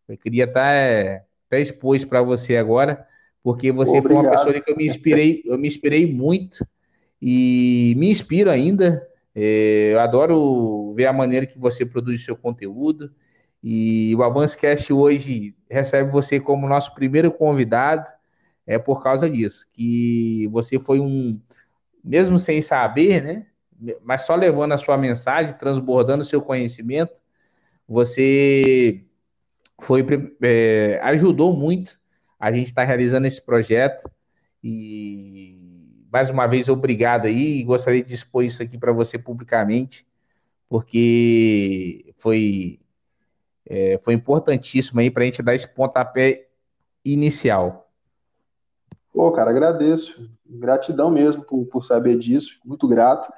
Eu 0.08 0.18
queria 0.18 0.46
estar 0.46 1.26
até 1.46 1.60
exposto 1.60 2.08
para 2.08 2.22
você 2.22 2.56
agora, 2.56 3.06
porque 3.44 3.70
você 3.70 3.98
Obrigado. 3.98 4.08
foi 4.08 4.16
uma 4.16 4.32
pessoa 4.32 4.62
que 4.62 4.72
eu 4.72 4.78
me 4.78 4.86
inspirei, 4.86 5.44
eu 5.46 5.58
me 5.58 5.68
inspirei 5.68 6.10
muito 6.10 6.66
e 7.22 7.94
me 7.98 8.10
inspiro 8.10 8.50
ainda. 8.50 9.06
É, 9.36 9.92
eu 9.92 10.00
adoro 10.00 10.94
ver 10.94 11.08
a 11.08 11.14
maneira 11.14 11.46
que 11.46 11.60
você 11.60 11.86
produz 11.86 12.22
o 12.22 12.24
seu 12.24 12.36
conteúdo. 12.38 13.12
E 13.62 14.16
o 14.16 14.24
Avancecast 14.24 14.94
hoje 14.94 15.54
recebe 15.70 16.10
você 16.10 16.40
como 16.40 16.66
nosso 16.66 16.96
primeiro 16.96 17.30
convidado, 17.30 18.08
é 18.68 18.78
por 18.78 19.02
causa 19.02 19.30
disso, 19.30 19.66
que 19.74 20.48
você 20.52 20.78
foi 20.78 21.00
um, 21.00 21.40
mesmo 22.04 22.38
sem 22.38 22.62
saber, 22.62 23.24
né? 23.24 23.46
Mas 24.04 24.24
só 24.24 24.36
levando 24.36 24.74
a 24.74 24.78
sua 24.78 24.98
mensagem, 24.98 25.58
transbordando 25.58 26.24
o 26.24 26.26
seu 26.26 26.42
conhecimento, 26.42 27.14
você 27.88 29.06
foi 29.80 30.06
é, 30.42 31.00
ajudou 31.04 31.56
muito 31.56 31.98
a 32.40 32.52
gente 32.52 32.68
estar 32.68 32.82
tá 32.82 32.88
realizando 32.88 33.28
esse 33.28 33.42
projeto 33.42 34.10
e 34.64 36.06
mais 36.12 36.30
uma 36.30 36.48
vez 36.48 36.68
obrigado 36.68 37.26
aí 37.26 37.64
gostaria 37.64 38.04
de 38.04 38.16
expor 38.16 38.44
isso 38.44 38.64
aqui 38.64 38.76
para 38.78 38.92
você 38.92 39.20
publicamente 39.20 40.08
porque 40.68 42.12
foi 42.18 42.80
é, 43.70 43.98
foi 44.00 44.14
importantíssimo 44.14 45.00
aí 45.00 45.12
para 45.12 45.24
a 45.24 45.26
gente 45.26 45.42
dar 45.42 45.54
esse 45.54 45.68
pontapé 45.68 46.48
inicial. 47.04 47.87
Pô, 49.18 49.32
cara, 49.32 49.50
agradeço. 49.50 50.30
Gratidão 50.46 51.10
mesmo 51.10 51.44
por, 51.44 51.66
por 51.66 51.84
saber 51.84 52.20
disso, 52.20 52.52
fico 52.52 52.68
muito 52.68 52.88
grato. 52.88 53.34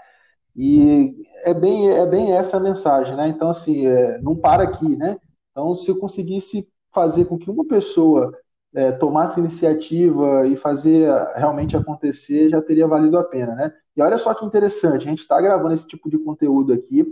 E 0.54 1.16
é 1.46 1.54
bem, 1.54 1.90
é 1.90 2.06
bem 2.06 2.34
essa 2.34 2.58
a 2.58 2.60
mensagem, 2.60 3.16
né? 3.16 3.30
Então, 3.30 3.50
assim, 3.50 3.88
é, 3.88 4.20
não 4.22 4.36
para 4.36 4.64
aqui, 4.64 4.98
né? 4.98 5.18
Então, 5.52 5.74
se 5.74 5.90
eu 5.90 5.98
conseguisse 5.98 6.68
fazer 6.94 7.26
com 7.26 7.38
que 7.38 7.50
uma 7.50 7.66
pessoa 7.66 8.38
é, 8.76 8.92
tomasse 8.92 9.40
iniciativa 9.40 10.46
e 10.48 10.58
fazer 10.58 11.10
realmente 11.36 11.78
acontecer, 11.78 12.50
já 12.50 12.62
teria 12.62 12.86
valido 12.86 13.18
a 13.18 13.24
pena, 13.24 13.56
né? 13.56 13.72
E 13.96 14.02
olha 14.02 14.18
só 14.18 14.34
que 14.34 14.44
interessante, 14.44 15.08
a 15.08 15.10
gente 15.10 15.20
está 15.20 15.40
gravando 15.40 15.74
esse 15.74 15.88
tipo 15.88 16.10
de 16.10 16.18
conteúdo 16.18 16.74
aqui, 16.74 17.06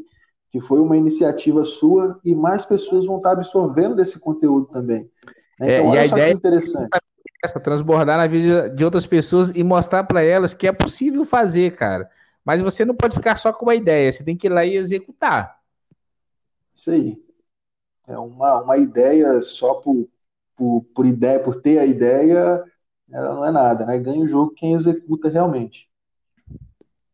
que 0.51 0.59
foi 0.59 0.81
uma 0.81 0.97
iniciativa 0.97 1.63
sua, 1.63 2.19
e 2.21 2.35
mais 2.35 2.65
pessoas 2.65 3.05
vão 3.05 3.15
estar 3.15 3.31
absorvendo 3.31 3.95
desse 3.95 4.19
conteúdo 4.19 4.65
também. 4.65 5.09
Né? 5.57 5.79
Então, 5.79 5.95
é, 5.95 5.99
olha 6.01 6.09
só 6.09 6.15
que 6.17 6.31
interessante. 6.31 6.89
É 6.93 7.06
essa, 7.43 7.59
transbordar 7.59 8.17
na 8.17 8.27
vida 8.27 8.69
de 8.69 8.83
outras 8.83 9.05
pessoas 9.05 9.49
e 9.49 9.63
mostrar 9.63 10.03
para 10.03 10.23
elas 10.23 10.53
que 10.53 10.67
é 10.67 10.71
possível 10.71 11.23
fazer, 11.23 11.75
cara. 11.75 12.09
Mas 12.43 12.61
você 12.61 12.85
não 12.85 12.95
pode 12.95 13.15
ficar 13.15 13.35
só 13.35 13.51
com 13.51 13.65
uma 13.65 13.75
ideia, 13.75 14.11
você 14.11 14.23
tem 14.23 14.37
que 14.37 14.47
ir 14.47 14.49
lá 14.49 14.65
e 14.65 14.75
executar. 14.75 15.59
Isso 16.73 16.91
aí. 16.91 17.21
É 18.07 18.17
uma, 18.17 18.61
uma 18.61 18.77
ideia 18.77 19.41
só 19.41 19.75
por, 19.75 20.07
por, 20.55 20.85
por 20.95 21.05
ideia, 21.05 21.39
por 21.39 21.61
ter 21.61 21.77
a 21.79 21.85
ideia, 21.85 22.63
ela 23.11 23.35
não 23.35 23.45
é 23.45 23.51
nada, 23.51 23.85
né? 23.85 23.97
Ganha 23.99 24.21
o 24.21 24.27
jogo 24.27 24.53
quem 24.55 24.73
executa 24.73 25.29
realmente. 25.29 25.89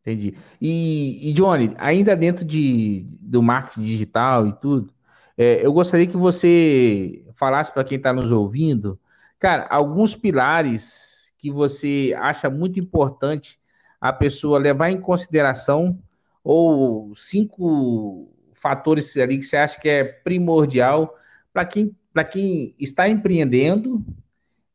Entendi. 0.02 0.38
E, 0.62 1.30
e 1.30 1.34
Johnny, 1.34 1.74
ainda 1.78 2.16
dentro 2.16 2.44
de, 2.44 3.08
do 3.22 3.42
marketing 3.42 3.82
digital 3.82 4.48
e 4.48 4.54
tudo, 4.54 4.94
é, 5.38 5.66
eu 5.66 5.72
gostaria 5.72 6.06
que 6.06 6.18
você 6.18 7.26
falasse 7.36 7.72
para 7.72 7.84
quem 7.84 7.98
está 7.98 8.12
nos 8.12 8.32
ouvindo, 8.32 9.00
cara, 9.44 9.68
alguns 9.70 10.16
pilares 10.16 11.30
que 11.38 11.52
você 11.52 12.16
acha 12.18 12.50
muito 12.50 12.80
importante 12.80 13.60
a 14.00 14.14
pessoa 14.14 14.58
levar 14.58 14.90
em 14.90 15.02
consideração, 15.02 16.00
ou 16.42 17.14
cinco 17.14 18.32
fatores 18.54 19.18
ali 19.18 19.38
que 19.38 19.44
você 19.44 19.58
acha 19.58 19.82
que 19.82 19.90
é 19.90 20.06
primordial 20.06 21.14
para 21.52 21.66
quem, 21.66 21.94
quem 22.32 22.74
está 22.80 23.10
empreendendo 23.10 24.02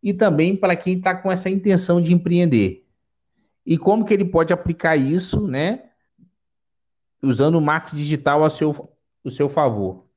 e 0.02 0.12
também 0.12 0.54
para 0.54 0.76
quem 0.76 0.98
está 0.98 1.14
com 1.14 1.32
essa 1.32 1.48
intenção 1.48 1.98
de 1.98 2.12
empreender. 2.12 2.84
E 3.64 3.78
como 3.78 4.04
que 4.04 4.12
ele 4.12 4.26
pode 4.26 4.52
aplicar 4.52 4.96
isso, 4.96 5.48
né? 5.48 5.84
Usando 7.22 7.54
o 7.54 7.62
marketing 7.62 7.96
digital 7.96 8.44
a 8.44 8.50
seu, 8.50 8.92
a 9.24 9.30
seu 9.30 9.48
favor. 9.48 10.07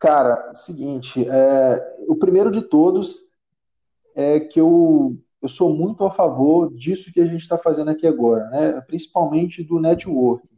Cara, 0.00 0.54
seguinte, 0.54 1.24
é, 1.28 2.04
o 2.08 2.16
primeiro 2.16 2.50
de 2.50 2.62
todos 2.62 3.30
é 4.16 4.40
que 4.40 4.60
eu, 4.60 5.16
eu 5.40 5.48
sou 5.48 5.72
muito 5.76 6.02
a 6.04 6.10
favor 6.10 6.74
disso 6.74 7.12
que 7.12 7.20
a 7.20 7.26
gente 7.26 7.42
está 7.42 7.56
fazendo 7.56 7.90
aqui 7.90 8.06
agora, 8.06 8.48
né? 8.48 8.80
principalmente 8.80 9.62
do 9.62 9.78
network 9.78 10.50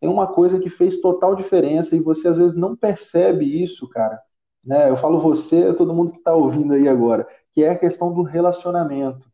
tem 0.00 0.08
uma 0.08 0.26
coisa 0.26 0.58
que 0.58 0.70
fez 0.70 0.98
total 0.98 1.36
diferença 1.36 1.94
e 1.94 2.00
você 2.00 2.26
às 2.26 2.38
vezes 2.38 2.56
não 2.56 2.74
percebe 2.74 3.62
isso, 3.62 3.86
cara. 3.86 4.18
Né? 4.64 4.88
Eu 4.88 4.96
falo 4.96 5.20
você, 5.20 5.74
todo 5.74 5.92
mundo 5.92 6.12
que 6.12 6.18
está 6.18 6.34
ouvindo 6.34 6.72
aí 6.72 6.88
agora, 6.88 7.28
que 7.52 7.62
é 7.62 7.70
a 7.70 7.78
questão 7.78 8.12
do 8.12 8.22
relacionamento. 8.22 9.30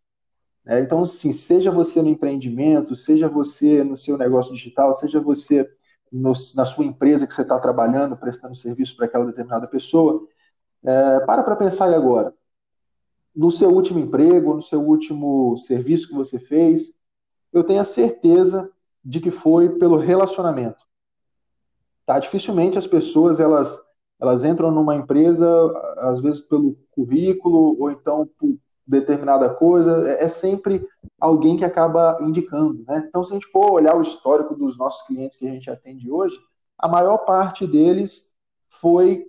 Né? 0.64 0.80
Então, 0.80 1.02
assim, 1.02 1.32
seja 1.32 1.70
você 1.70 2.02
no 2.02 2.08
empreendimento, 2.08 2.96
seja 2.96 3.28
você 3.28 3.84
no 3.84 3.96
seu 3.96 4.18
negócio 4.18 4.52
digital, 4.52 4.92
seja 4.92 5.20
você 5.20 5.70
no, 6.12 6.32
na 6.54 6.64
sua 6.64 6.84
empresa 6.84 7.26
que 7.26 7.34
você 7.34 7.42
está 7.42 7.58
trabalhando, 7.58 8.16
prestando 8.16 8.54
serviço 8.54 8.96
para 8.96 9.06
aquela 9.06 9.26
determinada 9.26 9.66
pessoa, 9.66 10.26
é, 10.84 11.20
para 11.20 11.42
para 11.42 11.56
pensar 11.56 11.86
aí 11.86 11.94
agora. 11.94 12.32
No 13.34 13.50
seu 13.50 13.70
último 13.70 13.98
emprego, 13.98 14.54
no 14.54 14.62
seu 14.62 14.80
último 14.80 15.56
serviço 15.58 16.08
que 16.08 16.14
você 16.14 16.38
fez, 16.38 16.96
eu 17.52 17.64
tenho 17.64 17.80
a 17.80 17.84
certeza 17.84 18.70
de 19.04 19.20
que 19.20 19.30
foi 19.30 19.78
pelo 19.78 19.96
relacionamento. 19.96 20.84
Tá? 22.04 22.18
Dificilmente 22.18 22.78
as 22.78 22.86
pessoas 22.86 23.40
elas, 23.40 23.78
elas 24.20 24.44
entram 24.44 24.70
numa 24.70 24.96
empresa, 24.96 25.46
às 25.98 26.20
vezes 26.20 26.40
pelo 26.40 26.76
currículo, 26.90 27.76
ou 27.80 27.90
então 27.90 28.28
por 28.38 28.56
determinada 28.86 29.50
coisa, 29.50 30.08
é, 30.08 30.24
é 30.24 30.28
sempre 30.28 30.86
alguém 31.20 31.56
que 31.56 31.64
acaba 31.64 32.18
indicando. 32.20 32.84
Né? 32.86 33.04
Então, 33.08 33.24
se 33.24 33.32
a 33.32 33.34
gente 33.34 33.46
for 33.46 33.72
olhar 33.72 33.96
o 33.96 34.02
histórico 34.02 34.54
dos 34.54 34.78
nossos 34.78 35.06
clientes 35.06 35.36
que 35.36 35.46
a 35.46 35.50
gente 35.50 35.70
atende 35.70 36.10
hoje, 36.10 36.38
a 36.78 36.86
maior 36.86 37.18
parte 37.18 37.66
deles 37.66 38.30
foi 38.68 39.26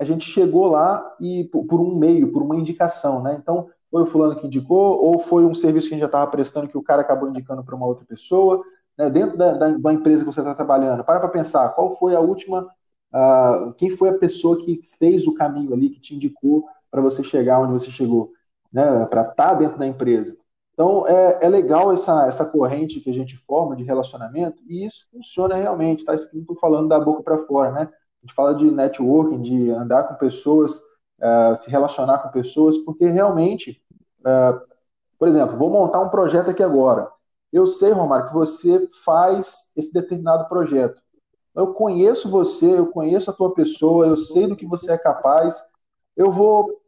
a 0.00 0.04
gente 0.04 0.24
chegou 0.30 0.66
lá 0.66 1.14
e 1.20 1.44
por, 1.44 1.78
um 1.78 1.94
meio, 1.94 2.32
por 2.32 2.42
uma 2.42 2.56
indicação, 2.56 3.22
né? 3.22 3.36
Então, 3.38 3.68
foi 3.90 4.02
o 4.02 4.06
fulano 4.06 4.34
que 4.34 4.46
indicou, 4.46 4.98
ou 4.98 5.18
foi 5.18 5.44
um 5.44 5.54
serviço 5.54 5.88
que 5.88 5.94
a 5.94 5.96
gente 5.96 6.00
já 6.00 6.06
estava 6.06 6.30
prestando 6.30 6.68
que 6.68 6.78
o 6.78 6.82
cara 6.82 7.02
acabou 7.02 7.28
indicando 7.28 7.62
para 7.62 7.74
uma 7.74 7.84
outra 7.84 8.06
pessoa, 8.06 8.62
né, 8.96 9.10
dentro 9.10 9.36
da, 9.36 9.52
da, 9.52 9.68
da, 9.76 9.92
empresa 9.92 10.24
que 10.24 10.32
você 10.32 10.40
está 10.40 10.54
trabalhando, 10.54 11.04
para 11.04 11.20
para 11.20 11.28
pensar, 11.28 11.68
qual 11.70 11.98
foi 11.98 12.14
a 12.14 12.20
última, 12.20 12.62
uh, 13.12 13.74
quem 13.74 13.90
foi 13.90 14.08
a 14.08 14.16
pessoa 14.16 14.56
que 14.64 14.80
fez 14.98 15.26
o 15.26 15.34
caminho 15.34 15.74
ali, 15.74 15.90
que 15.90 16.00
te 16.00 16.14
indicou 16.14 16.66
para 16.90 17.02
você 17.02 17.22
chegar 17.22 17.60
onde 17.60 17.72
você 17.72 17.90
chegou, 17.90 18.32
né, 18.72 19.06
para 19.06 19.22
estar 19.22 19.34
tá 19.34 19.54
dentro 19.54 19.78
da 19.78 19.86
empresa. 19.86 20.36
Então, 20.72 21.06
é, 21.06 21.40
é 21.42 21.48
legal 21.48 21.92
essa, 21.92 22.26
essa 22.26 22.44
corrente 22.44 23.00
que 23.00 23.10
a 23.10 23.12
gente 23.12 23.36
forma 23.36 23.76
de 23.76 23.84
relacionamento, 23.84 24.62
e 24.66 24.86
isso 24.86 25.06
funciona 25.12 25.54
realmente, 25.54 26.04
tá? 26.04 26.14
Isso 26.14 26.30
não 26.32 26.40
estou 26.40 26.56
falando 26.56 26.88
da 26.88 26.98
boca 26.98 27.22
para 27.22 27.44
fora, 27.44 27.70
né? 27.70 27.82
A 27.82 28.26
gente 28.26 28.34
fala 28.34 28.54
de 28.54 28.70
networking, 28.70 29.42
de 29.42 29.70
andar 29.70 30.04
com 30.04 30.14
pessoas, 30.14 30.76
uh, 31.20 31.54
se 31.54 31.70
relacionar 31.70 32.18
com 32.18 32.30
pessoas, 32.30 32.78
porque 32.78 33.06
realmente, 33.06 33.82
uh, 34.20 34.58
por 35.18 35.28
exemplo, 35.28 35.56
vou 35.56 35.68
montar 35.68 36.00
um 36.00 36.08
projeto 36.08 36.50
aqui 36.50 36.62
agora. 36.62 37.10
Eu 37.52 37.66
sei, 37.66 37.90
Romário, 37.90 38.28
que 38.28 38.34
você 38.34 38.88
faz 39.04 39.72
esse 39.76 39.92
determinado 39.92 40.48
projeto. 40.48 40.98
Eu 41.54 41.74
conheço 41.74 42.30
você, 42.30 42.78
eu 42.78 42.86
conheço 42.86 43.30
a 43.30 43.34
tua 43.34 43.52
pessoa, 43.52 44.06
eu 44.06 44.16
sei 44.16 44.46
do 44.46 44.56
que 44.56 44.64
você 44.64 44.92
é 44.92 44.98
capaz. 44.98 45.60
Eu 46.16 46.32
vou 46.32 46.79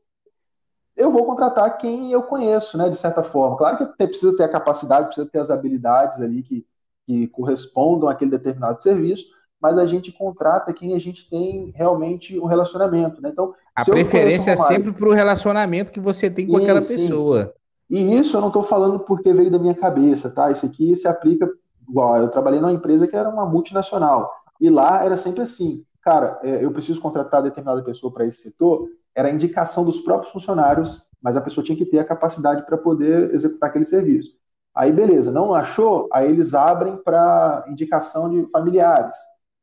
eu 0.96 1.10
vou 1.10 1.24
contratar 1.24 1.78
quem 1.78 2.12
eu 2.12 2.22
conheço, 2.22 2.76
né, 2.76 2.88
de 2.88 2.96
certa 2.96 3.22
forma. 3.22 3.56
Claro 3.56 3.78
que 3.78 4.06
precisa 4.06 4.36
ter 4.36 4.44
a 4.44 4.48
capacidade, 4.48 5.06
precisa 5.06 5.26
ter 5.26 5.38
as 5.38 5.50
habilidades 5.50 6.20
ali 6.20 6.42
que, 6.42 6.66
que 7.06 7.26
correspondam 7.28 8.08
àquele 8.08 8.30
determinado 8.30 8.82
serviço, 8.82 9.26
mas 9.60 9.78
a 9.78 9.86
gente 9.86 10.10
contrata 10.10 10.72
quem 10.72 10.94
a 10.94 10.98
gente 10.98 11.28
tem 11.30 11.72
realmente 11.74 12.38
um 12.38 12.46
relacionamento, 12.46 13.22
né? 13.22 13.30
Então, 13.30 13.54
a 13.74 13.84
preferência 13.84 14.50
é 14.50 14.56
sempre 14.56 14.92
para 14.92 15.08
o 15.08 15.12
relacionamento 15.12 15.92
que 15.92 16.00
você 16.00 16.28
tem 16.28 16.46
com 16.46 16.58
sim, 16.58 16.64
aquela 16.64 16.80
pessoa. 16.80 17.54
E 17.88 18.16
isso 18.16 18.36
eu 18.36 18.40
não 18.40 18.48
estou 18.48 18.62
falando 18.62 19.00
porque 19.00 19.32
veio 19.32 19.50
da 19.50 19.58
minha 19.58 19.74
cabeça, 19.74 20.30
tá? 20.30 20.50
Isso 20.50 20.66
aqui 20.66 20.96
se 20.96 21.06
aplica. 21.06 21.48
Igual, 21.88 22.18
eu 22.18 22.28
trabalhei 22.28 22.60
numa 22.60 22.72
empresa 22.72 23.06
que 23.06 23.16
era 23.16 23.28
uma 23.28 23.46
multinacional. 23.46 24.32
E 24.60 24.68
lá 24.68 25.04
era 25.04 25.16
sempre 25.16 25.42
assim: 25.42 25.84
cara, 26.00 26.40
é, 26.42 26.64
eu 26.64 26.72
preciso 26.72 27.00
contratar 27.00 27.42
determinada 27.42 27.82
pessoa 27.82 28.12
para 28.12 28.26
esse 28.26 28.42
setor. 28.42 28.88
Era 29.14 29.28
a 29.28 29.32
indicação 29.32 29.84
dos 29.84 30.00
próprios 30.00 30.32
funcionários, 30.32 31.08
mas 31.20 31.36
a 31.36 31.40
pessoa 31.40 31.64
tinha 31.64 31.76
que 31.76 31.86
ter 31.86 31.98
a 31.98 32.04
capacidade 32.04 32.64
para 32.66 32.78
poder 32.78 33.32
executar 33.34 33.70
aquele 33.70 33.84
serviço. 33.84 34.30
Aí, 34.74 34.90
beleza, 34.90 35.30
não 35.30 35.54
achou? 35.54 36.08
Aí 36.12 36.28
eles 36.30 36.54
abrem 36.54 36.96
para 36.96 37.64
indicação 37.68 38.30
de 38.30 38.48
familiares. 38.50 39.16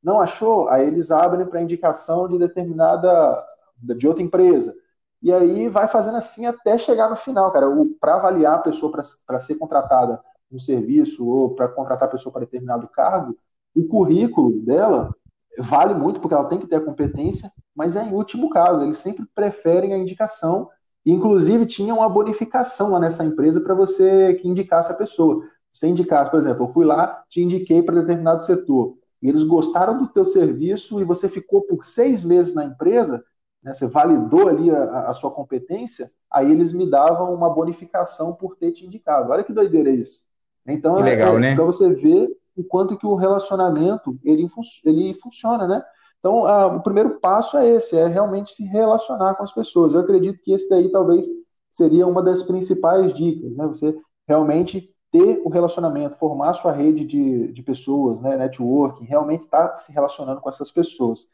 Não 0.04 0.22
achou? 0.22 0.70
Aí 0.70 0.88
eles 0.88 1.12
abrem 1.12 1.46
para 1.46 1.62
indicação 1.62 2.28
de 2.28 2.38
determinada, 2.38 3.44
de 3.82 4.08
outra 4.08 4.24
empresa. 4.24 4.76
e 5.22 5.34
aí 5.34 5.68
vai 5.70 5.88
fazendo 5.88 6.18
assim 6.18 6.46
até 6.46 6.78
chegar 6.78 7.10
no 7.10 7.16
final, 7.16 7.52
cara. 7.52 7.68
Para 8.00 8.16
avaliar 8.16 8.56
a 8.56 8.60
pessoa 8.60 8.92
para 9.26 9.40
ser 9.40 9.56
contratada 9.56 10.22
no 10.52 10.60
serviço 10.60 11.28
ou 11.28 11.56
para 11.56 11.68
contratar 11.68 12.08
a 12.08 12.12
pessoa 12.12 12.32
para 12.32 12.42
determinado 12.42 12.88
cargo, 12.88 13.38
o 13.76 13.86
currículo 13.88 14.60
dela 14.62 15.14
vale 15.58 15.94
muito 15.94 16.20
porque 16.20 16.34
ela 16.34 16.46
tem 16.46 16.60
que 16.60 16.68
ter 16.68 16.78
a 16.78 16.82
competência, 16.82 17.52
mas 17.76 17.96
é 17.96 18.04
em 18.04 18.14
último 18.14 18.50
caso, 18.50 18.84
eles 18.84 18.98
sempre 18.98 19.26
preferem 19.34 19.94
a 19.94 19.98
indicação. 19.98 20.70
Inclusive, 21.06 21.66
tinha 21.66 21.94
uma 21.94 22.10
bonificação 22.10 22.92
lá 22.92 23.00
nessa 23.00 23.24
empresa 23.24 23.62
para 23.62 23.74
você 23.74 24.36
que 24.36 24.48
indicasse 24.48 24.92
a 24.92 24.96
pessoa. 24.96 25.44
Você 25.72 25.88
indicasse, 25.88 26.30
por 26.30 26.38
exemplo, 26.38 26.66
eu 26.66 26.70
fui 26.70 26.86
lá, 26.86 27.24
te 27.30 27.42
indiquei 27.42 27.82
para 27.82 28.02
determinado 28.02 28.44
setor, 28.44 28.96
e 29.22 29.30
eles 29.30 29.44
gostaram 29.44 29.98
do 29.98 30.08
teu 30.08 30.26
serviço 30.26 31.00
e 31.02 31.04
você 31.04 31.28
ficou 31.28 31.62
por 31.62 31.86
seis 31.86 32.24
meses 32.24 32.54
na 32.54 32.64
empresa, 32.64 33.24
né, 33.62 33.74
você 33.74 33.86
validou 33.86 34.48
ali 34.48 34.72
a, 34.72 35.10
a, 35.10 35.14
sua 35.14 35.30
competência, 35.32 36.10
aí 36.32 36.50
eles 36.52 36.72
me 36.72 36.90
davam 36.90 37.34
uma 37.34 37.50
bonificação 37.50 38.34
por 38.34 38.56
ter 38.56 38.72
te 38.72 38.86
indicado. 38.86 39.32
Olha 39.32 39.44
que 39.44 39.54
doideira 39.54 39.90
é 39.90 39.96
isso. 39.96 40.22
Então, 40.66 40.98
que 40.98 41.04
legal, 41.04 41.38
é, 41.38 41.40
né? 41.40 41.56
para 41.56 41.66
você 41.66 41.94
ver 41.94 42.30
o 42.56 42.64
quanto 42.64 42.98
que 42.98 43.06
o 43.06 43.16
relacionamento 43.16 44.18
ele, 44.24 44.48
ele 44.86 45.14
funciona, 45.14 45.68
né? 45.68 45.84
Então, 46.20 46.46
a, 46.46 46.68
o 46.68 46.82
primeiro 46.82 47.20
passo 47.20 47.58
é 47.58 47.68
esse, 47.68 47.98
é 47.98 48.08
realmente 48.08 48.54
se 48.54 48.64
relacionar 48.64 49.36
com 49.36 49.44
as 49.44 49.54
pessoas. 49.54 49.94
Eu 49.94 50.02
acredito 50.02 50.42
que 50.44 50.52
esse 50.52 50.70
daí 50.70 50.92
talvez 50.92 51.26
seria 51.70 52.06
uma 52.06 52.22
das 52.22 52.44
principais 52.44 53.14
dicas, 53.14 53.56
né? 53.56 53.66
Você 53.68 53.96
realmente 54.28 54.94
ter 55.12 55.42
o 55.44 55.50
relacionamento, 55.50 56.18
formar 56.18 56.54
sua 56.54 56.72
rede 56.72 57.06
de, 57.06 57.52
de 57.52 57.64
pessoas, 57.64 58.20
né? 58.22 58.38
Networking, 58.38 59.06
realmente 59.06 59.42
estar 59.46 59.70
tá 59.70 59.76
se 59.76 59.92
relacionando 59.92 60.42
com 60.42 60.50
essas 60.50 60.72
pessoas. 60.72 61.28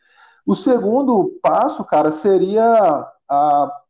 O 0.46 0.56
segundo 0.56 1.40
passo, 1.42 1.84
cara, 1.84 2.12
seria 2.12 3.10
a, 3.28 3.82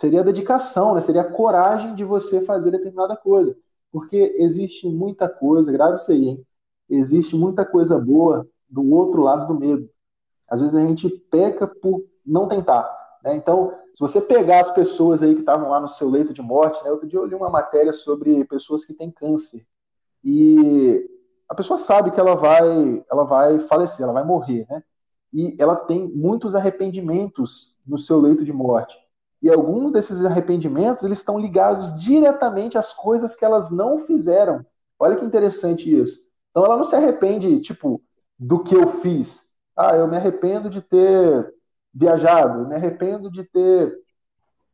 seria 0.00 0.20
a 0.20 0.24
dedicação, 0.24 0.94
né? 0.94 1.00
Seria 1.00 1.22
a 1.22 1.32
coragem 1.32 1.94
de 1.94 2.04
você 2.04 2.40
fazer 2.40 2.70
determinada 2.70 3.16
coisa. 3.16 3.56
Porque 3.92 4.34
existe 4.38 4.88
muita 4.88 5.28
coisa, 5.28 5.72
grave 5.72 5.96
isso 5.96 6.10
aí, 6.10 6.28
hein? 6.28 6.46
Existe 6.88 7.36
muita 7.36 7.64
coisa 7.64 7.98
boa 7.98 8.48
do 8.68 8.88
outro 8.92 9.22
lado 9.22 9.46
do 9.46 9.58
medo. 9.58 9.88
Às 10.48 10.60
vezes 10.60 10.74
a 10.74 10.80
gente 10.80 11.08
peca 11.08 11.66
por 11.66 12.04
não 12.24 12.48
tentar. 12.48 12.88
Né? 13.22 13.36
Então, 13.36 13.72
se 13.92 14.00
você 14.00 14.20
pegar 14.20 14.60
as 14.60 14.70
pessoas 14.70 15.22
aí 15.22 15.34
que 15.34 15.40
estavam 15.40 15.68
lá 15.68 15.80
no 15.80 15.88
seu 15.88 16.08
leito 16.08 16.32
de 16.32 16.40
morte, 16.40 16.82
né? 16.84 16.90
outro 16.90 17.06
dia 17.06 17.18
eu 17.18 17.26
li 17.26 17.34
uma 17.34 17.50
matéria 17.50 17.92
sobre 17.92 18.44
pessoas 18.44 18.84
que 18.84 18.94
têm 18.94 19.10
câncer. 19.10 19.66
E 20.24 21.08
a 21.48 21.54
pessoa 21.54 21.78
sabe 21.78 22.10
que 22.10 22.20
ela 22.20 22.34
vai, 22.34 23.04
ela 23.10 23.24
vai 23.24 23.60
falecer, 23.60 24.04
ela 24.04 24.12
vai 24.12 24.24
morrer, 24.24 24.66
né? 24.68 24.82
e 25.32 25.56
ela 25.58 25.76
tem 25.76 26.08
muitos 26.08 26.54
arrependimentos 26.54 27.78
no 27.86 27.98
seu 27.98 28.20
leito 28.20 28.44
de 28.44 28.52
morte. 28.52 28.98
E 29.40 29.48
alguns 29.48 29.92
desses 29.92 30.24
arrependimentos 30.24 31.04
eles 31.04 31.18
estão 31.18 31.38
ligados 31.38 31.94
diretamente 31.96 32.76
às 32.76 32.92
coisas 32.92 33.36
que 33.36 33.44
elas 33.44 33.70
não 33.70 33.98
fizeram. 34.00 34.64
Olha 34.98 35.16
que 35.16 35.24
interessante 35.24 35.94
isso. 35.94 36.27
Então 36.58 36.66
ela 36.66 36.76
não 36.76 36.84
se 36.84 36.96
arrepende, 36.96 37.60
tipo, 37.60 38.02
do 38.36 38.64
que 38.64 38.74
eu 38.74 38.88
fiz. 39.00 39.52
Ah, 39.76 39.94
eu 39.94 40.08
me 40.08 40.16
arrependo 40.16 40.68
de 40.68 40.82
ter 40.82 41.54
viajado, 41.94 42.62
eu 42.62 42.68
me 42.68 42.74
arrependo 42.74 43.30
de 43.30 43.44
ter 43.44 43.96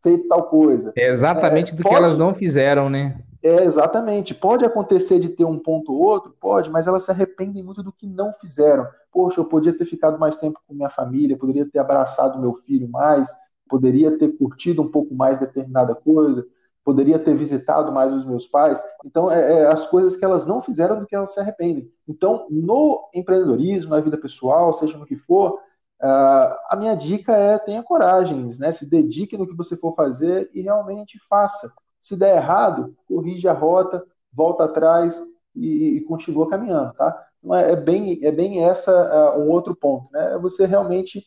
feito 0.02 0.26
tal 0.26 0.44
coisa. 0.44 0.94
É 0.96 1.10
exatamente 1.10 1.74
é, 1.74 1.76
do 1.76 1.82
pode... 1.82 1.94
que 1.94 2.02
elas 2.02 2.16
não 2.16 2.32
fizeram, 2.34 2.88
né? 2.88 3.22
É, 3.42 3.64
exatamente. 3.64 4.34
Pode 4.34 4.64
acontecer 4.64 5.20
de 5.20 5.28
ter 5.28 5.44
um 5.44 5.58
ponto 5.58 5.92
ou 5.92 6.00
outro? 6.00 6.34
Pode, 6.40 6.70
mas 6.70 6.86
elas 6.86 7.04
se 7.04 7.10
arrependem 7.10 7.62
muito 7.62 7.82
do 7.82 7.92
que 7.92 8.06
não 8.06 8.32
fizeram. 8.32 8.86
Poxa, 9.12 9.38
eu 9.38 9.44
podia 9.44 9.76
ter 9.76 9.84
ficado 9.84 10.18
mais 10.18 10.38
tempo 10.38 10.58
com 10.66 10.72
minha 10.72 10.88
família, 10.88 11.36
poderia 11.36 11.68
ter 11.68 11.80
abraçado 11.80 12.40
meu 12.40 12.54
filho 12.54 12.88
mais, 12.88 13.28
poderia 13.68 14.16
ter 14.16 14.28
curtido 14.38 14.80
um 14.80 14.90
pouco 14.90 15.14
mais 15.14 15.38
determinada 15.38 15.94
coisa, 15.94 16.46
poderia 16.84 17.18
ter 17.18 17.34
visitado 17.34 17.90
mais 17.90 18.12
os 18.12 18.24
meus 18.24 18.46
pais. 18.46 18.82
Então, 19.04 19.30
é, 19.30 19.60
é, 19.60 19.66
as 19.66 19.86
coisas 19.86 20.16
que 20.16 20.24
elas 20.24 20.46
não 20.46 20.60
fizeram 20.60 21.00
do 21.00 21.06
que 21.06 21.16
elas 21.16 21.32
se 21.32 21.40
arrependem. 21.40 21.90
Então, 22.06 22.46
no 22.50 23.08
empreendedorismo, 23.14 23.90
na 23.90 24.00
vida 24.00 24.18
pessoal, 24.18 24.74
seja 24.74 24.98
no 24.98 25.06
que 25.06 25.16
for, 25.16 25.54
uh, 26.02 26.54
a 26.68 26.76
minha 26.78 26.94
dica 26.94 27.32
é 27.32 27.58
tenha 27.58 27.82
coragem, 27.82 28.50
né? 28.58 28.70
se 28.70 28.88
dedique 28.88 29.36
no 29.36 29.46
que 29.46 29.56
você 29.56 29.76
for 29.76 29.94
fazer 29.94 30.50
e 30.52 30.60
realmente 30.60 31.18
faça 31.28 31.72
se 32.04 32.16
der 32.16 32.36
errado, 32.36 32.94
corrige 33.08 33.48
a 33.48 33.54
rota, 33.54 34.04
volta 34.30 34.64
atrás 34.64 35.18
e, 35.56 35.96
e 35.96 36.00
continua 36.02 36.50
caminhando, 36.50 36.92
tá? 36.92 37.26
Então 37.38 37.54
é, 37.54 37.72
é 37.72 37.76
bem, 37.76 38.22
é 38.22 38.30
bem 38.30 38.62
essa 38.62 39.34
uh, 39.34 39.40
um 39.40 39.48
outro 39.48 39.74
ponto, 39.74 40.12
né? 40.12 40.34
É 40.34 40.38
você 40.38 40.66
realmente 40.66 41.26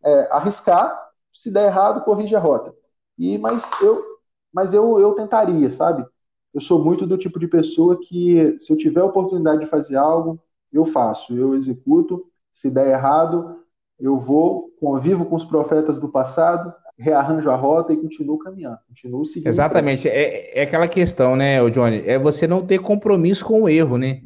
é, 0.00 0.28
arriscar, 0.30 0.96
se 1.32 1.50
der 1.50 1.66
errado, 1.66 2.04
corrige 2.04 2.36
a 2.36 2.38
rota. 2.38 2.72
E 3.18 3.36
mas 3.36 3.68
eu, 3.82 4.00
mas 4.52 4.74
eu, 4.74 4.98
eu 5.00 5.12
tentaria, 5.14 5.70
sabe? 5.70 6.04
Eu 6.52 6.60
sou 6.60 6.84
muito 6.84 7.06
do 7.06 7.16
tipo 7.16 7.38
de 7.38 7.48
pessoa 7.48 7.98
que 7.98 8.58
se 8.58 8.72
eu 8.72 8.76
tiver 8.76 9.00
a 9.00 9.06
oportunidade 9.06 9.60
de 9.60 9.66
fazer 9.66 9.96
algo, 9.96 10.38
eu 10.72 10.84
faço, 10.84 11.36
eu 11.36 11.54
executo. 11.54 12.24
Se 12.52 12.70
der 12.70 12.88
errado, 12.88 13.60
eu 13.98 14.18
vou, 14.18 14.70
convivo 14.78 15.24
com 15.24 15.36
os 15.36 15.44
profetas 15.44 15.98
do 15.98 16.08
passado, 16.08 16.74
rearranjo 16.98 17.50
a 17.50 17.56
rota 17.56 17.92
e 17.92 17.96
continuo 17.96 18.38
caminhando, 18.38 18.78
continuo 18.88 19.24
seguindo. 19.24 19.48
Exatamente, 19.48 20.08
é, 20.08 20.58
é 20.58 20.62
aquela 20.62 20.86
questão, 20.86 21.34
né, 21.34 21.58
Johnny? 21.70 22.02
É 22.06 22.18
você 22.18 22.46
não 22.46 22.66
ter 22.66 22.78
compromisso 22.78 23.44
com 23.44 23.62
o 23.62 23.68
erro, 23.68 23.96
né? 23.96 24.22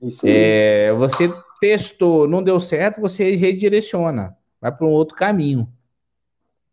Isso 0.00 0.26
aí. 0.26 0.32
É, 0.34 0.92
você 0.92 1.32
testou, 1.60 2.28
não 2.28 2.42
deu 2.42 2.60
certo, 2.60 3.00
você 3.00 3.34
redireciona, 3.34 4.36
vai 4.60 4.70
para 4.70 4.86
um 4.86 4.90
outro 4.90 5.16
caminho. 5.16 5.66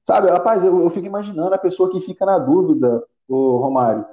Sabe, 0.06 0.30
rapaz, 0.30 0.64
eu, 0.64 0.82
eu 0.82 0.90
fico 0.90 1.06
imaginando 1.08 1.56
a 1.56 1.58
pessoa 1.58 1.92
que 1.92 2.02
fica 2.02 2.26
na 2.26 2.40
dúvida, 2.40 3.06
o 3.28 3.58
Romário. 3.58 4.06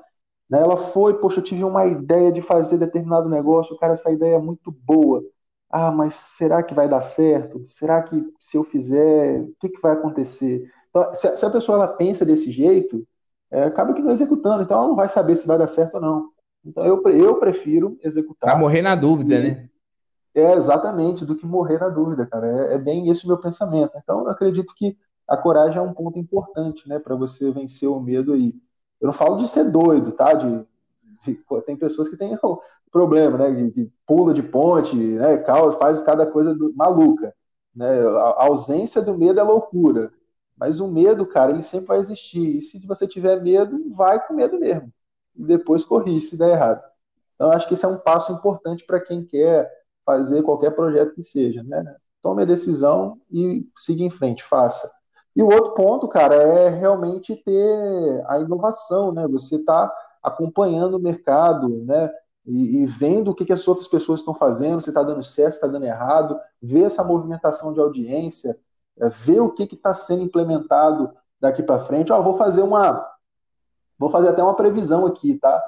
Né, 0.49 0.61
ela 0.61 0.77
foi, 0.77 1.15
poxa, 1.15 1.41
eu 1.41 1.45
tive 1.45 1.65
uma 1.65 1.87
ideia 1.87 2.33
de 2.33 2.43
fazer 2.43 2.79
determinado 2.79 3.29
negócio, 3.29 3.77
cara, 3.77 3.93
essa 3.93 4.11
ideia 4.11 4.37
é 4.37 4.39
muito 4.39 4.71
boa 4.71 5.23
ah, 5.71 5.93
mas 5.93 6.15
será 6.15 6.63
que 6.65 6.75
vai 6.75 6.89
dar 6.89 7.01
certo? 7.01 7.65
Será 7.65 8.03
que 8.03 8.21
se 8.41 8.57
eu 8.57 8.65
fizer, 8.65 9.43
o 9.43 9.55
que, 9.61 9.69
que 9.69 9.81
vai 9.81 9.93
acontecer? 9.93 10.69
Então, 10.91 11.15
se, 11.15 11.37
se, 11.37 11.47
a 11.47 11.51
pessoa 11.51 11.77
ela 11.77 11.89
pensa 11.89 12.27
desse 12.27 12.51
jeito, 12.51 13.07
é, 13.53 13.63
acaba 13.63 13.95
que 13.95 14.03
não 14.03 14.11
executando, 14.11 14.65
então 14.65 14.79
ela 14.79 14.89
não 14.89 14.97
vai 14.97 15.09
saber 15.09 15.37
se 15.37 15.47
vai 15.47 15.57
dar 15.57 15.69
certo 15.69 15.95
ou 15.95 16.01
não. 16.01 16.31
Então 16.65 16.85
eu, 16.85 17.01
eu 17.11 17.37
prefiro 17.39 17.97
executar. 18.03 18.51
Vai 18.51 18.61
morrer 18.61 18.83
na 18.83 18.97
dúvida, 18.97 19.37
e, 19.37 19.43
né? 19.43 19.69
É 20.35 20.53
exatamente, 20.55 21.25
do 21.25 21.37
que 21.37 21.47
morrer 21.47 21.79
na 21.79 21.89
dúvida, 21.89 22.27
cara. 22.27 22.47
É, 22.47 22.75
é 22.75 22.79
bem 22.79 23.09
esse 23.09 23.25
o 23.25 23.29
meu 23.29 23.39
pensamento. 23.39 23.93
Então 23.97 24.23
eu 24.23 24.29
acredito 24.29 24.75
que 24.75 24.97
a 25.31 25.37
coragem 25.37 25.79
é 25.79 25.81
um 25.81 25.95
ponto 25.95 26.19
importante, 26.19 26.89
né, 26.89 26.99
para 26.99 27.15
você 27.15 27.53
vencer 27.53 27.89
o 27.89 28.01
medo 28.01 28.33
aí. 28.33 28.53
Eu 29.01 29.07
não 29.07 29.15
falo 29.15 29.37
de 29.37 29.47
ser 29.47 29.71
doido, 29.71 30.11
tá? 30.11 30.35
De, 30.35 30.67
de 31.25 31.41
tem 31.65 31.77
pessoas 31.77 32.09
que 32.09 32.17
têm 32.17 32.37
problema, 32.91 33.39
né? 33.39 33.71
Que, 33.71 33.91
pula 34.05 34.35
de 34.35 34.43
ponte, 34.43 34.97
né? 34.97 35.39
Faz 35.79 36.01
cada 36.01 36.27
coisa 36.27 36.53
do, 36.53 36.75
maluca. 36.75 37.33
Né? 37.75 37.87
A 38.01 38.45
ausência 38.45 39.01
do 39.01 39.17
medo 39.17 39.39
é 39.39 39.43
loucura. 39.43 40.13
Mas 40.59 40.81
o 40.81 40.89
medo, 40.89 41.25
cara, 41.25 41.53
ele 41.53 41.63
sempre 41.63 41.87
vai 41.87 41.99
existir. 41.99 42.59
E 42.59 42.61
se 42.61 42.85
você 42.85 43.07
tiver 43.07 43.41
medo, 43.41 43.95
vai 43.95 44.27
com 44.27 44.35
medo 44.35 44.59
mesmo. 44.59 44.93
E 45.37 45.45
depois 45.45 45.85
corrige 45.85 46.27
se 46.27 46.37
der 46.37 46.51
errado. 46.51 46.83
Então, 47.37 47.53
acho 47.53 47.69
que 47.69 47.75
esse 47.75 47.85
é 47.85 47.89
um 47.89 47.97
passo 47.97 48.33
importante 48.33 48.85
para 48.85 49.01
quem 49.01 49.25
quer 49.25 49.71
fazer 50.05 50.43
qualquer 50.43 50.73
projeto 50.73 51.15
que 51.15 51.23
seja. 51.23 51.63
Né? 51.63 51.97
Tome 52.21 52.43
a 52.43 52.47
decisão 52.47 53.19
e 53.31 53.67
siga 53.79 54.03
em 54.03 54.11
frente, 54.11 54.43
faça. 54.43 55.00
E 55.35 55.43
o 55.43 55.47
outro 55.53 55.75
ponto, 55.75 56.09
cara, 56.09 56.35
é 56.35 56.69
realmente 56.69 57.37
ter 57.37 58.25
a 58.27 58.39
inovação, 58.39 59.13
né? 59.13 59.27
Você 59.29 59.57
está 59.57 59.93
acompanhando 60.23 60.97
o 60.97 61.01
mercado, 61.01 61.69
né? 61.85 62.11
e, 62.47 62.83
e 62.83 62.87
vendo 62.87 63.31
o 63.31 63.35
que, 63.35 63.45
que 63.45 63.53
as 63.53 63.67
outras 63.69 63.87
pessoas 63.87 64.21
estão 64.21 64.35
fazendo, 64.35 64.81
se 64.81 64.91
está 64.91 65.03
dando 65.03 65.23
certo, 65.23 65.53
se 65.53 65.57
está 65.59 65.67
dando 65.67 65.87
errado, 65.87 66.39
ver 66.61 66.83
essa 66.83 67.05
movimentação 67.05 67.73
de 67.73 67.81
audiência, 67.81 68.59
é, 68.99 69.09
ver 69.09 69.41
o 69.41 69.51
que 69.51 69.63
está 69.63 69.95
sendo 69.95 70.23
implementado 70.23 71.11
daqui 71.41 71.63
para 71.63 71.85
frente. 71.85 72.13
Ó, 72.13 72.21
vou 72.23 72.37
fazer 72.37 72.63
uma. 72.63 73.07
Vou 73.99 74.11
fazer 74.11 74.29
até 74.29 74.43
uma 74.43 74.57
previsão 74.57 75.07
aqui, 75.07 75.39
tá? 75.39 75.63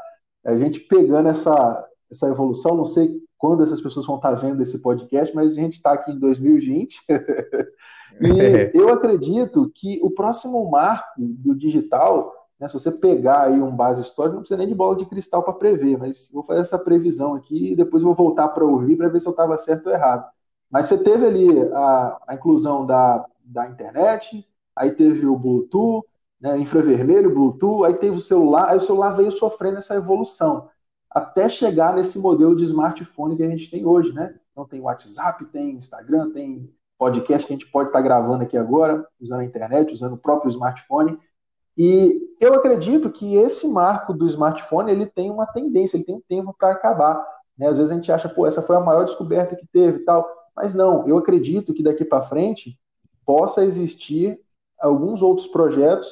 A 0.44 0.56
gente 0.56 0.80
pegando 0.80 1.28
essa, 1.28 1.88
essa 2.10 2.28
evolução, 2.28 2.74
não 2.74 2.86
sei 2.86 3.22
quando 3.42 3.64
essas 3.64 3.80
pessoas 3.80 4.06
vão 4.06 4.14
estar 4.14 4.30
vendo 4.34 4.62
esse 4.62 4.78
podcast, 4.78 5.34
mas 5.34 5.50
a 5.50 5.60
gente 5.60 5.72
está 5.72 5.94
aqui 5.94 6.12
em 6.12 6.18
2020. 6.20 7.00
e 8.20 8.70
eu 8.72 8.88
acredito 8.90 9.68
que 9.74 9.98
o 10.00 10.12
próximo 10.12 10.70
marco 10.70 11.10
do 11.18 11.52
digital 11.52 12.32
né? 12.60 12.68
Se 12.68 12.74
você 12.74 12.92
pegar 12.92 13.46
aí 13.46 13.60
um 13.60 13.74
base 13.74 14.02
histórico, 14.02 14.36
não 14.36 14.42
precisa 14.42 14.58
nem 14.58 14.68
de 14.68 14.74
bola 14.74 14.94
de 14.94 15.04
cristal 15.04 15.42
para 15.42 15.54
prever, 15.54 15.98
mas 15.98 16.30
vou 16.32 16.44
fazer 16.44 16.60
essa 16.60 16.78
previsão 16.78 17.34
aqui 17.34 17.72
e 17.72 17.74
depois 17.74 18.04
vou 18.04 18.14
voltar 18.14 18.50
para 18.50 18.64
ouvir 18.64 18.94
para 18.94 19.08
ver 19.08 19.20
se 19.20 19.26
eu 19.26 19.32
estava 19.32 19.58
certo 19.58 19.88
ou 19.88 19.92
errado. 19.92 20.30
Mas 20.70 20.86
você 20.86 20.96
teve 20.96 21.26
ali 21.26 21.48
a, 21.72 22.18
a 22.28 22.34
inclusão 22.34 22.86
da, 22.86 23.26
da 23.44 23.66
internet, 23.66 24.46
aí 24.76 24.92
teve 24.92 25.26
o 25.26 25.36
Bluetooth, 25.36 26.06
né, 26.40 26.56
infravermelho, 26.56 27.34
Bluetooth, 27.34 27.84
aí 27.84 27.94
teve 27.94 28.16
o 28.16 28.20
celular, 28.20 28.70
aí 28.70 28.78
o 28.78 28.80
celular 28.80 29.10
veio 29.16 29.32
sofrendo 29.32 29.78
essa 29.78 29.96
evolução, 29.96 30.68
até 31.14 31.48
chegar 31.48 31.94
nesse 31.94 32.18
modelo 32.18 32.56
de 32.56 32.64
smartphone 32.64 33.36
que 33.36 33.42
a 33.42 33.48
gente 33.48 33.70
tem 33.70 33.84
hoje, 33.84 34.12
né? 34.12 34.34
Então 34.50 34.64
tem 34.64 34.80
WhatsApp, 34.80 35.44
tem 35.46 35.72
Instagram, 35.72 36.30
tem 36.30 36.70
podcast 36.98 37.46
que 37.46 37.52
a 37.52 37.56
gente 37.56 37.70
pode 37.70 37.88
estar 37.88 38.00
gravando 38.00 38.44
aqui 38.44 38.56
agora, 38.56 39.06
usando 39.20 39.40
a 39.40 39.44
internet, 39.44 39.92
usando 39.92 40.14
o 40.14 40.18
próprio 40.18 40.50
smartphone. 40.50 41.18
E 41.76 42.30
eu 42.40 42.54
acredito 42.54 43.10
que 43.10 43.36
esse 43.36 43.66
marco 43.66 44.12
do 44.12 44.28
smartphone 44.28 44.92
ele 44.92 45.06
tem 45.06 45.30
uma 45.30 45.46
tendência, 45.46 45.96
ele 45.96 46.04
tem 46.04 46.14
um 46.14 46.22
tempo 46.28 46.54
para 46.56 46.72
acabar. 46.72 47.26
Né? 47.56 47.66
Às 47.66 47.76
vezes 47.76 47.90
a 47.90 47.94
gente 47.94 48.12
acha, 48.12 48.28
pô, 48.28 48.46
essa 48.46 48.62
foi 48.62 48.76
a 48.76 48.80
maior 48.80 49.04
descoberta 49.04 49.56
que 49.56 49.66
teve 49.66 49.98
e 49.98 50.04
tal. 50.04 50.28
Mas 50.54 50.74
não, 50.74 51.08
eu 51.08 51.18
acredito 51.18 51.74
que 51.74 51.82
daqui 51.82 52.04
para 52.04 52.22
frente 52.22 52.78
possa 53.24 53.64
existir 53.64 54.38
alguns 54.78 55.22
outros 55.22 55.46
projetos 55.48 56.08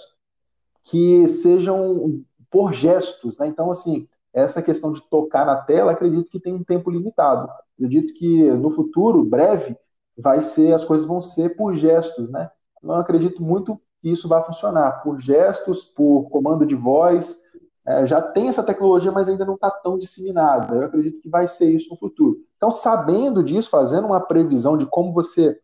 que 0.84 1.26
sejam 1.28 2.22
por 2.50 2.72
gestos, 2.72 3.38
né? 3.38 3.46
Então, 3.46 3.70
assim, 3.70 4.08
essa 4.32 4.62
questão 4.62 4.92
de 4.92 5.00
tocar 5.02 5.44
na 5.44 5.56
tela, 5.56 5.92
acredito 5.92 6.30
que 6.30 6.40
tem 6.40 6.54
um 6.54 6.64
tempo 6.64 6.90
limitado. 6.90 7.50
Acredito 7.74 8.14
que 8.14 8.50
no 8.52 8.70
futuro, 8.70 9.24
breve, 9.24 9.76
vai 10.16 10.40
ser, 10.40 10.72
as 10.72 10.84
coisas 10.84 11.06
vão 11.06 11.20
ser 11.20 11.56
por 11.56 11.74
gestos, 11.74 12.30
né? 12.30 12.50
Não 12.82 12.94
acredito 12.94 13.42
muito 13.42 13.80
que 14.00 14.10
isso 14.10 14.28
vai 14.28 14.42
funcionar 14.44 15.02
por 15.02 15.20
gestos, 15.20 15.84
por 15.84 16.28
comando 16.30 16.64
de 16.64 16.74
voz. 16.74 17.40
É, 17.86 18.06
já 18.06 18.20
tem 18.20 18.48
essa 18.48 18.62
tecnologia, 18.62 19.12
mas 19.12 19.28
ainda 19.28 19.44
não 19.44 19.54
está 19.54 19.70
tão 19.70 19.98
disseminada. 19.98 20.74
Eu 20.74 20.84
acredito 20.84 21.20
que 21.20 21.28
vai 21.28 21.48
ser 21.48 21.70
isso 21.70 21.90
no 21.90 21.96
futuro. 21.96 22.38
Então, 22.56 22.70
sabendo 22.70 23.42
disso, 23.42 23.68
fazendo 23.68 24.06
uma 24.06 24.20
previsão 24.20 24.76
de 24.76 24.86
como 24.86 25.12
você 25.12 25.58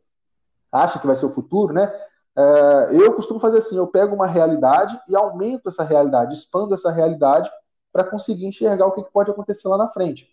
acha 0.72 0.98
que 0.98 1.06
vai 1.06 1.16
ser 1.16 1.26
o 1.26 1.34
futuro, 1.34 1.72
né? 1.72 1.92
É, 2.36 2.88
eu 2.92 3.14
costumo 3.14 3.40
fazer 3.40 3.58
assim: 3.58 3.76
eu 3.76 3.86
pego 3.86 4.14
uma 4.14 4.26
realidade 4.26 4.98
e 5.08 5.16
aumento 5.16 5.68
essa 5.68 5.84
realidade, 5.84 6.34
expando 6.34 6.74
essa 6.74 6.90
realidade 6.90 7.50
para 7.96 8.04
conseguir 8.04 8.44
enxergar 8.44 8.84
o 8.84 8.92
que 8.92 9.10
pode 9.10 9.30
acontecer 9.30 9.68
lá 9.68 9.78
na 9.78 9.88
frente. 9.88 10.28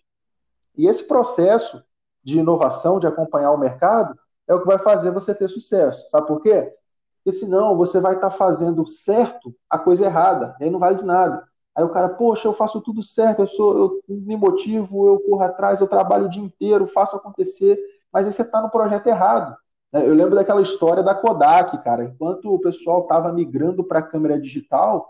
E 0.76 0.86
esse 0.86 1.08
processo 1.08 1.82
de 2.22 2.38
inovação, 2.38 3.00
de 3.00 3.06
acompanhar 3.06 3.52
o 3.52 3.58
mercado, 3.58 4.18
é 4.46 4.52
o 4.52 4.60
que 4.60 4.66
vai 4.66 4.76
fazer 4.76 5.10
você 5.10 5.34
ter 5.34 5.48
sucesso. 5.48 6.06
Sabe 6.10 6.26
por 6.26 6.42
quê? 6.42 6.74
Porque 7.16 7.32
senão 7.32 7.74
você 7.74 8.00
vai 8.00 8.16
estar 8.16 8.28
tá 8.28 8.36
fazendo 8.36 8.86
certo 8.86 9.56
a 9.70 9.78
coisa 9.78 10.04
errada, 10.04 10.54
aí 10.60 10.68
não 10.68 10.78
vale 10.78 10.96
de 10.96 11.06
nada. 11.06 11.42
Aí 11.74 11.82
o 11.82 11.88
cara, 11.88 12.10
poxa, 12.10 12.46
eu 12.46 12.52
faço 12.52 12.82
tudo 12.82 13.02
certo, 13.02 13.40
eu 13.40 13.46
sou, 13.46 13.78
eu 13.78 14.02
me 14.10 14.36
motivo, 14.36 15.08
eu 15.08 15.18
corro 15.20 15.42
atrás, 15.42 15.80
eu 15.80 15.88
trabalho 15.88 16.26
o 16.26 16.30
dia 16.30 16.42
inteiro, 16.42 16.86
faço 16.86 17.16
acontecer, 17.16 17.78
mas 18.12 18.26
aí 18.26 18.32
você 18.32 18.42
está 18.42 18.60
no 18.60 18.68
projeto 18.68 19.06
errado. 19.06 19.56
Né? 19.90 20.06
Eu 20.06 20.12
lembro 20.12 20.34
daquela 20.34 20.60
história 20.60 21.02
da 21.02 21.14
Kodak, 21.14 21.82
cara. 21.82 22.04
Enquanto 22.04 22.54
o 22.54 22.60
pessoal 22.60 23.04
estava 23.04 23.32
migrando 23.32 23.82
para 23.82 24.00
a 24.00 24.02
câmera 24.02 24.38
digital, 24.38 25.08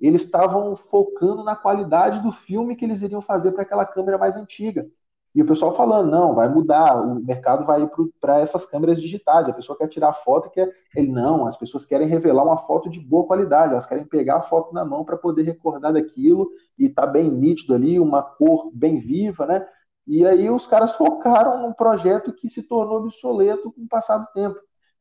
eles 0.00 0.22
estavam 0.22 0.76
focando 0.76 1.44
na 1.44 1.56
qualidade 1.56 2.20
do 2.22 2.32
filme 2.32 2.76
que 2.76 2.84
eles 2.84 3.02
iriam 3.02 3.20
fazer 3.20 3.52
para 3.52 3.62
aquela 3.62 3.86
câmera 3.86 4.18
mais 4.18 4.36
antiga. 4.36 4.88
E 5.34 5.42
o 5.42 5.46
pessoal 5.46 5.74
falando, 5.74 6.10
não, 6.10 6.32
vai 6.32 6.48
mudar, 6.48 6.94
o 6.94 7.16
mercado 7.16 7.66
vai 7.66 7.82
ir 7.82 7.90
para 8.20 8.38
essas 8.38 8.66
câmeras 8.66 9.00
digitais. 9.00 9.48
A 9.48 9.52
pessoa 9.52 9.76
quer 9.76 9.88
tirar 9.88 10.12
foto, 10.12 10.48
quer. 10.48 10.72
Ele, 10.94 11.10
não, 11.10 11.44
as 11.44 11.56
pessoas 11.56 11.84
querem 11.84 12.06
revelar 12.06 12.44
uma 12.44 12.56
foto 12.56 12.88
de 12.88 13.00
boa 13.00 13.26
qualidade, 13.26 13.72
elas 13.72 13.86
querem 13.86 14.04
pegar 14.04 14.36
a 14.36 14.42
foto 14.42 14.72
na 14.72 14.84
mão 14.84 15.04
para 15.04 15.16
poder 15.16 15.42
recordar 15.42 15.92
daquilo 15.92 16.48
e 16.78 16.88
tá 16.88 17.04
bem 17.04 17.28
nítido 17.28 17.74
ali, 17.74 17.98
uma 17.98 18.22
cor 18.22 18.70
bem 18.72 19.00
viva, 19.00 19.44
né? 19.44 19.66
E 20.06 20.24
aí 20.24 20.48
os 20.48 20.66
caras 20.68 20.94
focaram 20.94 21.62
num 21.62 21.72
projeto 21.72 22.32
que 22.32 22.48
se 22.48 22.62
tornou 22.68 22.98
obsoleto 22.98 23.72
com 23.72 23.82
o 23.82 23.88
passar 23.88 24.18
do 24.18 24.26
tempo. 24.32 24.56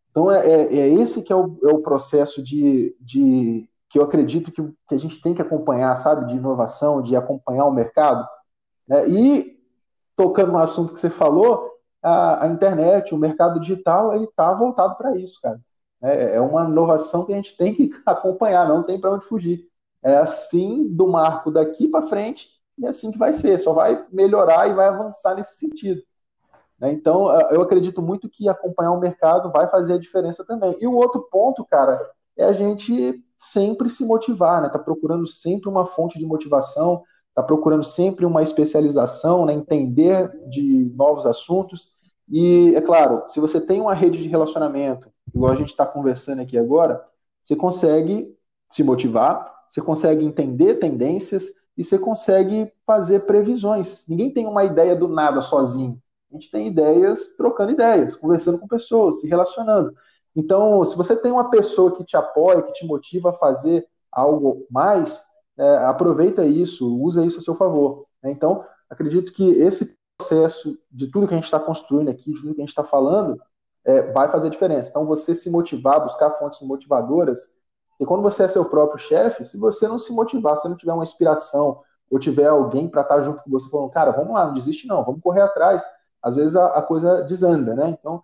Então 0.09 0.31
é, 0.31 0.47
é, 0.49 0.77
é 0.77 0.87
esse 0.89 1.21
que 1.21 1.31
é 1.31 1.35
o, 1.35 1.59
é 1.63 1.67
o 1.67 1.81
processo 1.81 2.41
de, 2.41 2.95
de 2.99 3.69
que 3.93 3.99
eu 3.99 4.03
acredito 4.03 4.51
que, 4.51 4.59
que 4.87 4.95
a 4.95 4.97
gente 4.97 5.21
tem 5.21 5.35
que 5.35 5.41
acompanhar, 5.43 5.95
sabe, 5.95 6.25
de 6.25 6.35
inovação, 6.35 6.99
de 6.99 7.15
acompanhar 7.15 7.65
o 7.65 7.71
mercado. 7.71 8.27
Né? 8.87 9.07
E 9.07 9.59
tocando 10.15 10.51
no 10.51 10.57
assunto 10.57 10.93
que 10.93 10.99
você 10.99 11.11
falou, 11.11 11.71
a, 12.01 12.43
a 12.43 12.47
internet, 12.47 13.13
o 13.13 13.19
mercado 13.19 13.59
digital, 13.59 14.11
ele 14.15 14.23
está 14.23 14.51
voltado 14.51 14.95
para 14.95 15.15
isso, 15.15 15.39
cara. 15.39 15.61
É, 16.01 16.37
é, 16.37 16.41
uma 16.41 16.63
inovação 16.65 17.23
que 17.23 17.33
a 17.33 17.35
gente 17.35 17.55
tem 17.55 17.71
que 17.71 17.91
acompanhar, 18.03 18.67
não 18.67 18.81
tem 18.81 18.99
para 18.99 19.11
onde 19.11 19.27
fugir. 19.27 19.69
É 20.01 20.17
assim 20.17 20.87
do 20.87 21.07
marco 21.07 21.51
daqui 21.51 21.87
para 21.87 22.07
frente 22.07 22.49
e 22.79 22.87
é 22.87 22.89
assim 22.89 23.11
que 23.11 23.17
vai 23.19 23.31
ser, 23.31 23.59
só 23.59 23.73
vai 23.73 24.07
melhorar 24.11 24.67
e 24.67 24.73
vai 24.73 24.87
avançar 24.87 25.35
nesse 25.35 25.59
sentido. 25.59 26.01
Né? 26.79 26.91
Então, 26.91 27.31
eu 27.51 27.61
acredito 27.61 28.01
muito 28.01 28.27
que 28.27 28.49
acompanhar 28.49 28.91
o 28.93 28.99
mercado 28.99 29.51
vai 29.51 29.67
fazer 29.69 29.93
a 29.93 29.99
diferença 29.99 30.43
também. 30.43 30.75
E 30.81 30.87
o 30.87 30.95
outro 30.95 31.21
ponto, 31.31 31.63
cara, 31.63 32.01
é 32.35 32.43
a 32.43 32.53
gente 32.53 33.23
sempre 33.49 33.89
se 33.89 34.05
motivar, 34.05 34.61
né? 34.61 34.69
Tá 34.69 34.79
procurando 34.79 35.27
sempre 35.27 35.69
uma 35.69 35.85
fonte 35.85 36.17
de 36.17 36.25
motivação, 36.25 37.03
está 37.29 37.41
procurando 37.41 37.83
sempre 37.83 38.25
uma 38.25 38.43
especialização, 38.43 39.45
né, 39.45 39.53
entender 39.53 40.31
de 40.49 40.91
novos 40.95 41.25
assuntos. 41.25 41.97
E, 42.29 42.73
é 42.75 42.81
claro, 42.81 43.23
se 43.27 43.39
você 43.39 43.59
tem 43.59 43.81
uma 43.81 43.93
rede 43.93 44.21
de 44.21 44.29
relacionamento, 44.29 45.11
igual 45.33 45.51
a 45.51 45.55
gente 45.55 45.69
está 45.69 45.85
conversando 45.85 46.41
aqui 46.41 46.57
agora, 46.57 47.03
você 47.41 47.55
consegue 47.55 48.33
se 48.69 48.83
motivar, 48.83 49.51
você 49.67 49.81
consegue 49.81 50.23
entender 50.23 50.75
tendências 50.75 51.45
e 51.75 51.83
você 51.83 51.97
consegue 51.97 52.71
fazer 52.85 53.21
previsões. 53.21 54.05
Ninguém 54.07 54.31
tem 54.31 54.45
uma 54.45 54.63
ideia 54.63 54.95
do 54.95 55.07
nada 55.07 55.41
sozinho. 55.41 55.99
A 56.31 56.35
gente 56.35 56.49
tem 56.49 56.67
ideias 56.67 57.35
trocando 57.35 57.71
ideias, 57.71 58.15
conversando 58.15 58.59
com 58.59 58.67
pessoas, 58.67 59.21
se 59.21 59.27
relacionando. 59.27 59.93
Então, 60.35 60.83
se 60.83 60.97
você 60.97 61.15
tem 61.15 61.31
uma 61.31 61.49
pessoa 61.49 61.95
que 61.95 62.03
te 62.03 62.17
apoia, 62.17 62.61
que 62.61 62.73
te 62.73 62.85
motiva 62.85 63.29
a 63.29 63.33
fazer 63.33 63.87
algo 64.11 64.65
mais, 64.69 65.23
é, 65.57 65.77
aproveita 65.85 66.45
isso, 66.45 66.95
usa 66.99 67.25
isso 67.25 67.39
a 67.39 67.41
seu 67.41 67.55
favor. 67.55 68.05
Né? 68.21 68.31
Então, 68.31 68.65
acredito 68.89 69.31
que 69.31 69.43
esse 69.43 69.97
processo 70.17 70.77
de 70.91 71.07
tudo 71.07 71.27
que 71.27 71.33
a 71.33 71.37
gente 71.37 71.45
está 71.45 71.59
construindo 71.59 72.09
aqui, 72.09 72.33
de 72.33 72.41
tudo 72.41 72.55
que 72.55 72.61
a 72.61 72.63
gente 72.63 72.69
está 72.69 72.83
falando, 72.83 73.39
é, 73.85 74.11
vai 74.11 74.31
fazer 74.31 74.49
diferença. 74.49 74.89
Então, 74.89 75.05
você 75.05 75.35
se 75.35 75.49
motivar, 75.49 76.01
buscar 76.01 76.31
fontes 76.31 76.61
motivadoras, 76.61 77.39
e 77.99 78.05
quando 78.05 78.23
você 78.23 78.43
é 78.43 78.47
seu 78.47 78.65
próprio 78.65 78.99
chefe, 78.99 79.45
se 79.45 79.57
você 79.57 79.87
não 79.87 79.97
se 79.97 80.11
motivar, 80.11 80.57
se 80.57 80.67
não 80.67 80.75
tiver 80.75 80.93
uma 80.93 81.03
inspiração, 81.03 81.81
ou 82.09 82.19
tiver 82.19 82.47
alguém 82.47 82.87
para 82.87 83.01
estar 83.01 83.15
tá 83.15 83.23
junto 83.23 83.43
com 83.43 83.49
você 83.49 83.69
falando, 83.69 83.89
cara, 83.91 84.11
vamos 84.11 84.33
lá, 84.33 84.45
não 84.45 84.53
desiste 84.53 84.87
não, 84.87 85.03
vamos 85.03 85.21
correr 85.21 85.41
atrás, 85.41 85.83
às 86.21 86.35
vezes 86.35 86.55
a, 86.55 86.67
a 86.67 86.81
coisa 86.81 87.23
desanda, 87.23 87.73
né? 87.73 87.89
Então, 87.89 88.21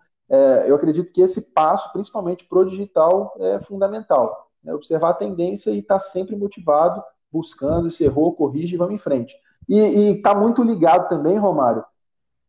eu 0.66 0.76
acredito 0.76 1.12
que 1.12 1.20
esse 1.20 1.52
passo, 1.52 1.92
principalmente 1.92 2.44
pro 2.44 2.68
digital, 2.68 3.34
é 3.38 3.60
fundamental. 3.60 4.50
Né? 4.62 4.72
Observar 4.72 5.10
a 5.10 5.14
tendência 5.14 5.70
e 5.70 5.78
estar 5.78 5.94
tá 5.94 6.00
sempre 6.00 6.36
motivado 6.36 7.02
buscando, 7.32 7.90
se 7.90 8.04
errou, 8.04 8.34
corrige 8.34 8.74
e 8.74 8.78
vamos 8.78 8.94
em 8.94 8.98
frente. 8.98 9.34
E 9.68 9.78
está 10.16 10.34
muito 10.34 10.62
ligado 10.64 11.08
também, 11.08 11.38
Romário, 11.38 11.84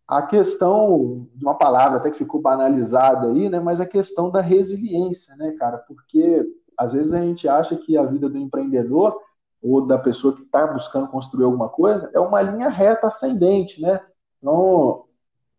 a 0.08 0.22
questão 0.24 1.28
de 1.36 1.46
uma 1.46 1.56
palavra 1.56 1.98
até 1.98 2.10
que 2.10 2.18
ficou 2.18 2.42
banalizada 2.42 3.28
aí, 3.28 3.48
né? 3.48 3.60
Mas 3.60 3.80
a 3.80 3.86
questão 3.86 4.30
da 4.30 4.42
resiliência, 4.42 5.36
né, 5.36 5.52
cara? 5.52 5.78
Porque 5.78 6.44
às 6.78 6.94
vezes 6.94 7.14
a 7.14 7.22
gente 7.22 7.48
acha 7.48 7.76
que 7.76 7.96
a 7.96 8.04
vida 8.04 8.28
do 8.28 8.38
empreendedor 8.38 9.18
ou 9.62 9.86
da 9.86 10.00
pessoa 10.00 10.36
que 10.36 10.42
está 10.42 10.66
buscando 10.66 11.08
construir 11.08 11.46
alguma 11.46 11.70
coisa 11.70 12.10
é 12.14 12.20
uma 12.20 12.42
linha 12.42 12.70
reta 12.70 13.08
ascendente, 13.08 13.80
né? 13.80 14.02
Então, 14.40 15.06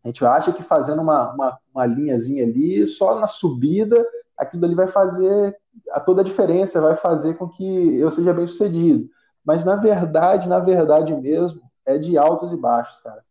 a 0.03 0.09
gente 0.09 0.25
acha 0.25 0.51
que 0.51 0.61
fazendo 0.61 1.01
uma, 1.01 1.33
uma, 1.33 1.57
uma 1.73 1.85
linhazinha 1.85 2.43
ali, 2.43 2.85
só 2.87 3.19
na 3.19 3.27
subida, 3.27 4.05
aquilo 4.37 4.65
ali 4.65 4.75
vai 4.75 4.87
fazer 4.87 5.57
a 5.91 5.99
toda 5.99 6.21
a 6.21 6.25
diferença, 6.25 6.81
vai 6.81 6.95
fazer 6.95 7.35
com 7.35 7.49
que 7.49 7.97
eu 7.99 8.11
seja 8.11 8.33
bem 8.33 8.47
sucedido. 8.47 9.09
Mas 9.43 9.65
na 9.65 9.75
verdade, 9.75 10.47
na 10.47 10.59
verdade 10.59 11.13
mesmo, 11.15 11.61
é 11.85 11.97
de 11.97 12.17
altos 12.17 12.51
e 12.53 12.57
baixos, 12.57 12.99
cara. 13.01 13.23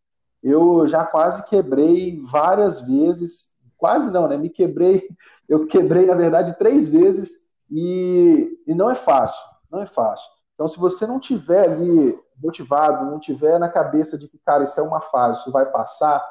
Eu 0.43 0.89
já 0.89 1.05
quase 1.05 1.47
quebrei 1.47 2.21
várias 2.31 2.81
vezes, 2.81 3.57
quase 3.79 4.11
não, 4.11 4.27
né? 4.29 4.37
Me 4.37 4.51
quebrei, 4.51 5.09
eu 5.49 5.67
quebrei, 5.67 6.07
na 6.07 6.15
verdade, 6.15 6.59
três 6.59 6.89
vezes 6.89 7.49
e, 7.71 8.59
e 8.67 8.75
não 8.75 8.91
é 8.91 8.95
fácil, 8.95 9.43
não 9.71 9.81
é 9.83 9.87
fácil. 9.87 10.29
Então, 10.55 10.69
se 10.69 10.79
você 10.79 11.07
não 11.07 11.19
tiver 11.19 11.71
ali 11.71 12.19
motivado, 12.43 13.11
não 13.11 13.21
tiver 13.21 13.59
na 13.59 13.69
cabeça 13.69 14.19
de 14.19 14.29
que, 14.29 14.39
cara, 14.39 14.65
isso 14.65 14.79
é 14.79 14.83
uma 14.83 15.01
fase, 15.01 15.41
isso 15.41 15.53
vai 15.53 15.65
passar, 15.71 16.23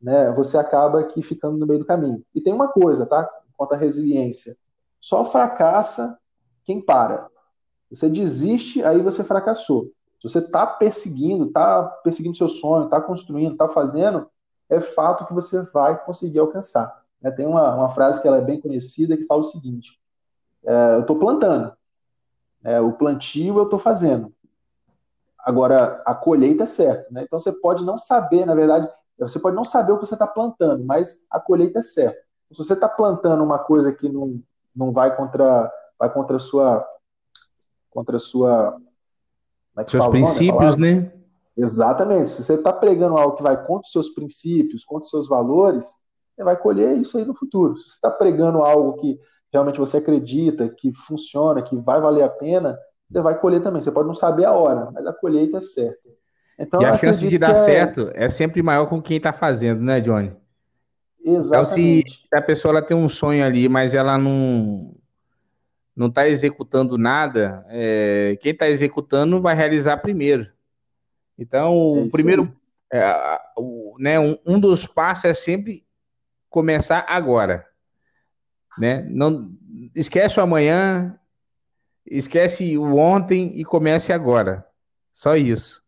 né? 0.00 0.32
Você 0.32 0.56
acaba 0.56 1.00
aqui 1.00 1.22
ficando 1.22 1.58
no 1.58 1.66
meio 1.66 1.80
do 1.80 1.86
caminho. 1.86 2.24
E 2.34 2.40
tem 2.40 2.52
uma 2.52 2.68
coisa, 2.68 3.06
tá? 3.06 3.28
Quanto 3.56 3.74
à 3.74 3.76
resiliência. 3.76 4.56
Só 5.00 5.24
fracassa 5.24 6.18
quem 6.64 6.80
para. 6.80 7.28
Você 7.90 8.08
desiste, 8.08 8.82
aí 8.84 9.02
você 9.02 9.24
fracassou. 9.24 9.90
Se 10.20 10.28
você 10.28 10.38
está 10.38 10.66
perseguindo, 10.66 11.46
está 11.46 11.82
perseguindo 11.82 12.36
seu 12.36 12.48
sonho, 12.48 12.84
está 12.84 13.00
construindo, 13.00 13.52
está 13.52 13.68
fazendo, 13.68 14.28
é 14.68 14.80
fato 14.80 15.26
que 15.26 15.34
você 15.34 15.62
vai 15.62 16.02
conseguir 16.04 16.38
alcançar. 16.38 17.04
Né? 17.20 17.30
Tem 17.30 17.46
uma, 17.46 17.74
uma 17.74 17.88
frase 17.88 18.20
que 18.20 18.28
ela 18.28 18.38
é 18.38 18.42
bem 18.42 18.60
conhecida 18.60 19.16
que 19.16 19.24
fala 19.24 19.40
o 19.40 19.44
seguinte: 19.44 19.98
é, 20.64 20.94
eu 20.96 21.00
estou 21.00 21.18
plantando, 21.18 21.72
é, 22.62 22.80
o 22.80 22.92
plantio 22.92 23.58
eu 23.58 23.64
estou 23.64 23.78
fazendo. 23.78 24.32
Agora, 25.38 26.02
a 26.04 26.14
colheita 26.14 26.64
é 26.64 26.66
certa. 26.66 27.06
Né? 27.10 27.22
Então 27.22 27.38
você 27.38 27.50
pode 27.50 27.84
não 27.84 27.96
saber, 27.96 28.44
na 28.44 28.54
verdade, 28.54 28.88
você 29.28 29.38
pode 29.38 29.56
não 29.56 29.64
saber 29.64 29.92
o 29.92 29.98
que 29.98 30.06
você 30.06 30.14
está 30.14 30.26
plantando, 30.26 30.84
mas 30.84 31.24
a 31.30 31.38
colheita 31.38 31.80
é 31.80 31.82
certa. 31.82 32.20
Se 32.50 32.58
você 32.58 32.72
está 32.72 32.88
plantando 32.88 33.44
uma 33.44 33.58
coisa 33.58 33.92
que 33.92 34.08
não, 34.08 34.40
não 34.74 34.92
vai 34.92 35.14
contra 35.16 35.70
vai 35.98 36.10
contra 36.12 36.36
a 36.36 36.40
sua 36.40 36.86
contra 37.90 38.16
a 38.16 38.20
sua 38.20 38.80
é 39.76 39.86
seus 39.86 40.06
princípios, 40.08 40.76
né? 40.76 41.12
Exatamente. 41.56 42.30
Se 42.30 42.42
você 42.42 42.54
está 42.54 42.72
pregando 42.72 43.16
algo 43.16 43.36
que 43.36 43.42
vai 43.42 43.56
contra 43.56 43.86
os 43.86 43.92
seus 43.92 44.08
princípios, 44.10 44.84
contra 44.84 45.04
os 45.04 45.10
seus 45.10 45.28
valores, 45.28 45.92
você 46.34 46.44
vai 46.44 46.56
colher 46.56 46.96
isso 46.96 47.18
aí 47.18 47.24
no 47.24 47.34
futuro. 47.34 47.76
Se 47.76 47.84
você 47.84 47.94
está 47.94 48.10
pregando 48.10 48.62
algo 48.62 48.94
que 48.94 49.20
realmente 49.52 49.78
você 49.78 49.98
acredita, 49.98 50.68
que 50.68 50.92
funciona, 50.92 51.62
que 51.62 51.76
vai 51.76 52.00
valer 52.00 52.22
a 52.22 52.30
pena, 52.30 52.78
você 53.08 53.20
vai 53.20 53.38
colher 53.38 53.62
também. 53.62 53.82
Você 53.82 53.90
pode 53.90 54.06
não 54.06 54.14
saber 54.14 54.44
a 54.44 54.52
hora, 54.52 54.90
mas 54.92 55.06
a 55.06 55.12
colheita 55.12 55.58
é 55.58 55.60
certa. 55.60 56.09
Então, 56.60 56.82
e 56.82 56.84
a 56.84 56.98
chance 56.98 57.26
de 57.26 57.38
dar 57.38 57.52
é... 57.52 57.54
certo 57.54 58.10
é 58.14 58.28
sempre 58.28 58.62
maior 58.62 58.86
com 58.86 59.00
quem 59.00 59.16
está 59.16 59.32
fazendo, 59.32 59.80
né, 59.80 59.98
Johnny? 59.98 60.30
Exatamente. 61.24 61.46
Então, 61.48 61.64
se 61.64 62.34
a 62.34 62.42
pessoa 62.42 62.72
ela 62.72 62.82
tem 62.82 62.94
um 62.94 63.08
sonho 63.08 63.44
ali, 63.44 63.66
mas 63.66 63.94
ela 63.94 64.18
não 64.18 64.94
não 65.96 66.06
está 66.06 66.28
executando 66.28 66.96
nada, 66.96 67.64
é, 67.68 68.38
quem 68.40 68.52
está 68.52 68.68
executando 68.68 69.40
vai 69.40 69.54
realizar 69.54 69.98
primeiro. 69.98 70.50
Então, 71.38 71.66
é 71.96 72.02
o 72.04 72.10
primeiro, 72.10 72.56
é, 72.92 73.38
o, 73.56 73.96
né, 73.98 74.18
um, 74.18 74.38
um, 74.46 74.58
dos 74.58 74.86
passos 74.86 75.24
é 75.26 75.34
sempre 75.34 75.84
começar 76.48 77.04
agora, 77.08 77.66
né? 78.78 79.06
Não 79.10 79.50
esquece 79.94 80.38
o 80.38 80.42
amanhã, 80.42 81.18
esquece 82.06 82.78
o 82.78 82.96
ontem 82.96 83.58
e 83.58 83.64
comece 83.64 84.12
agora. 84.12 84.66
Só 85.12 85.36
isso. 85.36 85.82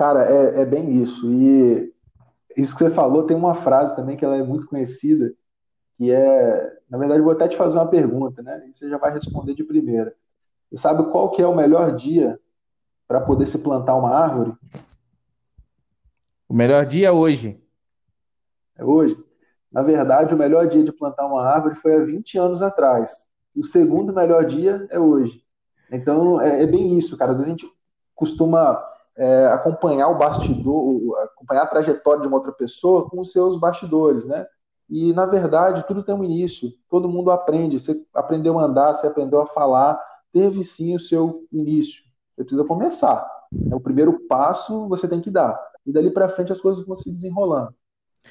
Cara, 0.00 0.24
é, 0.24 0.62
é 0.62 0.64
bem 0.64 1.02
isso. 1.02 1.30
E 1.30 1.92
isso 2.56 2.74
que 2.74 2.84
você 2.84 2.90
falou 2.90 3.24
tem 3.24 3.36
uma 3.36 3.56
frase 3.56 3.94
também 3.94 4.16
que 4.16 4.24
ela 4.24 4.34
é 4.34 4.42
muito 4.42 4.66
conhecida, 4.66 5.30
que 5.98 6.10
é, 6.10 6.78
na 6.88 6.96
verdade, 6.96 7.20
vou 7.20 7.32
até 7.32 7.46
te 7.46 7.54
fazer 7.54 7.76
uma 7.76 7.86
pergunta, 7.86 8.42
né? 8.42 8.66
E 8.66 8.74
você 8.74 8.88
já 8.88 8.96
vai 8.96 9.12
responder 9.12 9.54
de 9.54 9.62
primeira. 9.62 10.16
Você 10.70 10.80
sabe 10.80 11.10
qual 11.10 11.30
que 11.30 11.42
é 11.42 11.46
o 11.46 11.54
melhor 11.54 11.94
dia 11.96 12.40
para 13.06 13.20
poder 13.20 13.44
se 13.44 13.58
plantar 13.58 13.94
uma 13.94 14.08
árvore? 14.08 14.54
O 16.48 16.54
melhor 16.54 16.86
dia 16.86 17.08
é 17.08 17.12
hoje. 17.12 17.62
É 18.78 18.82
hoje. 18.82 19.22
Na 19.70 19.82
verdade, 19.82 20.34
o 20.34 20.38
melhor 20.38 20.66
dia 20.66 20.82
de 20.82 20.92
plantar 20.92 21.26
uma 21.26 21.44
árvore 21.44 21.74
foi 21.74 21.94
há 21.94 22.02
20 22.02 22.38
anos 22.38 22.62
atrás. 22.62 23.28
O 23.54 23.62
segundo 23.62 24.14
melhor 24.14 24.46
dia 24.46 24.86
é 24.88 24.98
hoje. 24.98 25.44
Então, 25.92 26.40
é, 26.40 26.62
é 26.62 26.66
bem 26.66 26.96
isso, 26.96 27.18
cara. 27.18 27.32
Às 27.32 27.36
vezes 27.36 27.52
a 27.52 27.54
gente 27.54 27.70
costuma 28.14 28.82
é, 29.20 29.46
acompanhar 29.48 30.08
o 30.08 30.16
bastidor, 30.16 31.18
acompanhar 31.24 31.64
a 31.64 31.66
trajetória 31.66 32.22
de 32.22 32.26
uma 32.26 32.38
outra 32.38 32.52
pessoa 32.52 33.06
com 33.06 33.20
os 33.20 33.30
seus 33.30 33.60
bastidores, 33.60 34.24
né? 34.24 34.46
E, 34.88 35.12
na 35.12 35.26
verdade, 35.26 35.86
tudo 35.86 36.02
tem 36.02 36.14
um 36.14 36.24
início, 36.24 36.72
todo 36.88 37.08
mundo 37.08 37.30
aprende. 37.30 37.78
Você 37.78 38.02
aprendeu 38.14 38.58
a 38.58 38.64
andar, 38.64 38.94
você 38.94 39.06
aprendeu 39.06 39.42
a 39.42 39.46
falar, 39.46 40.00
teve 40.32 40.64
sim 40.64 40.96
o 40.96 40.98
seu 40.98 41.46
início. 41.52 42.02
Você 42.34 42.44
precisa 42.44 42.64
começar. 42.64 43.28
É 43.70 43.74
o 43.74 43.80
primeiro 43.80 44.26
passo 44.26 44.88
você 44.88 45.06
tem 45.06 45.20
que 45.20 45.30
dar. 45.30 45.60
E 45.86 45.92
dali 45.92 46.10
para 46.10 46.28
frente 46.28 46.52
as 46.52 46.60
coisas 46.60 46.84
vão 46.86 46.96
se 46.96 47.10
desenrolando. 47.10 47.74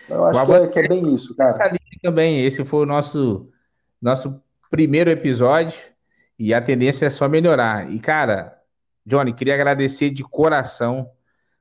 Então, 0.06 0.18
eu 0.18 0.26
acho 0.26 0.46
que 0.46 0.52
é, 0.52 0.68
que 0.68 0.80
é, 0.80 0.88
bem 0.88 1.14
isso, 1.14 1.36
cara. 1.36 1.56
Também, 2.02 2.44
esse 2.44 2.66
foi 2.66 2.82
o 2.82 2.86
nosso, 2.86 3.48
nosso 4.02 4.42
primeiro 4.72 5.12
episódio 5.12 5.80
e 6.38 6.52
a 6.52 6.62
tendência 6.62 7.06
é 7.06 7.10
só 7.12 7.30
melhorar. 7.30 7.92
E, 7.92 8.00
cara, 8.00 8.59
Johnny, 9.10 9.34
queria 9.34 9.56
agradecer 9.56 10.12
de 10.12 10.24
coração. 10.24 11.10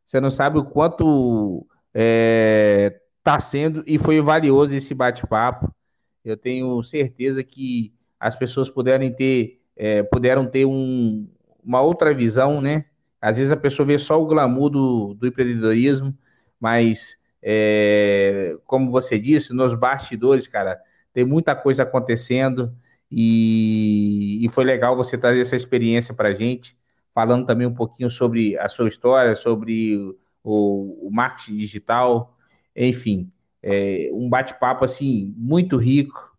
Você 0.05 0.20
não 0.20 0.30
sabe 0.30 0.59
o 0.59 0.64
quanto 0.64 1.66
é, 1.94 3.01
está 3.18 3.40
sendo 3.40 3.82
e 3.86 3.99
foi 3.99 4.20
valioso 4.20 4.74
esse 4.74 4.94
bate-papo. 4.94 5.74
Eu 6.22 6.36
tenho 6.36 6.82
certeza 6.82 7.42
que 7.42 7.94
as 8.20 8.36
pessoas 8.36 8.68
puderam 8.68 9.11
ter, 9.11 9.61
é, 9.74 10.03
puderam 10.03 10.46
ter 10.46 10.66
um, 10.66 11.26
uma 11.64 11.80
outra 11.80 12.12
visão, 12.12 12.61
né? 12.61 12.84
Às 13.20 13.38
vezes 13.38 13.51
a 13.51 13.57
pessoa 13.57 13.86
vê 13.86 13.99
só 13.99 14.22
o 14.22 14.26
glamour 14.26 14.68
do, 14.68 15.14
do 15.14 15.26
empreendedorismo, 15.26 16.16
mas 16.61 17.16
é, 17.42 18.57
como 18.66 18.90
você 18.90 19.18
disse, 19.18 19.55
nos 19.55 19.72
bastidores, 19.74 20.46
cara, 20.46 20.78
tem 21.14 21.24
muita 21.24 21.57
coisa 21.57 21.82
acontecendo 21.82 22.74
e, 23.11 24.44
e 24.44 24.49
foi 24.51 24.64
legal 24.64 24.94
você 24.94 25.16
trazer 25.16 25.40
essa 25.40 25.57
experiência 25.57 26.12
para 26.12 26.34
gente, 26.34 26.78
falando 27.18 27.44
também 27.44 27.66
um 27.66 27.74
pouquinho 27.74 28.08
sobre 28.08 28.56
a 28.58 28.68
sua 28.68 28.88
história, 28.88 29.34
sobre 29.34 29.96
o, 30.44 31.08
o 31.08 31.10
marketing 31.10 31.56
digital, 31.56 32.38
enfim, 32.76 33.28
é, 33.60 34.08
um 34.12 34.28
bate-papo 34.28 34.84
assim 34.84 35.34
muito 35.36 35.76
rico. 35.76 36.32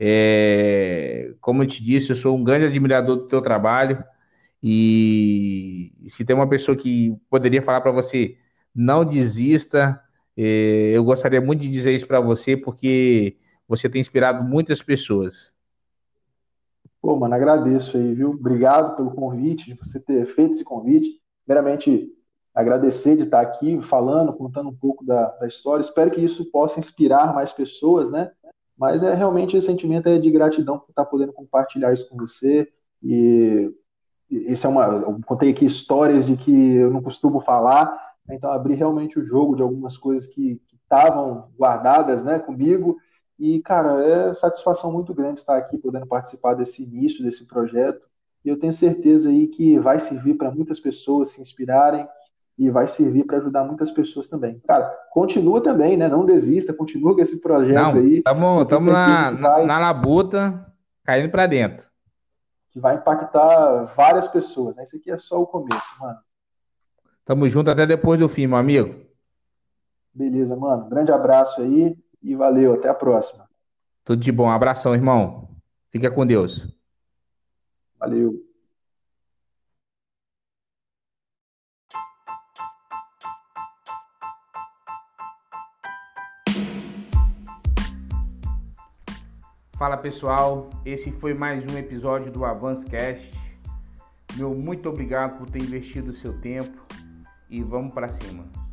É, 0.00 1.32
como 1.40 1.62
eu 1.62 1.66
te 1.68 1.80
disse, 1.80 2.10
eu 2.10 2.16
sou 2.16 2.36
um 2.36 2.42
grande 2.42 2.66
admirador 2.66 3.18
do 3.18 3.28
teu 3.28 3.40
trabalho 3.40 4.02
e 4.60 5.92
se 6.08 6.24
tem 6.24 6.34
uma 6.34 6.48
pessoa 6.48 6.76
que 6.76 7.16
poderia 7.30 7.62
falar 7.62 7.80
para 7.80 7.92
você, 7.92 8.36
não 8.74 9.04
desista. 9.04 10.02
É, 10.36 10.90
eu 10.92 11.04
gostaria 11.04 11.40
muito 11.40 11.60
de 11.60 11.70
dizer 11.70 11.94
isso 11.94 12.06
para 12.08 12.18
você 12.18 12.56
porque 12.56 13.36
você 13.68 13.88
tem 13.88 14.00
inspirado 14.00 14.42
muitas 14.42 14.82
pessoas. 14.82 15.54
Pô, 17.06 17.14
mano, 17.14 17.36
agradeço 17.36 17.96
aí, 17.96 18.14
viu? 18.14 18.30
Obrigado 18.30 18.96
pelo 18.96 19.12
convite, 19.12 19.66
de 19.66 19.74
você 19.74 20.00
ter 20.00 20.26
feito 20.26 20.54
esse 20.54 20.64
convite. 20.64 21.08
Primeiramente, 21.46 22.12
agradecer 22.52 23.14
de 23.14 23.22
estar 23.22 23.40
aqui 23.42 23.80
falando, 23.80 24.32
contando 24.32 24.70
um 24.70 24.74
pouco 24.74 25.06
da, 25.06 25.28
da 25.36 25.46
história. 25.46 25.82
Espero 25.82 26.10
que 26.10 26.20
isso 26.20 26.50
possa 26.50 26.80
inspirar 26.80 27.32
mais 27.32 27.52
pessoas, 27.52 28.10
né? 28.10 28.32
Mas 28.76 29.04
é 29.04 29.14
realmente 29.14 29.56
esse 29.56 29.68
sentimento 29.68 30.08
é 30.08 30.18
de 30.18 30.28
gratidão 30.32 30.80
por 30.80 30.90
estar 30.90 31.04
podendo 31.04 31.32
compartilhar 31.32 31.92
isso 31.92 32.08
com 32.08 32.16
você. 32.16 32.68
E 33.00 33.70
esse 34.28 34.66
é 34.66 34.68
uma, 34.68 34.86
eu 34.86 35.20
contei 35.24 35.52
aqui 35.52 35.64
histórias 35.64 36.26
de 36.26 36.36
que 36.36 36.74
eu 36.74 36.90
não 36.90 37.00
costumo 37.00 37.40
falar, 37.40 37.84
né? 38.26 38.34
então 38.34 38.50
abri 38.50 38.74
realmente 38.74 39.16
o 39.16 39.24
jogo 39.24 39.54
de 39.54 39.62
algumas 39.62 39.96
coisas 39.96 40.26
que 40.26 40.60
estavam 40.82 41.52
guardadas, 41.56 42.24
né, 42.24 42.40
comigo. 42.40 42.96
E 43.38 43.60
cara, 43.60 44.02
é 44.02 44.34
satisfação 44.34 44.90
muito 44.90 45.12
grande 45.12 45.40
estar 45.40 45.56
aqui 45.56 45.76
podendo 45.76 46.06
participar 46.06 46.54
desse 46.54 46.82
início 46.82 47.22
desse 47.22 47.46
projeto. 47.46 48.06
E 48.44 48.48
eu 48.48 48.58
tenho 48.58 48.72
certeza 48.72 49.28
aí 49.28 49.48
que 49.48 49.78
vai 49.78 49.98
servir 49.98 50.34
para 50.34 50.50
muitas 50.50 50.80
pessoas 50.80 51.30
se 51.30 51.40
inspirarem 51.42 52.08
e 52.58 52.70
vai 52.70 52.86
servir 52.86 53.24
para 53.24 53.36
ajudar 53.36 53.64
muitas 53.64 53.90
pessoas 53.90 54.28
também. 54.28 54.58
Cara, 54.66 54.88
continua 55.10 55.62
também, 55.62 55.96
né? 55.96 56.08
Não 56.08 56.24
desista, 56.24 56.72
continua 56.72 57.14
com 57.14 57.20
esse 57.20 57.40
projeto 57.40 57.74
Não, 57.74 57.92
aí. 57.92 58.18
Estamos 58.18 58.84
na, 58.84 59.30
vai, 59.32 59.66
na 59.66 59.78
labuta, 59.78 60.66
caindo 61.04 61.30
para 61.30 61.46
dentro. 61.46 61.86
Que 62.70 62.80
vai 62.80 62.96
impactar 62.96 63.84
várias 63.94 64.28
pessoas, 64.28 64.74
né? 64.76 64.84
Isso 64.84 64.96
aqui 64.96 65.10
é 65.10 65.18
só 65.18 65.40
o 65.40 65.46
começo, 65.46 66.00
mano. 66.00 66.18
Tamo 67.24 67.48
junto 67.48 67.70
até 67.70 67.84
depois 67.84 68.18
do 68.18 68.28
fim, 68.28 68.46
meu 68.46 68.56
amigo. 68.56 68.94
Beleza, 70.14 70.56
mano. 70.56 70.88
Grande 70.88 71.12
abraço 71.12 71.60
aí 71.60 71.98
e 72.26 72.34
valeu. 72.34 72.74
Até 72.74 72.88
a 72.88 72.94
próxima. 72.94 73.48
Tudo 74.04 74.20
de 74.20 74.32
bom. 74.32 74.50
Abração, 74.50 74.94
irmão. 74.94 75.48
Fica 75.90 76.10
com 76.10 76.26
Deus. 76.26 76.66
Valeu. 77.98 78.42
Fala 89.78 89.98
pessoal, 89.98 90.70
esse 90.86 91.12
foi 91.12 91.34
mais 91.34 91.62
um 91.66 91.76
episódio 91.76 92.32
do 92.32 92.46
Avancecast. 92.46 93.30
Meu 94.34 94.54
muito 94.54 94.88
obrigado 94.88 95.36
por 95.38 95.50
ter 95.50 95.60
investido 95.60 96.12
o 96.12 96.14
seu 96.14 96.40
tempo 96.40 96.82
e 97.50 97.62
vamos 97.62 97.92
para 97.92 98.08
cima. 98.08 98.65